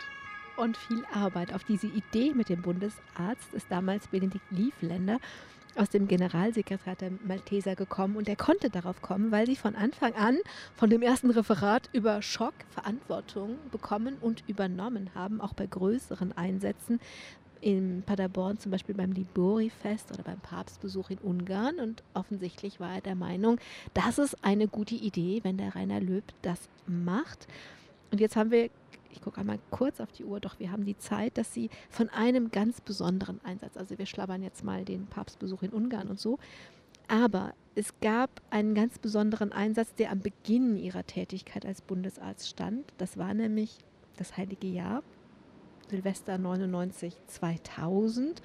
Und 0.56 0.76
viel 0.76 1.04
Arbeit. 1.14 1.54
Auf 1.54 1.64
diese 1.64 1.86
Idee 1.86 2.34
mit 2.34 2.50
dem 2.50 2.60
Bundesarzt 2.60 3.54
ist 3.54 3.66
damals 3.70 4.08
Benedikt 4.08 4.44
Liefländer 4.50 5.18
aus 5.76 5.90
dem 5.90 6.08
Generalsekretariat 6.08 7.00
der 7.00 7.12
Malteser 7.24 7.76
gekommen 7.76 8.16
und 8.16 8.28
er 8.28 8.36
konnte 8.36 8.70
darauf 8.70 9.02
kommen, 9.02 9.30
weil 9.30 9.46
sie 9.46 9.56
von 9.56 9.76
Anfang 9.76 10.14
an 10.14 10.38
von 10.76 10.90
dem 10.90 11.02
ersten 11.02 11.30
Referat 11.30 11.88
über 11.92 12.22
Schock 12.22 12.54
Verantwortung 12.70 13.56
bekommen 13.70 14.16
und 14.20 14.44
übernommen 14.48 15.10
haben, 15.14 15.40
auch 15.40 15.52
bei 15.52 15.66
größeren 15.66 16.36
Einsätzen, 16.36 17.00
in 17.60 18.02
Paderborn 18.06 18.58
zum 18.58 18.72
Beispiel 18.72 18.94
beim 18.94 19.12
Libori-Fest 19.12 20.10
oder 20.12 20.22
beim 20.22 20.40
Papstbesuch 20.40 21.10
in 21.10 21.18
Ungarn. 21.18 21.78
Und 21.78 22.02
offensichtlich 22.14 22.80
war 22.80 22.94
er 22.94 23.00
der 23.00 23.14
Meinung, 23.14 23.58
das 23.94 24.18
ist 24.18 24.42
eine 24.42 24.68
gute 24.68 24.94
Idee, 24.94 25.40
wenn 25.42 25.58
der 25.58 25.74
Rainer 25.74 26.00
Löb 26.00 26.24
das 26.42 26.68
macht. 26.86 27.46
Und 28.10 28.20
jetzt 28.20 28.36
haben 28.36 28.50
wir, 28.50 28.70
ich 29.12 29.20
gucke 29.20 29.40
einmal 29.40 29.58
kurz 29.70 30.00
auf 30.00 30.12
die 30.12 30.24
Uhr, 30.24 30.40
doch 30.40 30.58
wir 30.58 30.70
haben 30.70 30.84
die 30.84 30.98
Zeit, 30.98 31.38
dass 31.38 31.52
Sie 31.52 31.70
von 31.88 32.08
einem 32.08 32.50
ganz 32.50 32.80
besonderen 32.80 33.40
Einsatz, 33.44 33.76
also 33.76 33.98
wir 33.98 34.06
schlabbern 34.06 34.42
jetzt 34.42 34.64
mal 34.64 34.84
den 34.84 35.06
Papstbesuch 35.06 35.62
in 35.62 35.70
Ungarn 35.70 36.08
und 36.08 36.20
so, 36.20 36.38
aber 37.08 37.54
es 37.74 37.98
gab 38.00 38.30
einen 38.50 38.74
ganz 38.74 38.98
besonderen 38.98 39.52
Einsatz, 39.52 39.94
der 39.94 40.12
am 40.12 40.20
Beginn 40.20 40.76
Ihrer 40.76 41.04
Tätigkeit 41.04 41.66
als 41.66 41.80
Bundesarzt 41.82 42.48
stand. 42.48 42.84
Das 42.98 43.16
war 43.16 43.34
nämlich 43.34 43.78
das 44.16 44.36
Heilige 44.36 44.68
Jahr 44.68 45.02
Silvester 45.88 46.38
99 46.38 47.16
2000. 47.26 48.42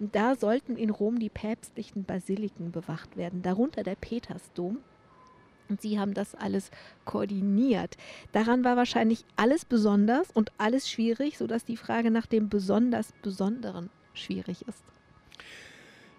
Und 0.00 0.14
da 0.14 0.34
sollten 0.34 0.76
in 0.76 0.90
Rom 0.90 1.18
die 1.18 1.28
päpstlichen 1.28 2.04
Basiliken 2.04 2.72
bewacht 2.72 3.16
werden, 3.16 3.42
darunter 3.42 3.82
der 3.82 3.94
Petersdom. 3.94 4.78
Und 5.68 5.80
sie 5.80 5.98
haben 5.98 6.14
das 6.14 6.34
alles 6.34 6.70
koordiniert. 7.04 7.96
Daran 8.32 8.64
war 8.64 8.76
wahrscheinlich 8.76 9.24
alles 9.36 9.64
besonders 9.64 10.30
und 10.32 10.52
alles 10.58 10.88
schwierig, 10.88 11.38
sodass 11.38 11.64
die 11.64 11.76
Frage 11.76 12.10
nach 12.10 12.26
dem 12.26 12.48
besonders 12.48 13.12
Besonderen 13.22 13.90
schwierig 14.14 14.66
ist. 14.66 14.82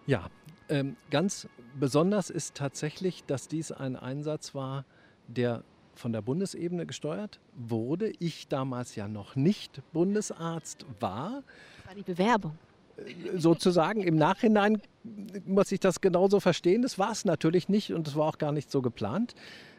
Ja, 0.06 0.30
ähm, 0.70 0.95
ganz 1.10 1.47
besonders 1.80 2.30
ist 2.30 2.56
tatsächlich, 2.56 3.24
dass 3.26 3.47
dies 3.47 3.72
ein 3.72 3.95
Einsatz 3.95 4.56
war, 4.56 4.86
der 5.28 5.64
von 5.95 6.14
der 6.14 6.22
Bundesebene 6.22 6.86
gesteuert 6.86 7.39
wurde. 7.56 8.12
Ich 8.20 8.47
damals 8.47 8.95
ja 8.95 9.08
noch 9.08 9.36
nicht 9.36 9.82
Bundesarzt 9.91 10.86
war. 11.00 11.43
Das 11.78 11.88
war 11.88 11.95
die 11.95 12.04
Bewerbung. 12.04 12.58
Sozusagen 13.36 14.02
im 14.02 14.16
Nachhinein 14.16 14.82
muss 15.45 15.72
ich 15.72 15.80
das 15.80 16.02
genauso 16.02 16.39
verstehen. 16.39 16.82
Das 16.82 17.00
war 17.00 17.12
es 17.12 17.26
natürlich 17.26 17.70
nicht 17.70 17.93
und 17.93 18.08
es 18.08 18.16
war 18.16 18.28
auch 18.28 18.38
gar 18.38 18.52
nicht 18.52 18.72
so 18.72 18.82
geplant. 18.82 19.36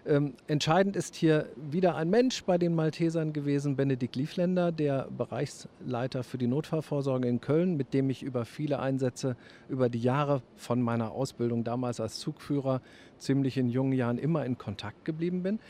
Ähm, 0.07 0.35
entscheidend 0.47 0.97
ist 0.97 1.15
hier 1.15 1.51
wieder 1.57 1.95
ein 1.95 2.09
Mensch 2.09 2.43
bei 2.45 2.57
den 2.57 2.75
Maltesern 2.75 3.35
gewesen, 3.35 3.77
Benedikt 3.77 4.17
Liefländer, 4.17 4.73
der 4.73 5.09
Bereichsleiter 5.17 6.23
für 6.23 6.39
die 6.39 6.47
Notfallvorsorge 6.47 7.29
in 7.29 7.43
Köln, 7.43 7.77
mit 7.77 7.93
dem 7.93 8.09
ich 8.09 8.23
über 8.23 8.47
viele 8.47 8.79
Einsätze 8.79 9.37
über 9.69 9.91
die 9.91 10.01
Jahre 10.01 10.43
von 10.57 10.81
meiner 10.81 11.13
Ausbildung 11.13 11.65
damals 11.65 12.01
als 12.01 12.19
Zugführer 12.19 12.81
ziemlich 13.19 13.59
in 13.59 13.69
jungen 13.69 13.93
Jahren 13.93 14.19
immer 14.19 14.47
in 14.47 14.57
Kontakt 14.57 15.05
geblieben 15.05 15.43
bin. 15.43 15.61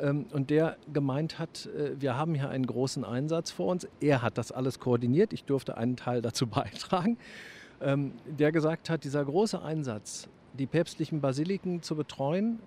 Ähm, 0.00 0.26
und 0.32 0.50
der 0.50 0.76
gemeint 0.92 1.38
hat, 1.38 1.66
äh, 1.66 2.00
wir 2.00 2.16
haben 2.16 2.34
hier 2.34 2.48
einen 2.48 2.66
großen 2.66 3.04
Einsatz 3.04 3.50
vor 3.50 3.66
uns. 3.66 3.86
Er 4.00 4.22
hat 4.22 4.38
das 4.38 4.52
alles 4.52 4.78
koordiniert, 4.78 5.32
ich 5.32 5.44
durfte 5.44 5.76
einen 5.76 5.96
Teil 5.96 6.22
dazu 6.22 6.46
beitragen. 6.46 7.18
Ähm, 7.80 8.12
der 8.26 8.52
gesagt 8.52 8.90
hat, 8.90 9.04
dieser 9.04 9.24
große 9.24 9.60
Einsatz, 9.60 10.28
die 10.54 10.66
päpstlichen 10.66 11.20
Basiliken 11.20 11.82
zu 11.82 11.96
betreuen 11.96 12.60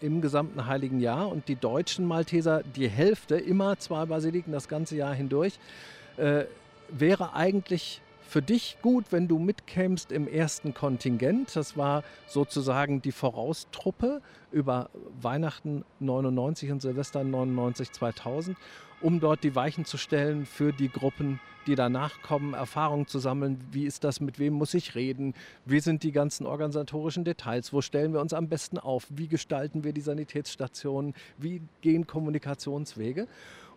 im 0.00 0.20
gesamten 0.20 0.66
Heiligen 0.66 1.00
Jahr 1.00 1.28
und 1.28 1.48
die 1.48 1.56
deutschen 1.56 2.06
Malteser 2.06 2.62
die 2.62 2.88
Hälfte, 2.88 3.36
immer 3.36 3.78
zwei 3.78 4.06
Basiliken 4.06 4.52
das 4.52 4.68
ganze 4.68 4.96
Jahr 4.96 5.12
hindurch, 5.12 5.58
äh, 6.16 6.44
wäre 6.88 7.34
eigentlich 7.34 8.00
für 8.28 8.42
dich 8.42 8.76
gut, 8.82 9.06
wenn 9.10 9.26
du 9.26 9.38
mitkämst 9.38 10.12
im 10.12 10.28
ersten 10.28 10.74
Kontingent. 10.74 11.56
Das 11.56 11.78
war 11.78 12.04
sozusagen 12.26 13.00
die 13.00 13.10
Voraustruppe 13.10 14.20
über 14.52 14.90
Weihnachten 15.18 15.82
99 16.00 16.70
und 16.70 16.82
Silvester 16.82 17.24
99 17.24 17.90
2000, 17.90 18.58
um 19.00 19.18
dort 19.18 19.44
die 19.44 19.54
Weichen 19.54 19.86
zu 19.86 19.96
stellen 19.96 20.44
für 20.44 20.74
die 20.74 20.90
Gruppen, 20.90 21.40
die 21.66 21.74
danach 21.74 22.20
kommen, 22.20 22.52
Erfahrungen 22.52 23.06
zu 23.06 23.18
sammeln. 23.18 23.64
Wie 23.72 23.86
ist 23.86 24.04
das, 24.04 24.20
mit 24.20 24.38
wem 24.38 24.52
muss 24.52 24.74
ich 24.74 24.94
reden? 24.94 25.32
Wie 25.64 25.80
sind 25.80 26.02
die 26.02 26.12
ganzen 26.12 26.44
organisatorischen 26.44 27.24
Details? 27.24 27.72
Wo 27.72 27.80
stellen 27.80 28.12
wir 28.12 28.20
uns 28.20 28.34
am 28.34 28.50
besten 28.50 28.78
auf? 28.78 29.06
Wie 29.08 29.28
gestalten 29.28 29.84
wir 29.84 29.94
die 29.94 30.02
Sanitätsstationen? 30.02 31.14
Wie 31.38 31.62
gehen 31.80 32.06
Kommunikationswege? 32.06 33.26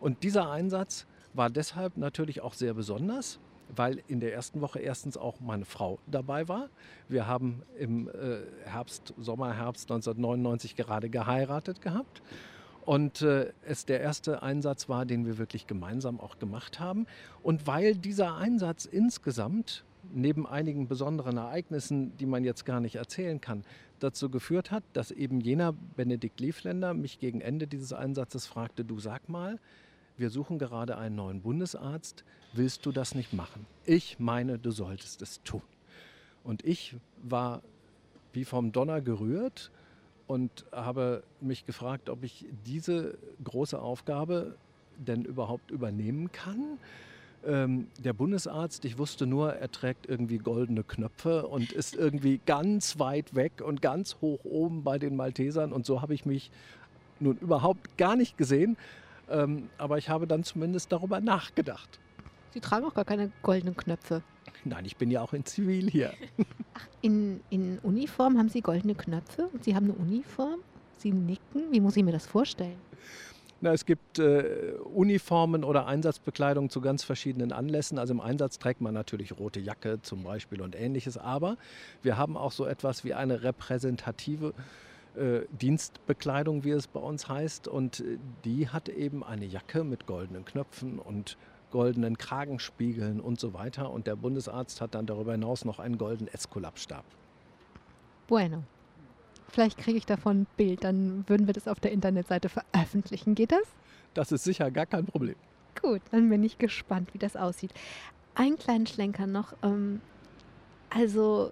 Und 0.01 0.23
dieser 0.23 0.51
Einsatz 0.51 1.05
war 1.33 1.49
deshalb 1.49 1.95
natürlich 1.95 2.41
auch 2.41 2.53
sehr 2.53 2.73
besonders, 2.73 3.39
weil 3.75 4.01
in 4.07 4.19
der 4.19 4.33
ersten 4.33 4.61
Woche 4.61 4.79
erstens 4.79 5.17
auch 5.17 5.39
meine 5.39 5.65
Frau 5.65 5.99
dabei 6.07 6.47
war. 6.47 6.69
Wir 7.09 7.27
haben 7.27 7.63
im 7.77 8.07
äh, 8.07 8.39
Herbst, 8.65 9.13
Sommer, 9.17 9.53
Herbst 9.53 9.91
1999 9.91 10.75
gerade 10.75 11.09
geheiratet 11.09 11.81
gehabt. 11.81 12.21
Und 12.85 13.21
äh, 13.21 13.51
es 13.63 13.85
der 13.85 14.01
erste 14.01 14.41
Einsatz 14.41 14.89
war, 14.89 15.05
den 15.05 15.25
wir 15.25 15.37
wirklich 15.37 15.67
gemeinsam 15.67 16.19
auch 16.19 16.39
gemacht 16.39 16.79
haben. 16.79 17.05
Und 17.43 17.67
weil 17.67 17.95
dieser 17.95 18.35
Einsatz 18.35 18.85
insgesamt, 18.85 19.83
neben 20.13 20.47
einigen 20.47 20.87
besonderen 20.87 21.37
Ereignissen, 21.37 22.17
die 22.17 22.25
man 22.25 22.43
jetzt 22.43 22.65
gar 22.65 22.79
nicht 22.79 22.95
erzählen 22.95 23.39
kann, 23.39 23.63
dazu 23.99 24.29
geführt 24.29 24.71
hat, 24.71 24.83
dass 24.93 25.11
eben 25.11 25.41
jener 25.41 25.73
Benedikt 25.95 26.39
Liefländer 26.39 26.93
mich 26.93 27.19
gegen 27.19 27.39
Ende 27.39 27.67
dieses 27.67 27.93
Einsatzes 27.93 28.47
fragte, 28.47 28.83
du 28.83 28.99
sag 28.99 29.29
mal, 29.29 29.59
wir 30.21 30.29
suchen 30.29 30.59
gerade 30.59 30.97
einen 30.97 31.15
neuen 31.15 31.41
Bundesarzt, 31.41 32.23
willst 32.53 32.85
du 32.85 32.91
das 32.91 33.15
nicht 33.15 33.33
machen? 33.33 33.65
Ich 33.85 34.19
meine, 34.19 34.59
du 34.59 34.71
solltest 34.71 35.21
es 35.21 35.41
tun. 35.43 35.63
Und 36.43 36.63
ich 36.63 36.95
war 37.23 37.61
wie 38.31 38.45
vom 38.45 38.71
Donner 38.71 39.01
gerührt 39.01 39.71
und 40.27 40.65
habe 40.71 41.23
mich 41.41 41.65
gefragt, 41.65 42.09
ob 42.09 42.23
ich 42.23 42.45
diese 42.65 43.17
große 43.43 43.81
Aufgabe 43.81 44.55
denn 44.95 45.25
überhaupt 45.25 45.71
übernehmen 45.71 46.31
kann. 46.31 46.77
Ähm, 47.45 47.87
der 47.97 48.13
Bundesarzt, 48.13 48.85
ich 48.85 48.99
wusste 48.99 49.25
nur, 49.25 49.53
er 49.53 49.71
trägt 49.71 50.05
irgendwie 50.05 50.37
goldene 50.37 50.83
Knöpfe 50.83 51.47
und 51.47 51.71
ist 51.71 51.95
irgendwie 51.95 52.39
ganz 52.45 52.99
weit 52.99 53.33
weg 53.33 53.63
und 53.65 53.81
ganz 53.81 54.17
hoch 54.21 54.45
oben 54.45 54.83
bei 54.83 54.99
den 54.99 55.15
Maltesern. 55.15 55.73
Und 55.73 55.87
so 55.87 56.01
habe 56.01 56.13
ich 56.13 56.25
mich 56.25 56.51
nun 57.19 57.37
überhaupt 57.39 57.97
gar 57.97 58.15
nicht 58.15 58.37
gesehen. 58.37 58.77
Ähm, 59.31 59.69
aber 59.77 59.97
ich 59.97 60.09
habe 60.09 60.27
dann 60.27 60.43
zumindest 60.43 60.91
darüber 60.91 61.21
nachgedacht. 61.21 61.99
Sie 62.53 62.59
tragen 62.59 62.85
auch 62.85 62.93
gar 62.93 63.05
keine 63.05 63.31
goldenen 63.41 63.75
Knöpfe. 63.75 64.21
Nein, 64.65 64.85
ich 64.85 64.97
bin 64.97 65.09
ja 65.09 65.21
auch 65.21 65.33
in 65.33 65.45
Zivil 65.45 65.89
hier. 65.89 66.13
Ach, 66.73 66.87
in, 67.01 67.41
in 67.49 67.79
Uniform 67.79 68.37
haben 68.37 68.49
Sie 68.49 68.61
goldene 68.61 68.95
Knöpfe 68.95 69.47
und 69.53 69.63
Sie 69.63 69.75
haben 69.75 69.85
eine 69.85 69.93
Uniform? 69.93 70.59
Sie 70.97 71.11
nicken? 71.11 71.71
Wie 71.71 71.79
muss 71.79 71.97
ich 71.97 72.03
mir 72.03 72.11
das 72.11 72.25
vorstellen? 72.25 72.77
Na, 73.61 73.73
es 73.73 73.85
gibt 73.85 74.17
äh, 74.17 74.73
Uniformen 74.93 75.63
oder 75.63 75.85
Einsatzbekleidung 75.85 76.69
zu 76.69 76.81
ganz 76.81 77.03
verschiedenen 77.03 77.51
Anlässen. 77.51 77.99
Also 77.99 78.13
im 78.13 78.19
Einsatz 78.19 78.57
trägt 78.57 78.81
man 78.81 78.93
natürlich 78.93 79.37
rote 79.37 79.59
Jacke 79.59 80.01
zum 80.01 80.23
Beispiel 80.23 80.61
und 80.61 80.75
ähnliches. 80.75 81.17
Aber 81.17 81.57
wir 82.01 82.17
haben 82.17 82.37
auch 82.37 82.51
so 82.51 82.65
etwas 82.65 83.03
wie 83.03 83.13
eine 83.13 83.43
repräsentative 83.43 84.49
äh, 84.49 84.53
Dienstbekleidung, 85.51 86.63
wie 86.63 86.71
es 86.71 86.87
bei 86.87 86.99
uns 86.99 87.27
heißt. 87.27 87.67
Und 87.67 87.99
äh, 87.99 88.17
die 88.45 88.69
hat 88.69 88.89
eben 88.89 89.23
eine 89.23 89.45
Jacke 89.45 89.83
mit 89.83 90.05
goldenen 90.05 90.45
Knöpfen 90.45 90.99
und 90.99 91.37
goldenen 91.71 92.17
Kragenspiegeln 92.17 93.19
und 93.19 93.39
so 93.39 93.53
weiter. 93.53 93.91
Und 93.91 94.07
der 94.07 94.15
Bundesarzt 94.15 94.81
hat 94.81 94.95
dann 94.95 95.05
darüber 95.05 95.33
hinaus 95.33 95.65
noch 95.65 95.79
einen 95.79 95.97
goldenen 95.97 96.33
Eskulapstab. 96.33 97.05
Bueno. 98.27 98.63
Vielleicht 99.49 99.77
kriege 99.77 99.97
ich 99.97 100.05
davon 100.05 100.41
ein 100.41 100.47
Bild, 100.55 100.85
dann 100.85 101.25
würden 101.27 101.45
wir 101.45 101.53
das 101.53 101.67
auf 101.67 101.81
der 101.81 101.91
Internetseite 101.91 102.47
veröffentlichen. 102.47 103.35
Geht 103.35 103.51
das? 103.51 103.63
Das 104.13 104.31
ist 104.31 104.45
sicher 104.45 104.71
gar 104.71 104.85
kein 104.85 105.05
Problem. 105.05 105.35
Gut, 105.81 106.01
dann 106.11 106.29
bin 106.29 106.41
ich 106.43 106.57
gespannt, 106.57 107.13
wie 107.13 107.17
das 107.17 107.35
aussieht. 107.35 107.73
Einen 108.33 108.57
kleinen 108.57 108.87
Schlenker 108.87 109.27
noch. 109.27 109.53
Ähm, 109.61 109.99
also 110.89 111.51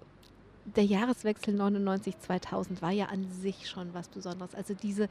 der 0.76 0.84
Jahreswechsel 0.84 1.60
99-2000 1.60 2.82
war 2.82 2.90
ja 2.90 3.06
an 3.06 3.30
sich 3.30 3.68
schon 3.68 3.94
was 3.94 4.08
Besonderes. 4.08 4.54
Also 4.54 4.74
diese, 4.74 5.08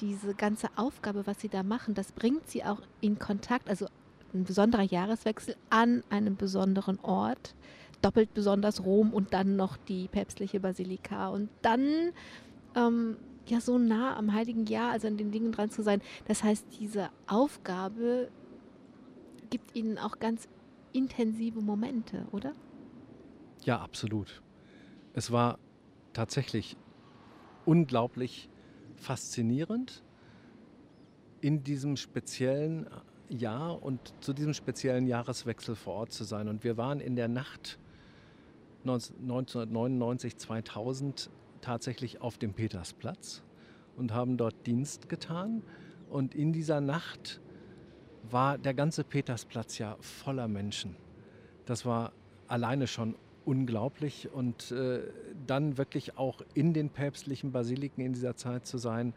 diese 0.00 0.34
ganze 0.34 0.68
Aufgabe, 0.76 1.26
was 1.26 1.40
Sie 1.40 1.48
da 1.48 1.62
machen, 1.62 1.94
das 1.94 2.12
bringt 2.12 2.48
Sie 2.48 2.64
auch 2.64 2.80
in 3.00 3.18
Kontakt, 3.18 3.68
also 3.68 3.86
ein 4.32 4.44
besonderer 4.44 4.82
Jahreswechsel 4.82 5.56
an 5.70 6.02
einem 6.10 6.36
besonderen 6.36 6.98
Ort, 7.00 7.54
doppelt 8.02 8.34
besonders 8.34 8.84
Rom 8.84 9.12
und 9.12 9.32
dann 9.32 9.56
noch 9.56 9.76
die 9.76 10.08
päpstliche 10.08 10.60
Basilika 10.60 11.28
und 11.28 11.48
dann 11.62 12.12
ähm, 12.74 13.16
ja 13.46 13.60
so 13.60 13.78
nah 13.78 14.16
am 14.16 14.32
Heiligen 14.32 14.66
Jahr, 14.66 14.90
also 14.90 15.06
an 15.06 15.16
den 15.16 15.30
Dingen 15.30 15.52
dran 15.52 15.70
zu 15.70 15.82
sein. 15.82 16.02
Das 16.26 16.42
heißt, 16.42 16.66
diese 16.80 17.10
Aufgabe 17.26 18.28
gibt 19.50 19.76
Ihnen 19.76 19.98
auch 19.98 20.18
ganz 20.18 20.48
intensive 20.92 21.60
Momente, 21.60 22.26
oder? 22.32 22.52
Ja, 23.64 23.80
absolut. 23.80 24.42
Es 25.14 25.30
war 25.30 25.58
tatsächlich 26.12 26.76
unglaublich 27.64 28.48
faszinierend, 28.96 30.02
in 31.40 31.62
diesem 31.62 31.96
speziellen 31.96 32.88
Jahr 33.28 33.82
und 33.82 34.00
zu 34.20 34.32
diesem 34.32 34.54
speziellen 34.54 35.06
Jahreswechsel 35.06 35.76
vor 35.76 35.94
Ort 35.94 36.12
zu 36.12 36.24
sein. 36.24 36.48
Und 36.48 36.64
wir 36.64 36.76
waren 36.76 37.00
in 37.00 37.16
der 37.16 37.28
Nacht 37.28 37.78
1999, 38.82 40.36
2000 40.36 41.30
tatsächlich 41.60 42.20
auf 42.20 42.36
dem 42.36 42.52
Petersplatz 42.52 43.42
und 43.96 44.12
haben 44.12 44.36
dort 44.36 44.66
Dienst 44.66 45.08
getan. 45.08 45.62
Und 46.10 46.34
in 46.34 46.52
dieser 46.52 46.80
Nacht 46.80 47.40
war 48.30 48.58
der 48.58 48.74
ganze 48.74 49.04
Petersplatz 49.04 49.78
ja 49.78 49.96
voller 50.00 50.48
Menschen. 50.48 50.96
Das 51.66 51.86
war 51.86 52.12
alleine 52.48 52.86
schon 52.86 53.16
unglaublich. 53.44 54.30
Und 54.32 54.70
äh, 54.72 55.00
dann 55.46 55.78
wirklich 55.78 56.18
auch 56.18 56.42
in 56.54 56.72
den 56.74 56.90
päpstlichen 56.90 57.52
Basiliken 57.52 58.04
in 58.04 58.12
dieser 58.12 58.36
Zeit 58.36 58.66
zu 58.66 58.78
sein, 58.78 59.12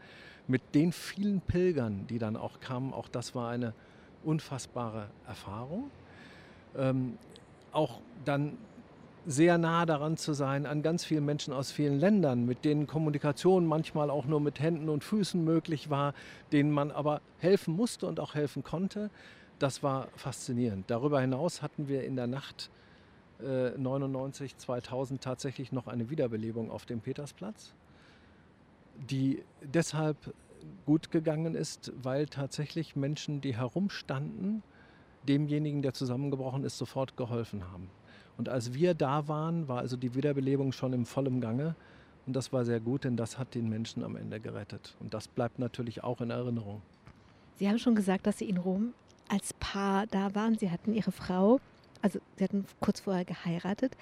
mit 0.46 0.74
den 0.74 0.92
vielen 0.92 1.40
Pilgern, 1.40 2.06
die 2.08 2.18
dann 2.18 2.36
auch 2.36 2.60
kamen, 2.60 2.92
auch 2.94 3.08
das 3.08 3.34
war 3.34 3.50
eine 3.50 3.74
unfassbare 4.24 5.08
Erfahrung. 5.26 5.90
Ähm, 6.76 7.18
auch 7.72 8.00
dann 8.24 8.56
sehr 9.26 9.58
nah 9.58 9.84
daran 9.84 10.16
zu 10.16 10.32
sein 10.32 10.64
an 10.64 10.82
ganz 10.82 11.04
vielen 11.04 11.26
Menschen 11.26 11.52
aus 11.52 11.70
vielen 11.70 12.00
Ländern, 12.00 12.46
mit 12.46 12.64
denen 12.64 12.86
Kommunikation 12.86 13.66
manchmal 13.66 14.08
auch 14.08 14.24
nur 14.24 14.40
mit 14.40 14.58
Händen 14.58 14.88
und 14.88 15.04
Füßen 15.04 15.44
möglich 15.44 15.90
war, 15.90 16.14
denen 16.50 16.70
man 16.70 16.90
aber 16.90 17.20
helfen 17.38 17.76
musste 17.76 18.06
und 18.06 18.20
auch 18.20 18.34
helfen 18.34 18.64
konnte. 18.64 19.10
Das 19.58 19.82
war 19.82 20.08
faszinierend. 20.16 20.90
Darüber 20.90 21.20
hinaus 21.20 21.60
hatten 21.60 21.88
wir 21.88 22.04
in 22.04 22.16
der 22.16 22.26
Nacht 22.26 22.70
99, 23.40 24.52
äh, 24.52 24.56
2000 24.56 25.22
tatsächlich 25.22 25.72
noch 25.72 25.86
eine 25.86 26.10
Wiederbelebung 26.10 26.70
auf 26.70 26.86
dem 26.86 27.00
Petersplatz, 27.00 27.72
die 28.96 29.42
deshalb 29.62 30.34
gut 30.86 31.10
gegangen 31.10 31.54
ist, 31.54 31.92
weil 32.02 32.26
tatsächlich 32.26 32.96
Menschen, 32.96 33.40
die 33.40 33.56
herumstanden, 33.56 34.62
demjenigen, 35.28 35.82
der 35.82 35.94
zusammengebrochen 35.94 36.64
ist, 36.64 36.78
sofort 36.78 37.16
geholfen 37.16 37.70
haben. 37.70 37.90
Und 38.36 38.48
als 38.48 38.72
wir 38.72 38.94
da 38.94 39.28
waren, 39.28 39.68
war 39.68 39.78
also 39.78 39.96
die 39.96 40.14
Wiederbelebung 40.14 40.72
schon 40.72 40.92
im 40.92 41.06
vollen 41.06 41.40
Gange. 41.40 41.74
Und 42.26 42.34
das 42.34 42.52
war 42.52 42.64
sehr 42.64 42.80
gut, 42.80 43.04
denn 43.04 43.16
das 43.16 43.38
hat 43.38 43.54
den 43.54 43.68
Menschen 43.68 44.04
am 44.04 44.16
Ende 44.16 44.38
gerettet. 44.40 44.96
Und 45.00 45.14
das 45.14 45.28
bleibt 45.28 45.58
natürlich 45.58 46.04
auch 46.04 46.20
in 46.20 46.30
Erinnerung. 46.30 46.82
Sie 47.56 47.68
haben 47.68 47.78
schon 47.78 47.94
gesagt, 47.94 48.26
dass 48.26 48.38
Sie 48.38 48.48
in 48.48 48.56
Rom 48.56 48.94
als 49.28 49.52
Paar 49.54 50.06
da 50.06 50.34
waren. 50.34 50.56
Sie 50.56 50.70
hatten 50.70 50.94
Ihre 50.94 51.10
Frau 51.10 51.60
also 52.02 52.20
sie 52.36 52.44
hatten 52.44 52.64
kurz 52.80 53.00
vorher 53.00 53.24
geheiratet. 53.24 53.96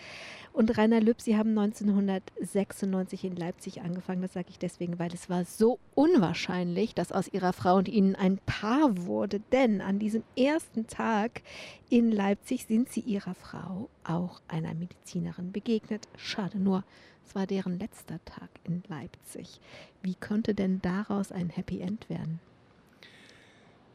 Und 0.52 0.76
Rainer 0.76 1.00
Lüb, 1.00 1.20
sie 1.20 1.36
haben 1.36 1.56
1996 1.56 3.24
in 3.24 3.36
Leipzig 3.36 3.82
angefangen. 3.82 4.22
Das 4.22 4.32
sage 4.32 4.48
ich 4.50 4.58
deswegen, 4.58 4.98
weil 4.98 5.12
es 5.12 5.28
war 5.28 5.44
so 5.44 5.78
unwahrscheinlich, 5.94 6.94
dass 6.94 7.12
aus 7.12 7.28
ihrer 7.28 7.52
Frau 7.52 7.76
und 7.76 7.88
ihnen 7.88 8.14
ein 8.14 8.38
Paar 8.46 9.06
wurde. 9.06 9.40
Denn 9.52 9.80
an 9.80 9.98
diesem 9.98 10.22
ersten 10.36 10.86
Tag 10.86 11.42
in 11.90 12.10
Leipzig 12.10 12.66
sind 12.66 12.90
sie 12.90 13.00
ihrer 13.00 13.34
Frau 13.34 13.88
auch 14.04 14.40
einer 14.48 14.74
Medizinerin 14.74 15.52
begegnet. 15.52 16.08
Schade 16.16 16.58
nur, 16.58 16.84
es 17.26 17.34
war 17.34 17.46
deren 17.46 17.78
letzter 17.78 18.24
Tag 18.24 18.48
in 18.64 18.82
Leipzig. 18.88 19.60
Wie 20.02 20.14
könnte 20.14 20.54
denn 20.54 20.80
daraus 20.80 21.32
ein 21.32 21.50
Happy 21.50 21.80
End 21.80 22.08
werden? 22.08 22.40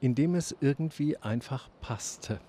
Indem 0.01 0.35
es 0.35 0.55
irgendwie 0.59 1.17
einfach 1.17 1.69
passte. 1.79 2.39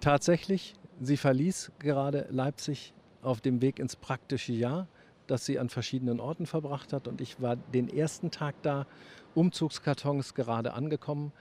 Tatsächlich, 0.00 0.74
sie 1.00 1.16
verließ 1.16 1.72
gerade 1.80 2.26
Leipzig 2.30 2.94
auf 3.22 3.40
dem 3.40 3.60
Weg 3.60 3.78
ins 3.80 3.96
praktische 3.96 4.52
Jahr, 4.52 4.86
das 5.26 5.44
sie 5.44 5.58
an 5.58 5.68
verschiedenen 5.68 6.20
Orten 6.20 6.46
verbracht 6.46 6.92
hat. 6.92 7.08
Und 7.08 7.20
ich 7.20 7.40
war 7.42 7.56
den 7.56 7.88
ersten 7.88 8.30
Tag 8.30 8.54
da, 8.62 8.86
Umzugskartons 9.34 10.34
gerade 10.34 10.72
angekommen. 10.74 11.32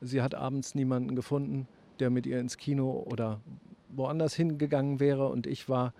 Sie 0.00 0.22
hat 0.22 0.34
abends 0.34 0.74
niemanden 0.74 1.16
gefunden, 1.16 1.66
der 2.00 2.10
mit 2.10 2.26
ihr 2.26 2.38
ins 2.38 2.56
Kino 2.56 3.04
oder 3.06 3.40
woanders 3.88 4.34
hingegangen 4.34 5.00
wäre. 5.00 5.28
Und 5.28 5.46
ich 5.46 5.68
war 5.68 5.92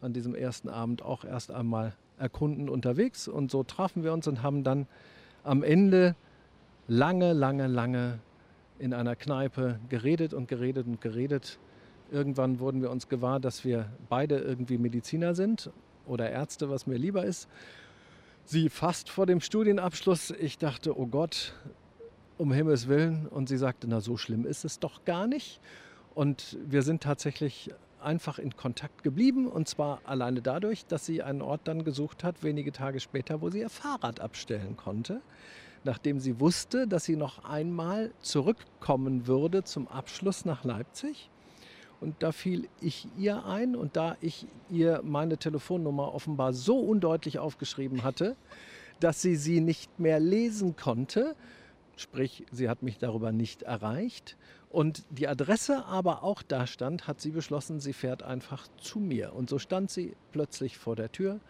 an 0.00 0.12
diesem 0.12 0.34
ersten 0.34 0.68
Abend 0.68 1.02
auch 1.02 1.24
erst 1.24 1.50
einmal 1.50 1.94
erkundend 2.18 2.70
unterwegs. 2.70 3.28
Und 3.28 3.50
so 3.50 3.62
trafen 3.64 4.02
wir 4.02 4.12
uns 4.12 4.26
und 4.26 4.42
haben 4.42 4.64
dann 4.64 4.86
am 5.44 5.62
Ende 5.62 6.16
lange, 6.88 7.32
lange, 7.32 7.66
lange 7.66 8.18
in 8.80 8.94
einer 8.94 9.14
Kneipe 9.14 9.78
geredet 9.88 10.32
und 10.32 10.48
geredet 10.48 10.86
und 10.86 11.00
geredet. 11.00 11.58
Irgendwann 12.10 12.58
wurden 12.58 12.80
wir 12.80 12.90
uns 12.90 13.08
gewahr, 13.08 13.38
dass 13.38 13.64
wir 13.64 13.92
beide 14.08 14.38
irgendwie 14.38 14.78
Mediziner 14.78 15.34
sind 15.34 15.70
oder 16.06 16.30
Ärzte, 16.30 16.70
was 16.70 16.86
mir 16.86 16.96
lieber 16.96 17.24
ist. 17.24 17.48
Sie 18.44 18.70
fast 18.70 19.10
vor 19.10 19.26
dem 19.26 19.40
Studienabschluss. 19.40 20.30
Ich 20.30 20.58
dachte, 20.58 20.98
oh 20.98 21.06
Gott, 21.06 21.54
um 22.38 22.52
Himmels 22.52 22.88
Willen. 22.88 23.28
Und 23.28 23.48
sie 23.48 23.58
sagte, 23.58 23.86
na 23.86 24.00
so 24.00 24.16
schlimm 24.16 24.46
ist 24.46 24.64
es 24.64 24.80
doch 24.80 25.04
gar 25.04 25.26
nicht. 25.26 25.60
Und 26.14 26.58
wir 26.66 26.82
sind 26.82 27.02
tatsächlich 27.02 27.70
einfach 28.00 28.38
in 28.38 28.56
Kontakt 28.56 29.04
geblieben. 29.04 29.46
Und 29.46 29.68
zwar 29.68 30.00
alleine 30.04 30.40
dadurch, 30.40 30.86
dass 30.86 31.04
sie 31.04 31.22
einen 31.22 31.42
Ort 31.42 31.68
dann 31.68 31.84
gesucht 31.84 32.24
hat, 32.24 32.42
wenige 32.42 32.72
Tage 32.72 32.98
später, 32.98 33.42
wo 33.42 33.50
sie 33.50 33.60
ihr 33.60 33.68
Fahrrad 33.68 34.20
abstellen 34.20 34.76
konnte 34.78 35.20
nachdem 35.84 36.20
sie 36.20 36.40
wusste, 36.40 36.86
dass 36.86 37.04
sie 37.04 37.16
noch 37.16 37.44
einmal 37.44 38.12
zurückkommen 38.20 39.26
würde 39.26 39.64
zum 39.64 39.88
Abschluss 39.88 40.44
nach 40.44 40.64
Leipzig. 40.64 41.30
Und 42.00 42.22
da 42.22 42.32
fiel 42.32 42.68
ich 42.80 43.08
ihr 43.18 43.44
ein 43.44 43.76
und 43.76 43.96
da 43.96 44.16
ich 44.20 44.46
ihr 44.70 45.02
meine 45.04 45.36
Telefonnummer 45.36 46.14
offenbar 46.14 46.52
so 46.54 46.78
undeutlich 46.78 47.38
aufgeschrieben 47.38 48.02
hatte, 48.02 48.36
dass 49.00 49.20
sie 49.20 49.36
sie 49.36 49.60
nicht 49.60 49.98
mehr 49.98 50.18
lesen 50.18 50.76
konnte, 50.76 51.36
sprich 51.96 52.46
sie 52.50 52.68
hat 52.68 52.82
mich 52.82 52.98
darüber 52.98 53.32
nicht 53.32 53.62
erreicht 53.62 54.36
und 54.70 55.04
die 55.10 55.26
Adresse 55.26 55.84
aber 55.86 56.22
auch 56.22 56.42
da 56.42 56.66
stand, 56.66 57.08
hat 57.08 57.20
sie 57.20 57.32
beschlossen, 57.32 57.80
sie 57.80 57.92
fährt 57.92 58.22
einfach 58.22 58.68
zu 58.80 59.00
mir. 59.00 59.34
Und 59.34 59.50
so 59.50 59.58
stand 59.58 59.90
sie 59.90 60.14
plötzlich 60.30 60.78
vor 60.78 60.94
der 60.94 61.10
Tür 61.10 61.40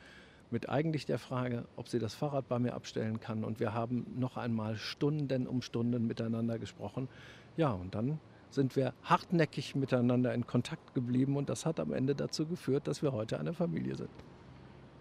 mit 0.50 0.68
eigentlich 0.68 1.06
der 1.06 1.18
Frage, 1.18 1.64
ob 1.76 1.88
sie 1.88 1.98
das 1.98 2.14
Fahrrad 2.14 2.48
bei 2.48 2.58
mir 2.58 2.74
abstellen 2.74 3.20
kann. 3.20 3.44
Und 3.44 3.60
wir 3.60 3.74
haben 3.74 4.06
noch 4.16 4.36
einmal 4.36 4.76
Stunden 4.76 5.46
um 5.46 5.62
Stunden 5.62 6.06
miteinander 6.06 6.58
gesprochen. 6.58 7.08
Ja, 7.56 7.72
und 7.72 7.94
dann 7.94 8.18
sind 8.50 8.76
wir 8.76 8.94
hartnäckig 9.04 9.76
miteinander 9.76 10.34
in 10.34 10.46
Kontakt 10.46 10.94
geblieben 10.94 11.36
und 11.36 11.48
das 11.48 11.66
hat 11.66 11.78
am 11.78 11.92
Ende 11.92 12.14
dazu 12.14 12.46
geführt, 12.46 12.88
dass 12.88 13.02
wir 13.02 13.12
heute 13.12 13.38
eine 13.38 13.52
Familie 13.52 13.96
sind. 13.96 14.10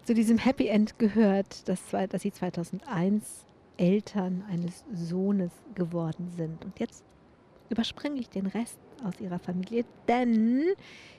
Zu 0.04 0.14
diesem 0.14 0.38
Happy 0.38 0.68
End 0.68 0.98
gehört, 0.98 1.68
dass, 1.68 1.90
dass 1.90 2.22
Sie 2.22 2.32
2001 2.32 3.44
Eltern 3.76 4.44
eines 4.48 4.84
Sohnes 4.92 5.52
geworden 5.74 6.30
sind. 6.36 6.64
Und 6.64 6.78
jetzt 6.78 7.04
überspringe 7.70 8.20
ich 8.20 8.28
den 8.28 8.46
Rest 8.46 8.78
aus 9.04 9.20
Ihrer 9.20 9.38
Familie, 9.38 9.84
denn 10.08 10.64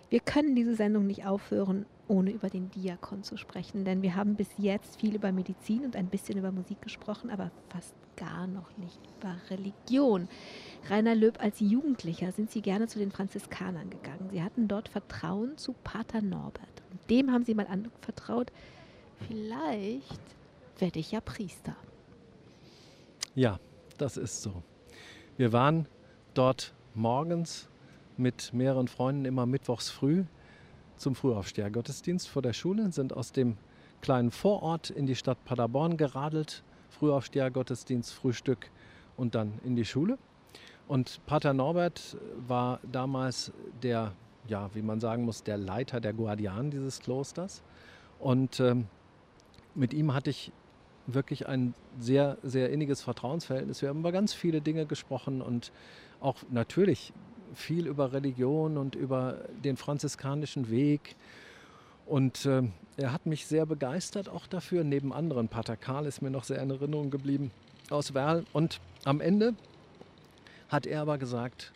wir 0.10 0.20
können 0.20 0.56
diese 0.56 0.76
Sendung 0.76 1.08
nicht 1.08 1.26
aufhören, 1.26 1.86
ohne 2.08 2.32
über 2.32 2.50
den 2.50 2.70
Diakon 2.72 3.24
zu 3.24 3.38
sprechen, 3.38 3.86
denn 3.86 4.02
wir 4.02 4.16
haben 4.16 4.36
bis 4.36 4.50
jetzt 4.58 5.00
viel 5.00 5.16
über 5.16 5.32
Medizin 5.32 5.86
und 5.86 5.96
ein 5.96 6.08
bisschen 6.08 6.38
über 6.38 6.52
Musik 6.52 6.82
gesprochen, 6.82 7.30
aber 7.30 7.52
fast 7.70 7.96
gar 8.18 8.46
noch 8.48 8.76
nicht 8.78 9.00
über 9.18 9.36
Religion. 9.50 10.28
Rainer 10.90 11.16
Löb, 11.16 11.42
als 11.42 11.62
Jugendlicher 11.62 12.34
sind 12.34 12.52
Sie 12.52 12.62
gerne 12.62 12.88
zu 12.88 13.00
den 13.00 13.12
Franziskanern 13.12 13.90
gegangen. 13.90 14.30
Sie 14.32 14.44
hatten 14.44 14.68
dort 14.68 14.90
Vertrauen 14.90 15.58
zu 15.58 15.74
Pater 15.84 16.22
Norbert. 16.22 16.84
Und 16.92 17.10
dem 17.10 17.32
haben 17.32 17.46
Sie 17.46 17.56
mal 17.56 17.68
anvertraut, 17.68 18.52
vielleicht 19.28 20.22
werde 20.78 21.00
ich 21.00 21.14
ja 21.14 21.22
Priester. 21.22 21.78
Ja, 23.34 23.60
das 23.98 24.18
ist 24.18 24.42
so. 24.42 24.62
Wir 25.38 25.54
waren 25.54 25.88
dort 26.34 26.74
morgens 26.94 27.70
mit 28.22 28.54
mehreren 28.54 28.88
Freunden 28.88 29.26
immer 29.26 29.46
mittwochs 29.46 29.90
früh 29.90 30.24
zum 30.98 31.16
Frühaufstehergottesdienst 31.16 32.30
vor 32.30 32.42
der 32.42 32.54
Schule, 32.54 32.92
sind 32.92 33.14
aus 33.14 33.32
dem 33.32 33.58
kleinen 34.02 34.32
Vorort 34.32 34.90
in 34.90 35.08
die 35.08 35.16
Stadt 35.16 35.44
Paderborn 35.46 35.98
geradelt. 35.98 36.64
Frühaufstehergottesdienst, 36.90 38.14
Frühstück 38.14 38.70
und 39.18 39.34
dann 39.34 39.54
in 39.64 39.76
die 39.76 39.86
Schule. 39.86 40.18
Und 40.88 41.26
Pater 41.26 41.54
Norbert 41.54 42.18
war 42.48 42.80
damals 42.92 43.52
der, 43.82 44.14
ja, 44.48 44.70
wie 44.74 44.82
man 44.82 45.00
sagen 45.00 45.24
muss, 45.24 45.42
der 45.42 45.58
Leiter 45.58 46.02
der 46.02 46.14
Guardianen 46.14 46.70
dieses 46.70 47.00
Klosters. 47.00 47.64
Und 48.20 48.60
ähm, 48.60 48.88
mit 49.74 49.94
ihm 49.94 50.14
hatte 50.14 50.30
ich 50.30 50.52
wirklich 51.08 51.48
ein 51.48 51.74
sehr, 52.00 52.38
sehr 52.44 52.70
inniges 52.70 53.02
Vertrauensverhältnis. 53.02 53.82
Wir 53.82 53.90
haben 53.90 54.00
über 54.00 54.12
ganz 54.12 54.34
viele 54.34 54.62
Dinge 54.62 54.86
gesprochen 54.86 55.42
und 55.42 55.72
auch 56.20 56.36
natürlich 56.52 57.14
viel 57.54 57.88
über 57.88 58.14
Religion 58.14 58.78
und 58.78 58.96
über 58.96 59.46
den 59.64 59.78
franziskanischen 59.78 60.70
Weg. 60.70 61.16
Und 62.06 62.46
äh, 62.46 62.64
er 62.98 63.14
hat 63.14 63.26
mich 63.26 63.48
sehr 63.48 63.66
begeistert 63.66 64.30
auch 64.30 64.48
dafür. 64.48 64.84
Neben 64.84 65.14
anderen, 65.14 65.48
Pater 65.48 65.78
Karl 65.78 66.06
ist 66.06 66.22
mir 66.22 66.30
noch 66.30 66.44
sehr 66.44 66.62
in 66.62 66.70
Erinnerung 66.70 67.10
geblieben 67.10 67.52
aus 67.90 68.14
Werl. 68.14 68.46
Und 68.54 68.80
am 69.06 69.22
Ende 69.22 69.56
hat 70.70 70.86
er 70.86 71.02
aber 71.02 71.18
gesagt, 71.18 71.72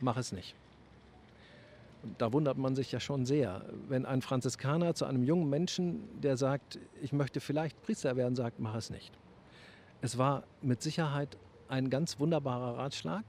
mach 0.00 0.16
es 0.16 0.32
nicht. 0.32 0.54
Und 2.02 2.20
da 2.20 2.32
wundert 2.32 2.58
man 2.58 2.74
sich 2.74 2.90
ja 2.90 2.98
schon 2.98 3.26
sehr, 3.26 3.64
wenn 3.88 4.06
ein 4.06 4.22
Franziskaner 4.22 4.94
zu 4.94 5.04
einem 5.04 5.22
jungen 5.22 5.48
Menschen, 5.48 6.02
der 6.20 6.36
sagt, 6.36 6.78
ich 7.00 7.12
möchte 7.12 7.40
vielleicht 7.40 7.80
Priester 7.82 8.16
werden, 8.16 8.34
sagt, 8.34 8.58
mach 8.58 8.74
es 8.74 8.90
nicht. 8.90 9.12
Es 10.00 10.18
war 10.18 10.42
mit 10.62 10.82
Sicherheit 10.82 11.36
ein 11.68 11.90
ganz 11.90 12.18
wunderbarer 12.18 12.76
Ratschlag 12.76 13.24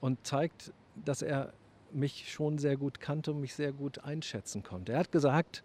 und 0.00 0.26
zeigt, 0.26 0.72
dass 1.04 1.22
er 1.22 1.52
mich 1.92 2.32
schon 2.32 2.58
sehr 2.58 2.76
gut 2.76 3.00
kannte 3.00 3.32
und 3.32 3.40
mich 3.40 3.54
sehr 3.54 3.72
gut 3.72 3.98
einschätzen 4.00 4.62
konnte. 4.62 4.92
Er 4.92 5.00
hat 5.00 5.12
gesagt, 5.12 5.64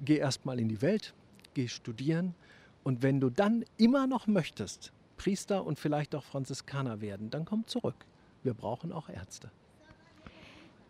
geh 0.00 0.16
erst 0.16 0.46
mal 0.46 0.60
in 0.60 0.68
die 0.68 0.82
Welt, 0.82 1.14
geh 1.54 1.68
studieren 1.68 2.34
und 2.84 3.02
wenn 3.02 3.20
du 3.20 3.30
dann 3.30 3.64
immer 3.76 4.06
noch 4.06 4.26
möchtest, 4.26 4.92
Priester 5.16 5.66
und 5.66 5.78
vielleicht 5.78 6.14
auch 6.14 6.24
Franziskaner 6.24 7.00
werden, 7.00 7.30
dann 7.30 7.44
komm 7.44 7.66
zurück. 7.66 8.06
Wir 8.42 8.54
brauchen 8.54 8.92
auch 8.92 9.08
Ärzte. 9.08 9.50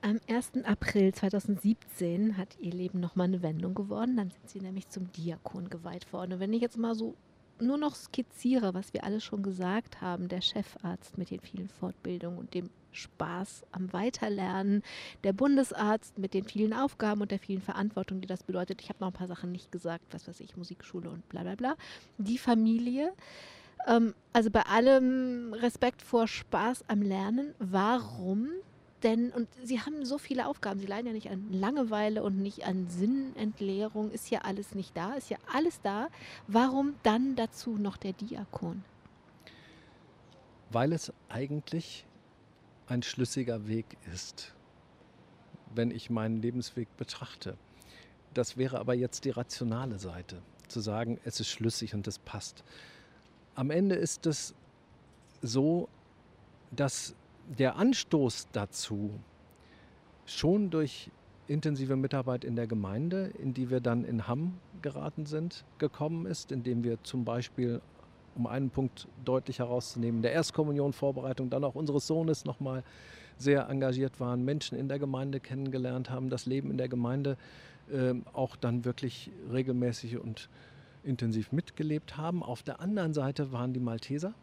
Am 0.00 0.20
1. 0.28 0.52
April 0.64 1.12
2017 1.12 2.36
hat 2.36 2.56
ihr 2.60 2.72
Leben 2.72 3.00
nochmal 3.00 3.26
eine 3.26 3.42
Wendung 3.42 3.74
geworden. 3.74 4.16
Dann 4.16 4.30
sind 4.30 4.48
sie 4.48 4.60
nämlich 4.60 4.88
zum 4.90 5.10
Diakon 5.10 5.70
geweiht 5.70 6.12
worden. 6.12 6.34
Und 6.34 6.40
wenn 6.40 6.52
ich 6.52 6.62
jetzt 6.62 6.78
mal 6.78 6.94
so 6.94 7.16
nur 7.62 7.78
noch 7.78 7.94
skizziere, 7.94 8.74
was 8.74 8.92
wir 8.92 9.04
alle 9.04 9.20
schon 9.20 9.42
gesagt 9.42 10.00
haben, 10.00 10.28
der 10.28 10.40
Chefarzt 10.40 11.18
mit 11.18 11.30
den 11.30 11.40
vielen 11.40 11.68
Fortbildungen 11.68 12.38
und 12.38 12.54
dem 12.54 12.70
Spaß 12.92 13.64
am 13.72 13.92
Weiterlernen, 13.92 14.82
der 15.24 15.32
Bundesarzt 15.32 16.18
mit 16.18 16.34
den 16.34 16.44
vielen 16.44 16.72
Aufgaben 16.72 17.20
und 17.20 17.30
der 17.30 17.38
vielen 17.38 17.60
Verantwortung, 17.60 18.20
die 18.20 18.26
das 18.26 18.42
bedeutet. 18.42 18.82
Ich 18.82 18.88
habe 18.88 19.00
noch 19.00 19.08
ein 19.08 19.14
paar 19.14 19.28
Sachen 19.28 19.52
nicht 19.52 19.70
gesagt, 19.70 20.04
was 20.10 20.26
weiß 20.26 20.40
ich, 20.40 20.56
Musikschule 20.56 21.10
und 21.10 21.28
bla 21.28 21.42
bla 21.42 21.54
bla. 21.54 21.76
Die 22.18 22.38
Familie. 22.38 23.12
Ähm, 23.86 24.14
also 24.32 24.50
bei 24.50 24.62
allem 24.62 25.52
Respekt 25.52 26.02
vor 26.02 26.26
Spaß 26.26 26.84
am 26.88 27.02
Lernen, 27.02 27.54
warum 27.58 28.48
denn, 29.02 29.30
und 29.30 29.48
sie 29.62 29.80
haben 29.80 30.04
so 30.04 30.18
viele 30.18 30.46
Aufgaben, 30.46 30.80
sie 30.80 30.86
leiden 30.86 31.06
ja 31.06 31.12
nicht 31.12 31.30
an 31.30 31.52
Langeweile 31.52 32.22
und 32.22 32.38
nicht 32.38 32.64
an 32.64 32.88
Sinnentleerung, 32.88 34.10
ist 34.10 34.30
ja 34.30 34.40
alles 34.40 34.74
nicht 34.74 34.96
da, 34.96 35.14
ist 35.14 35.30
ja 35.30 35.38
alles 35.52 35.80
da. 35.82 36.08
Warum 36.46 36.94
dann 37.02 37.36
dazu 37.36 37.76
noch 37.76 37.96
der 37.96 38.12
Diakon? 38.12 38.84
Weil 40.70 40.92
es 40.92 41.12
eigentlich 41.28 42.04
ein 42.86 43.02
schlüssiger 43.02 43.68
Weg 43.68 43.86
ist, 44.12 44.54
wenn 45.74 45.90
ich 45.90 46.10
meinen 46.10 46.40
Lebensweg 46.40 46.88
betrachte. 46.96 47.56
Das 48.34 48.56
wäre 48.56 48.78
aber 48.78 48.94
jetzt 48.94 49.24
die 49.24 49.30
rationale 49.30 49.98
Seite, 49.98 50.42
zu 50.68 50.80
sagen, 50.80 51.18
es 51.24 51.40
ist 51.40 51.48
schlüssig 51.48 51.94
und 51.94 52.06
es 52.06 52.18
passt. 52.18 52.64
Am 53.54 53.70
Ende 53.70 53.94
ist 53.94 54.26
es 54.26 54.54
so, 55.42 55.88
dass 56.70 57.14
der 57.56 57.76
Anstoß 57.76 58.48
dazu 58.52 59.10
schon 60.26 60.70
durch 60.70 61.10
intensive 61.46 61.96
Mitarbeit 61.96 62.44
in 62.44 62.56
der 62.56 62.66
Gemeinde, 62.66 63.32
in 63.38 63.54
die 63.54 63.70
wir 63.70 63.80
dann 63.80 64.04
in 64.04 64.28
Hamm 64.28 64.58
geraten 64.82 65.24
sind, 65.24 65.64
gekommen 65.78 66.26
ist, 66.26 66.52
indem 66.52 66.84
wir 66.84 67.02
zum 67.02 67.24
Beispiel, 67.24 67.80
um 68.36 68.46
einen 68.46 68.70
Punkt 68.70 69.08
deutlich 69.24 69.58
herauszunehmen, 69.58 70.20
der 70.22 70.32
Erstkommunionvorbereitung 70.32 71.48
dann 71.48 71.64
auch 71.64 71.74
unseres 71.74 72.06
Sohnes 72.06 72.44
nochmal 72.44 72.84
sehr 73.38 73.68
engagiert 73.68 74.20
waren, 74.20 74.44
Menschen 74.44 74.76
in 74.76 74.88
der 74.88 74.98
Gemeinde 74.98 75.40
kennengelernt 75.40 76.10
haben, 76.10 76.28
das 76.28 76.44
Leben 76.44 76.70
in 76.70 76.76
der 76.76 76.88
Gemeinde 76.88 77.36
äh, 77.90 78.14
auch 78.34 78.56
dann 78.56 78.84
wirklich 78.84 79.30
regelmäßig 79.50 80.18
und 80.18 80.50
intensiv 81.02 81.52
mitgelebt 81.52 82.16
haben. 82.16 82.42
Auf 82.42 82.62
der 82.62 82.80
anderen 82.80 83.14
Seite 83.14 83.52
waren 83.52 83.72
die 83.72 83.80
Malteser 83.80 84.34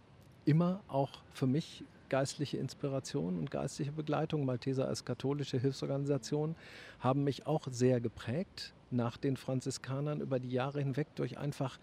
immer 0.45 0.81
auch 0.87 1.21
für 1.33 1.47
mich 1.47 1.83
geistliche 2.09 2.57
Inspiration 2.57 3.37
und 3.39 3.51
geistliche 3.51 3.91
Begleitung, 3.91 4.45
Malteser 4.45 4.87
als 4.87 5.05
katholische 5.05 5.59
Hilfsorganisation, 5.59 6.55
haben 6.99 7.23
mich 7.23 7.47
auch 7.47 7.67
sehr 7.69 7.99
geprägt 7.99 8.73
nach 8.91 9.17
den 9.17 9.37
Franziskanern 9.37 10.21
über 10.21 10.39
die 10.39 10.51
Jahre 10.51 10.79
hinweg 10.79 11.07
durch 11.15 11.37
einfach 11.37 11.79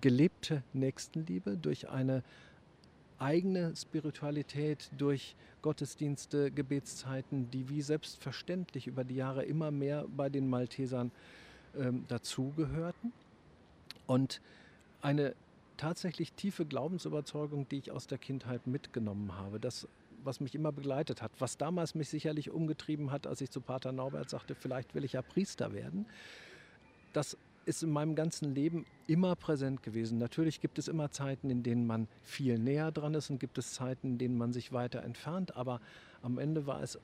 gelebte 0.00 0.62
Nächstenliebe, 0.72 1.56
durch 1.56 1.88
eine 1.88 2.22
eigene 3.18 3.74
Spiritualität, 3.74 4.90
durch 4.96 5.34
Gottesdienste, 5.62 6.50
Gebetszeiten, 6.50 7.50
die 7.50 7.68
wie 7.68 7.82
selbstverständlich 7.82 8.86
über 8.86 9.04
die 9.04 9.16
Jahre 9.16 9.44
immer 9.44 9.70
mehr 9.70 10.06
bei 10.16 10.28
den 10.28 10.48
Maltesern 10.48 11.10
ähm, 11.76 12.04
dazugehörten. 12.08 13.12
Und 14.06 14.40
eine 15.02 15.34
tatsächlich 15.78 16.34
tiefe 16.34 16.66
Glaubensüberzeugung, 16.66 17.66
die 17.68 17.78
ich 17.78 17.90
aus 17.90 18.06
der 18.06 18.18
Kindheit 18.18 18.66
mitgenommen 18.66 19.36
habe. 19.36 19.58
Das, 19.58 19.88
was 20.22 20.40
mich 20.40 20.54
immer 20.54 20.72
begleitet 20.72 21.22
hat, 21.22 21.32
was 21.38 21.56
damals 21.56 21.94
mich 21.94 22.10
sicherlich 22.10 22.50
umgetrieben 22.50 23.10
hat, 23.10 23.26
als 23.26 23.40
ich 23.40 23.50
zu 23.50 23.62
Pater 23.62 23.92
Norbert 23.92 24.28
sagte, 24.28 24.54
vielleicht 24.54 24.94
will 24.94 25.04
ich 25.04 25.14
ja 25.14 25.22
Priester 25.22 25.72
werden. 25.72 26.06
Das 27.14 27.38
ist 27.64 27.82
in 27.82 27.90
meinem 27.90 28.14
ganzen 28.14 28.54
Leben 28.54 28.86
immer 29.06 29.36
präsent 29.36 29.82
gewesen. 29.82 30.18
Natürlich 30.18 30.60
gibt 30.60 30.78
es 30.78 30.88
immer 30.88 31.10
Zeiten, 31.10 31.50
in 31.50 31.62
denen 31.62 31.86
man 31.86 32.08
viel 32.22 32.58
näher 32.58 32.90
dran 32.92 33.14
ist 33.14 33.30
und 33.30 33.38
gibt 33.38 33.58
es 33.58 33.74
Zeiten, 33.74 34.12
in 34.12 34.18
denen 34.18 34.38
man 34.38 34.52
sich 34.52 34.72
weiter 34.72 35.02
entfernt. 35.02 35.54
Aber 35.54 35.80
am 36.22 36.38
Ende 36.38 36.66
war 36.66 36.82
es 36.82 36.98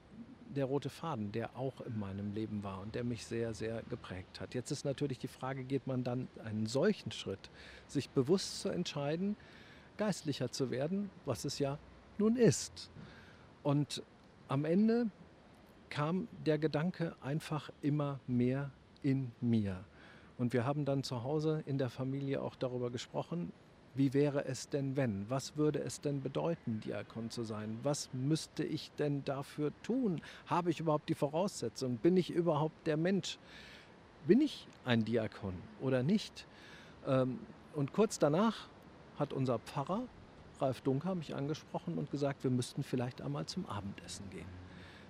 der 0.54 0.66
rote 0.66 0.88
Faden, 0.88 1.32
der 1.32 1.56
auch 1.56 1.80
in 1.82 1.98
meinem 1.98 2.32
Leben 2.32 2.62
war 2.62 2.80
und 2.80 2.94
der 2.94 3.04
mich 3.04 3.26
sehr, 3.26 3.54
sehr 3.54 3.82
geprägt 3.90 4.40
hat. 4.40 4.54
Jetzt 4.54 4.70
ist 4.70 4.84
natürlich 4.84 5.18
die 5.18 5.28
Frage, 5.28 5.64
geht 5.64 5.86
man 5.86 6.04
dann 6.04 6.28
einen 6.44 6.66
solchen 6.66 7.12
Schritt, 7.12 7.50
sich 7.86 8.10
bewusst 8.10 8.60
zu 8.60 8.68
entscheiden, 8.68 9.36
geistlicher 9.96 10.50
zu 10.50 10.70
werden, 10.70 11.10
was 11.24 11.44
es 11.44 11.58
ja 11.58 11.78
nun 12.18 12.36
ist. 12.36 12.90
Und 13.62 14.02
am 14.48 14.64
Ende 14.64 15.10
kam 15.90 16.28
der 16.44 16.58
Gedanke 16.58 17.14
einfach 17.20 17.70
immer 17.82 18.20
mehr 18.26 18.70
in 19.02 19.30
mir. 19.40 19.84
Und 20.38 20.52
wir 20.52 20.64
haben 20.64 20.84
dann 20.84 21.04
zu 21.04 21.22
Hause 21.22 21.62
in 21.66 21.78
der 21.78 21.90
Familie 21.90 22.42
auch 22.42 22.56
darüber 22.56 22.90
gesprochen, 22.90 23.52
wie 23.94 24.12
wäre 24.12 24.44
es 24.44 24.68
denn, 24.68 24.96
wenn? 24.96 25.28
Was 25.28 25.56
würde 25.56 25.80
es 25.80 26.00
denn 26.00 26.20
bedeuten, 26.20 26.80
Diakon 26.80 27.30
zu 27.30 27.44
sein? 27.44 27.78
Was 27.82 28.10
müsste 28.12 28.64
ich 28.64 28.90
denn 28.98 29.24
dafür 29.24 29.72
tun? 29.82 30.20
Habe 30.46 30.70
ich 30.70 30.80
überhaupt 30.80 31.08
die 31.08 31.14
Voraussetzung? 31.14 31.98
Bin 31.98 32.16
ich 32.16 32.30
überhaupt 32.30 32.86
der 32.86 32.96
Mensch? 32.96 33.38
Bin 34.26 34.40
ich 34.40 34.66
ein 34.84 35.04
Diakon 35.04 35.54
oder 35.80 36.02
nicht? 36.02 36.46
Ähm, 37.06 37.38
und 37.74 37.92
kurz 37.92 38.18
danach 38.18 38.68
hat 39.18 39.32
unser 39.32 39.58
Pfarrer, 39.60 40.02
Ralf 40.60 40.80
Dunker, 40.80 41.14
mich 41.14 41.34
angesprochen 41.34 41.98
und 41.98 42.10
gesagt, 42.10 42.42
wir 42.42 42.50
müssten 42.50 42.82
vielleicht 42.82 43.22
einmal 43.22 43.46
zum 43.46 43.66
Abendessen 43.66 44.28
gehen. 44.30 44.48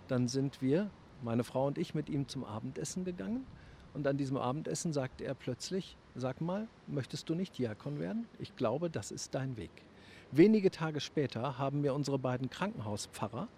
Dann 0.08 0.28
sind 0.28 0.60
wir, 0.60 0.90
meine 1.22 1.44
Frau 1.44 1.66
und 1.66 1.78
ich, 1.78 1.94
mit 1.94 2.10
ihm 2.10 2.28
zum 2.28 2.44
Abendessen 2.44 3.04
gegangen 3.04 3.46
und 3.94 4.06
an 4.06 4.16
diesem 4.16 4.36
Abendessen 4.36 4.92
sagte 4.92 5.24
er 5.24 5.34
plötzlich, 5.34 5.96
sag 6.14 6.40
mal, 6.40 6.68
möchtest 6.86 7.28
du 7.28 7.34
nicht 7.34 7.56
Diakon 7.56 7.98
werden? 7.98 8.26
Ich 8.38 8.56
glaube, 8.56 8.90
das 8.90 9.10
ist 9.10 9.34
dein 9.34 9.56
Weg. 9.56 9.70
Wenige 10.32 10.70
Tage 10.70 11.00
später 11.00 11.58
haben 11.58 11.80
mir 11.80 11.94
unsere 11.94 12.18
beiden 12.18 12.50
Krankenhauspfarrer 12.50 13.48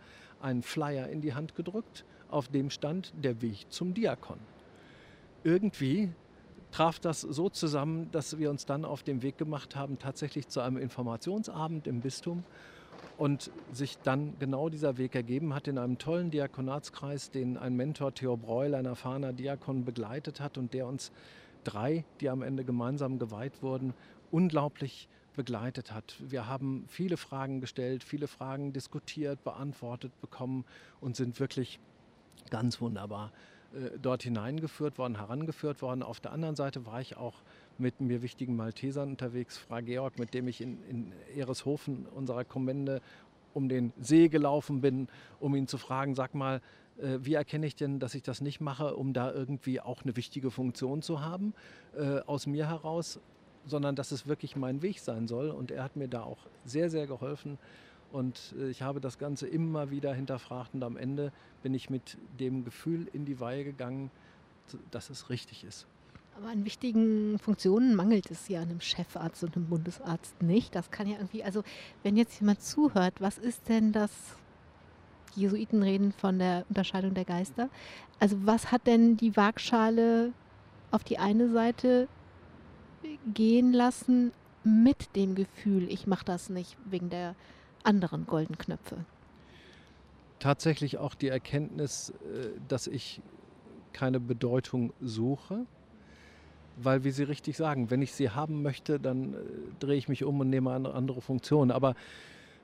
einen 0.41 0.62
Flyer 0.62 1.09
in 1.09 1.22
die 1.22 1.34
Hand 1.34 1.55
gedrückt, 1.55 2.05
auf 2.28 2.49
dem 2.49 2.70
stand 2.70 3.12
der 3.16 3.41
Weg 3.41 3.66
zum 3.70 3.95
Diakon. 3.95 4.39
Irgendwie 5.43 6.11
traf 6.70 6.99
das 6.99 7.22
so 7.22 7.49
zusammen, 7.49 8.11
dass 8.11 8.39
wir 8.39 8.51
uns 8.51 8.66
dann 8.66 8.84
auf 8.84 9.03
den 9.03 9.22
Weg 9.22 9.39
gemacht 9.39 9.76
haben, 9.76 9.99
tatsächlich 9.99 10.49
zu 10.49 10.61
einem 10.61 10.76
Informationsabend 10.76 11.87
im 11.87 12.01
Bistum 12.01 12.45
und 13.19 13.51
sich 13.73 13.99
dann 13.99 14.35
genau 14.39 14.69
dieser 14.69 14.99
Weg 14.99 15.14
ergeben 15.14 15.55
hat 15.55 15.69
in 15.69 15.79
einem 15.79 15.99
tollen 15.99 16.31
Diakonatskreis, 16.31 17.31
den 17.31 17.57
ein 17.57 17.75
Mentor 17.75 18.14
Theo 18.14 18.37
Breul, 18.37 18.75
ein 18.75 18.85
erfahrener 18.85 19.33
Diakon, 19.33 19.85
begleitet 19.85 20.41
hat 20.41 20.59
und 20.59 20.75
der 20.75 20.87
uns 20.87 21.12
drei, 21.64 22.05
die 22.21 22.29
am 22.29 22.43
Ende 22.43 22.64
gemeinsam 22.64 23.19
geweiht 23.19 23.62
wurden, 23.62 23.95
unglaublich 24.31 25.09
begleitet 25.35 25.93
hat. 25.93 26.17
Wir 26.21 26.47
haben 26.47 26.85
viele 26.89 27.17
Fragen 27.17 27.61
gestellt, 27.61 28.03
viele 28.03 28.27
Fragen 28.27 28.73
diskutiert, 28.73 29.43
beantwortet 29.45 30.12
bekommen 30.21 30.64
und 31.01 31.17
sind 31.17 31.39
wirklich 31.41 31.79
ganz 32.51 32.81
wunderbar 32.81 33.33
äh, 33.75 33.99
dort 34.01 34.23
hineingeführt 34.23 34.99
worden, 34.99 35.17
herangeführt 35.17 35.83
worden. 35.83 36.03
Auf 36.03 36.21
der 36.21 36.33
anderen 36.33 36.57
Seite 36.57 36.87
war 36.87 37.01
ich 37.01 37.17
auch 37.17 37.35
mit 37.79 38.01
mir 38.01 38.22
wichtigen 38.22 38.57
Maltesern 38.57 39.11
unterwegs, 39.11 39.57
Frau 39.59 39.81
Georg, 39.83 40.18
mit 40.18 40.35
dem 40.35 40.49
ich 40.49 40.61
in, 40.61 40.79
in 40.89 41.12
Ereshofen 41.37 42.07
unserer 42.14 42.45
Kommende 42.45 43.01
um 43.55 43.68
den 43.70 43.93
See 43.99 44.29
gelaufen 44.29 44.83
bin, 44.83 45.09
um 45.41 45.55
ihn 45.55 45.66
zu 45.66 45.79
fragen, 45.79 46.14
sag 46.14 46.35
mal, 46.35 46.61
äh, 46.99 47.18
wie 47.22 47.35
erkenne 47.35 47.66
ich 47.66 47.74
denn, 47.74 47.99
dass 47.99 48.14
ich 48.14 48.22
das 48.22 48.43
nicht 48.43 48.61
mache, 48.61 48.95
um 48.95 49.14
da 49.14 49.33
irgendwie 49.33 49.81
auch 49.81 50.03
eine 50.03 50.14
wichtige 50.14 50.51
Funktion 50.51 51.01
zu 51.01 51.22
haben, 51.22 51.55
äh, 51.97 52.20
aus 52.27 52.47
mir 52.47 52.68
heraus, 52.68 53.18
sondern 53.64 53.97
dass 53.97 54.12
es 54.12 54.27
wirklich 54.27 54.57
mein 54.57 54.83
Weg 54.83 55.01
sein 55.01 55.27
soll. 55.27 55.51
Und 55.51 55.70
er 55.70 55.85
hat 55.85 55.97
mir 55.97 56.07
da 56.07 56.22
auch 56.22 56.39
sehr, 56.66 56.91
sehr 56.91 57.07
geholfen. 57.07 57.59
Und 58.12 58.55
äh, 58.59 58.68
ich 58.68 58.83
habe 58.83 59.01
das 59.01 59.18
Ganze 59.18 59.47
immer 59.47 59.91
wieder 59.91 60.14
hinterfragt 60.14 60.74
und 60.74 60.83
am 60.83 60.97
Ende 60.97 61.33
bin 61.62 61.74
ich 61.74 61.89
mit 61.89 62.18
dem 62.39 62.64
Gefühl 62.64 63.09
in 63.12 63.24
die 63.24 63.41
Weihe 63.41 63.64
gegangen, 63.64 64.11
dass 64.91 65.11
es 65.11 65.31
richtig 65.31 65.64
ist. 65.64 65.87
Aber 66.37 66.49
an 66.49 66.66
wichtigen 66.66 67.39
Funktionen 67.39 67.95
mangelt 67.95 68.30
es 68.30 68.49
ja 68.49 68.61
einem 68.61 68.80
Chefarzt 68.82 69.43
und 69.43 69.57
einem 69.57 69.68
Bundesarzt 69.68 70.43
nicht. 70.43 70.74
Das 70.74 70.91
kann 70.91 71.07
ja 71.07 71.16
irgendwie, 71.16 71.43
also 71.43 71.62
wenn 72.03 72.16
jetzt 72.16 72.39
jemand 72.41 72.61
zuhört, 72.61 73.14
was 73.20 73.39
ist 73.39 73.68
denn 73.70 73.93
das? 73.93 74.11
Die 75.34 75.41
Jesuiten 75.41 75.82
reden 75.82 76.12
von 76.12 76.39
der 76.39 76.66
Unterscheidung 76.68 77.14
der 77.14 77.24
Geister. 77.24 77.70
Also 78.20 78.37
was 78.45 78.70
hat 78.70 78.87
denn 78.87 79.16
die 79.16 79.34
Waagschale 79.37 80.32
auf 80.91 81.05
die 81.05 81.18
eine 81.18 81.51
Seite 81.51 82.07
gehen 83.32 83.72
lassen 83.72 84.32
mit 84.62 85.16
dem 85.16 85.37
Gefühl, 85.37 85.91
ich 85.91 86.07
mache 86.07 86.24
das 86.24 86.51
nicht 86.51 86.76
wegen 86.84 87.09
der 87.09 87.34
anderen 87.82 88.26
golden 88.26 88.59
Knöpfe? 88.59 89.05
Tatsächlich 90.39 90.99
auch 90.99 91.14
die 91.14 91.28
Erkenntnis, 91.28 92.11
äh, 92.11 92.49
dass 92.68 92.89
ich 92.89 93.22
keine 93.95 94.20
Bedeutung 94.20 94.93
suche, 95.01 95.64
weil, 96.77 97.05
wie 97.05 97.11
Sie 97.11 97.24
richtig 97.24 97.57
sagen, 97.57 97.91
wenn 97.91 98.03
ich 98.03 98.12
sie 98.12 98.31
haben 98.31 98.62
möchte, 98.62 99.01
dann 99.01 99.35
äh, 99.35 99.37
drehe 99.81 99.97
ich 99.97 100.09
mich 100.09 100.24
um 100.24 100.41
und 100.41 100.51
nehme 100.51 100.72
eine 100.72 100.93
andere 100.93 101.20
Funktion. 101.20 101.70
Aber 101.70 101.95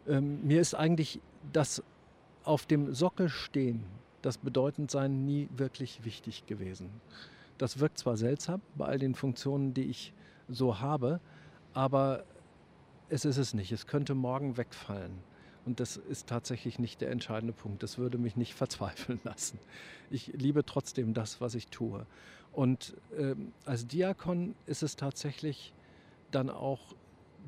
ähm, 0.06 0.46
mir 0.46 0.60
ist 0.60 0.74
eigentlich 0.74 1.20
das 1.52 1.82
auf 2.44 2.66
dem 2.66 2.94
Sockel 2.94 3.28
stehen, 3.28 3.84
das 4.20 4.38
Bedeutendsein 4.38 5.24
nie 5.24 5.48
wirklich 5.56 6.04
wichtig 6.04 6.46
gewesen. 6.46 6.90
Das 7.58 7.78
wirkt 7.78 7.98
zwar 7.98 8.16
seltsam 8.16 8.60
bei 8.74 8.86
all 8.86 8.98
den 8.98 9.14
Funktionen, 9.14 9.74
die 9.74 9.84
ich 9.84 10.12
so 10.48 10.80
habe, 10.80 11.20
aber 11.74 12.24
es 13.08 13.24
ist 13.24 13.36
es 13.36 13.54
nicht. 13.54 13.72
Es 13.72 13.86
könnte 13.86 14.14
morgen 14.14 14.56
wegfallen. 14.56 15.12
Und 15.64 15.80
das 15.80 15.96
ist 15.96 16.26
tatsächlich 16.26 16.78
nicht 16.78 17.00
der 17.00 17.10
entscheidende 17.10 17.52
Punkt. 17.52 17.82
Das 17.82 17.98
würde 17.98 18.18
mich 18.18 18.36
nicht 18.36 18.54
verzweifeln 18.62 19.20
lassen. 19.24 19.58
Ich 20.10 20.28
liebe 20.28 20.64
trotzdem 20.64 21.14
das, 21.14 21.40
was 21.40 21.54
ich 21.54 21.68
tue. 21.68 22.06
Und 22.52 22.94
ähm, 23.18 23.52
als 23.64 23.86
Diakon 23.86 24.54
ist 24.66 24.82
es 24.82 24.96
tatsächlich 24.96 25.72
dann 26.30 26.50
auch 26.50 26.94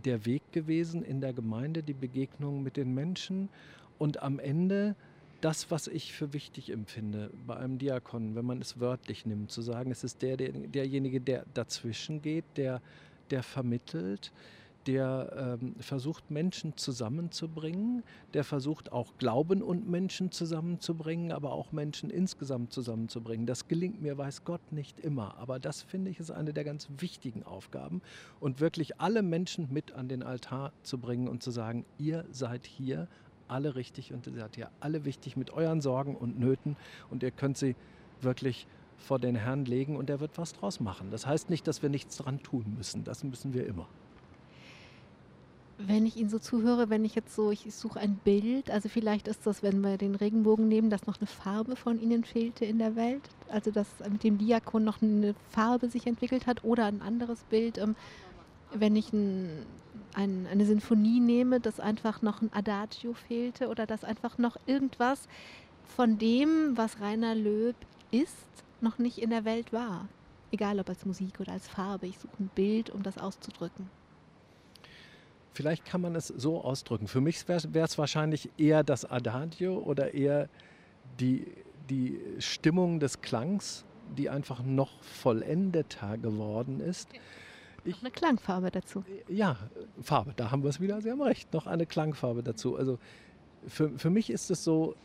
der 0.04 0.26
Weg 0.26 0.42
gewesen 0.52 1.02
in 1.04 1.20
der 1.20 1.32
Gemeinde, 1.32 1.82
die 1.82 1.94
Begegnung 1.94 2.62
mit 2.62 2.76
den 2.76 2.94
Menschen 2.94 3.48
und 3.98 4.22
am 4.22 4.38
Ende 4.38 4.96
das, 5.40 5.70
was 5.70 5.88
ich 5.88 6.14
für 6.14 6.32
wichtig 6.32 6.70
empfinde 6.70 7.30
bei 7.46 7.56
einem 7.56 7.78
Diakon, 7.78 8.34
wenn 8.34 8.46
man 8.46 8.62
es 8.62 8.80
wörtlich 8.80 9.26
nimmt, 9.26 9.50
zu 9.50 9.60
sagen, 9.60 9.90
es 9.90 10.02
ist 10.02 10.22
der, 10.22 10.38
der 10.38 10.52
derjenige, 10.52 11.20
der 11.20 11.44
dazwischen 11.52 12.22
geht, 12.22 12.44
der, 12.56 12.80
der 13.30 13.42
vermittelt, 13.42 14.32
der 14.87 15.59
ähm, 15.62 15.74
versucht, 15.80 16.30
Menschen 16.30 16.76
zusammenzubringen, 16.76 18.03
der 18.35 18.45
versucht 18.45 18.93
auch 18.93 19.16
Glauben 19.18 19.62
und 19.62 19.89
Menschen 19.89 20.30
zusammenzubringen, 20.30 21.32
aber 21.32 21.53
auch 21.53 21.72
Menschen 21.72 22.11
insgesamt 22.11 22.72
zusammenzubringen. 22.72 23.47
Das 23.47 23.68
gelingt 23.68 24.03
mir, 24.03 24.18
weiß 24.18 24.45
Gott, 24.45 24.72
nicht 24.72 25.01
immer, 25.01 25.37
aber 25.39 25.59
das 25.59 25.82
finde 25.82 26.11
ich 26.11 26.20
ist 26.20 26.30
eine 26.30 26.53
der 26.53 26.64
ganz 26.64 26.89
wichtigen 26.99 27.43
Aufgaben 27.43 28.03
und 28.41 28.61
wirklich 28.61 29.01
alle 29.01 29.22
Menschen 29.22 29.68
mit 29.72 29.93
an 29.93 30.09
den 30.09 30.22
Altar 30.22 30.72
zu 30.82 30.99
bringen 30.99 31.28
und 31.28 31.43
zu 31.43 31.51
sagen, 31.51 31.85
ihr 31.99 32.24
seid 32.30 32.66
hier 32.66 33.09
alle 33.49 33.74
richtig 33.74 34.12
und 34.12 34.26
ihr 34.26 34.35
seid 34.35 34.57
hier 34.57 34.70
alle 34.80 35.05
wichtig 35.05 35.37
mit 35.37 35.51
euren 35.51 35.80
Sorgen 35.80 36.16
und 36.16 36.39
Nöten 36.39 36.76
und 37.11 37.22
ihr 37.22 37.30
könnt 37.30 37.59
sie 37.59 37.76
wirklich 38.20 38.66
vor 38.97 39.18
den 39.18 39.35
Herrn 39.35 39.64
legen 39.64 39.97
und 39.97 40.09
er 40.09 40.20
wird 40.20 40.39
was 40.39 40.53
draus 40.53 40.80
machen. 40.80 41.11
Das 41.11 41.26
heißt 41.26 41.51
nicht, 41.51 41.66
dass 41.66 41.82
wir 41.82 41.91
nichts 41.91 42.16
dran 42.16 42.43
tun 42.43 42.74
müssen. 42.76 43.05
Das 43.05 43.24
müssen 43.24 43.53
wir 43.53 43.66
immer. 43.66 43.89
Wenn 45.76 46.06
ich 46.06 46.16
Ihnen 46.16 46.30
so 46.30 46.38
zuhöre, 46.38 46.88
wenn 46.88 47.04
ich 47.04 47.16
jetzt 47.16 47.34
so, 47.34 47.50
ich 47.50 47.74
suche 47.74 47.98
ein 47.98 48.14
Bild, 48.16 48.70
also 48.70 48.88
vielleicht 48.88 49.26
ist 49.26 49.44
das, 49.44 49.62
wenn 49.62 49.80
wir 49.80 49.98
den 49.98 50.14
Regenbogen 50.14 50.68
nehmen, 50.68 50.88
dass 50.88 51.06
noch 51.06 51.18
eine 51.18 51.26
Farbe 51.26 51.74
von 51.74 52.00
Ihnen 52.00 52.24
fehlte 52.24 52.64
in 52.64 52.78
der 52.78 52.94
Welt, 52.94 53.22
also 53.48 53.72
dass 53.72 53.88
mit 54.08 54.22
dem 54.22 54.38
Diakon 54.38 54.84
noch 54.84 55.02
eine 55.02 55.34
Farbe 55.50 55.88
sich 55.88 56.06
entwickelt 56.06 56.46
hat 56.46 56.62
oder 56.62 56.84
ein 56.84 57.02
anderes 57.02 57.42
Bild, 57.44 57.78
ähm, 57.78 57.96
wenn 58.72 58.94
ich 58.94 59.12
ein, 59.12 59.48
ein, 60.14 60.46
eine 60.50 60.64
Sinfonie 60.64 61.18
nehme, 61.18 61.58
dass 61.58 61.80
einfach 61.80 62.22
noch 62.22 62.40
ein 62.40 62.52
Adagio 62.52 63.14
fehlte 63.14 63.68
oder 63.68 63.86
dass 63.86 64.04
einfach 64.04 64.38
noch 64.38 64.56
irgendwas 64.66 65.28
von 65.96 66.18
dem, 66.18 66.76
was 66.76 67.00
Rainer 67.00 67.34
Löb 67.34 67.76
ist, 68.12 68.36
noch 68.80 68.98
nicht 68.98 69.18
in 69.18 69.30
der 69.30 69.44
Welt 69.44 69.72
war. 69.72 70.06
Egal 70.52 70.78
ob 70.78 70.88
als 70.88 71.04
Musik 71.04 71.40
oder 71.40 71.52
als 71.52 71.66
Farbe, 71.66 72.06
ich 72.06 72.18
suche 72.18 72.36
ein 72.38 72.50
Bild, 72.54 72.90
um 72.90 73.02
das 73.02 73.18
auszudrücken. 73.18 73.88
Vielleicht 75.55 75.84
kann 75.84 76.00
man 76.00 76.16
es 76.16 76.26
so 76.26 76.62
ausdrücken. 76.62 77.07
Für 77.07 77.20
mich 77.20 77.48
wäre 77.48 77.84
es 77.84 77.96
wahrscheinlich 77.96 78.50
eher 78.59 78.82
das 78.82 79.05
Adagio 79.05 79.78
oder 79.78 80.12
eher 80.12 80.48
die, 81.20 81.46
die 81.88 82.20
Stimmung 82.40 82.98
des 82.98 83.22
Klangs, 83.22 83.84
die 84.18 84.28
einfach 84.28 84.64
noch 84.64 85.00
vollendeter 85.00 86.18
geworden 86.18 86.80
ist. 86.80 87.09
Ich, 87.84 88.00
eine 88.00 88.11
Klangfarbe 88.11 88.72
dazu. 88.72 89.05
Ja, 89.28 89.57
Farbe, 90.02 90.32
da 90.34 90.50
haben 90.50 90.64
wir 90.64 90.70
es 90.70 90.80
wieder, 90.80 91.00
Sie 91.00 91.11
haben 91.11 91.22
recht, 91.22 91.52
noch 91.52 91.68
eine 91.68 91.86
Klangfarbe 91.86 92.42
dazu. 92.42 92.76
Also 92.76 92.98
für, 93.68 93.96
für 93.96 94.11
mich 94.11 94.30
ist 94.30 94.50
es 94.50 94.64
so, 94.64 94.96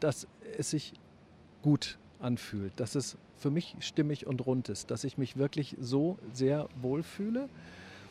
dass 0.00 0.26
es 0.56 0.70
sich 0.70 0.94
gut 1.60 1.98
anfühlt, 2.20 2.72
dass 2.80 2.94
es 2.94 3.18
für 3.36 3.50
mich 3.50 3.76
stimmig 3.80 4.26
und 4.26 4.46
rund 4.46 4.70
ist, 4.70 4.90
dass 4.90 5.04
ich 5.04 5.18
mich 5.18 5.36
wirklich 5.36 5.76
so 5.78 6.16
sehr 6.32 6.70
wohlfühle 6.80 7.50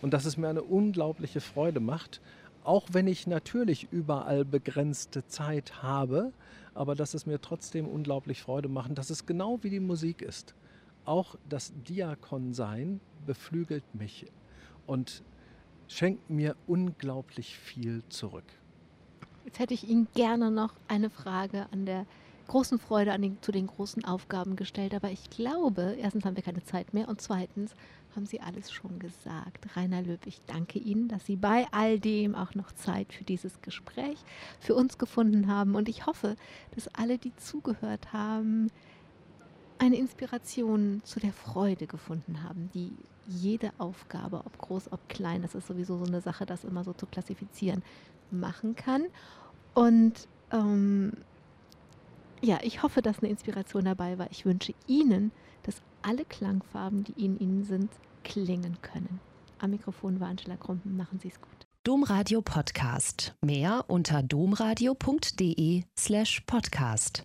und 0.01 0.13
dass 0.13 0.25
es 0.25 0.37
mir 0.37 0.49
eine 0.49 0.63
unglaubliche 0.63 1.41
Freude 1.41 1.79
macht, 1.79 2.21
auch 2.63 2.87
wenn 2.91 3.07
ich 3.07 3.27
natürlich 3.27 3.87
überall 3.91 4.43
begrenzte 4.43 5.25
Zeit 5.25 5.81
habe, 5.81 6.33
aber 6.73 6.95
dass 6.95 7.13
es 7.13 7.25
mir 7.25 7.39
trotzdem 7.39 7.87
unglaublich 7.87 8.41
Freude 8.41 8.67
macht, 8.67 8.97
dass 8.97 9.09
es 9.09 9.25
genau 9.25 9.59
wie 9.63 9.69
die 9.69 9.79
Musik 9.79 10.21
ist. 10.21 10.53
Auch 11.05 11.35
das 11.47 11.71
Diakonsein 11.87 12.99
beflügelt 13.25 13.83
mich 13.93 14.25
und 14.85 15.23
schenkt 15.87 16.29
mir 16.29 16.55
unglaublich 16.67 17.57
viel 17.57 18.03
zurück. 18.09 18.43
Jetzt 19.45 19.59
hätte 19.59 19.73
ich 19.73 19.87
Ihnen 19.87 20.09
gerne 20.13 20.51
noch 20.51 20.73
eine 20.89 21.09
Frage 21.09 21.67
an 21.71 21.85
der 21.85 22.05
großen 22.47 22.79
Freude 22.79 23.11
an 23.13 23.21
den, 23.21 23.41
zu 23.41 23.51
den 23.51 23.67
großen 23.67 24.05
Aufgaben 24.05 24.55
gestellt. 24.55 24.93
Aber 24.93 25.11
ich 25.11 25.29
glaube, 25.29 25.95
erstens 25.99 26.25
haben 26.25 26.35
wir 26.35 26.43
keine 26.43 26.63
Zeit 26.63 26.93
mehr 26.93 27.07
und 27.07 27.21
zweitens 27.21 27.75
haben 28.17 28.25
Sie 28.25 28.41
alles 28.41 28.71
schon 28.71 28.99
gesagt. 28.99 29.77
Rainer 29.77 30.01
Löb, 30.01 30.25
ich 30.25 30.41
danke 30.47 30.79
Ihnen, 30.79 31.07
dass 31.07 31.25
Sie 31.25 31.37
bei 31.37 31.67
all 31.71 31.99
dem 31.99 32.35
auch 32.35 32.55
noch 32.55 32.71
Zeit 32.73 33.13
für 33.13 33.23
dieses 33.23 33.61
Gespräch 33.61 34.17
für 34.59 34.75
uns 34.75 34.97
gefunden 34.97 35.47
haben. 35.47 35.75
Und 35.75 35.87
ich 35.87 36.07
hoffe, 36.07 36.35
dass 36.75 36.87
alle, 36.89 37.19
die 37.19 37.33
zugehört 37.35 38.11
haben, 38.11 38.69
eine 39.77 39.97
Inspiration 39.97 41.01
zu 41.03 41.19
der 41.19 41.31
Freude 41.31 41.85
gefunden 41.85 42.43
haben, 42.43 42.71
die 42.73 42.91
jede 43.27 43.71
Aufgabe, 43.77 44.37
ob 44.37 44.57
groß, 44.57 44.91
ob 44.91 45.07
klein, 45.09 45.43
das 45.43 45.53
ist 45.53 45.67
sowieso 45.67 45.97
so 45.97 46.05
eine 46.05 46.21
Sache, 46.21 46.47
das 46.47 46.63
immer 46.63 46.83
so 46.83 46.93
zu 46.93 47.05
klassifizieren, 47.05 47.83
machen 48.31 48.75
kann. 48.75 49.05
Und 49.75 50.27
ähm, 50.51 51.13
ja, 52.41 52.57
ich 52.63 52.81
hoffe, 52.81 53.03
dass 53.03 53.19
eine 53.19 53.29
Inspiration 53.29 53.85
dabei 53.85 54.17
war. 54.17 54.27
Ich 54.31 54.43
wünsche 54.45 54.73
Ihnen, 54.87 55.31
alle 56.01 56.25
Klangfarben, 56.25 57.03
die 57.03 57.25
in 57.25 57.39
Ihnen 57.39 57.63
sind, 57.63 57.91
klingen 58.23 58.77
können. 58.81 59.19
Am 59.59 59.71
Mikrofon 59.71 60.19
war 60.19 60.29
Angela 60.29 60.55
Krumpen. 60.55 60.95
Machen 60.97 61.19
Sie 61.19 61.29
es 61.29 61.41
gut. 61.41 61.67
Domradio 61.83 62.41
Podcast. 62.41 63.35
Mehr 63.41 63.85
unter 63.87 64.21
domradio.de 64.21 65.83
slash 65.97 66.41
podcast. 66.41 67.23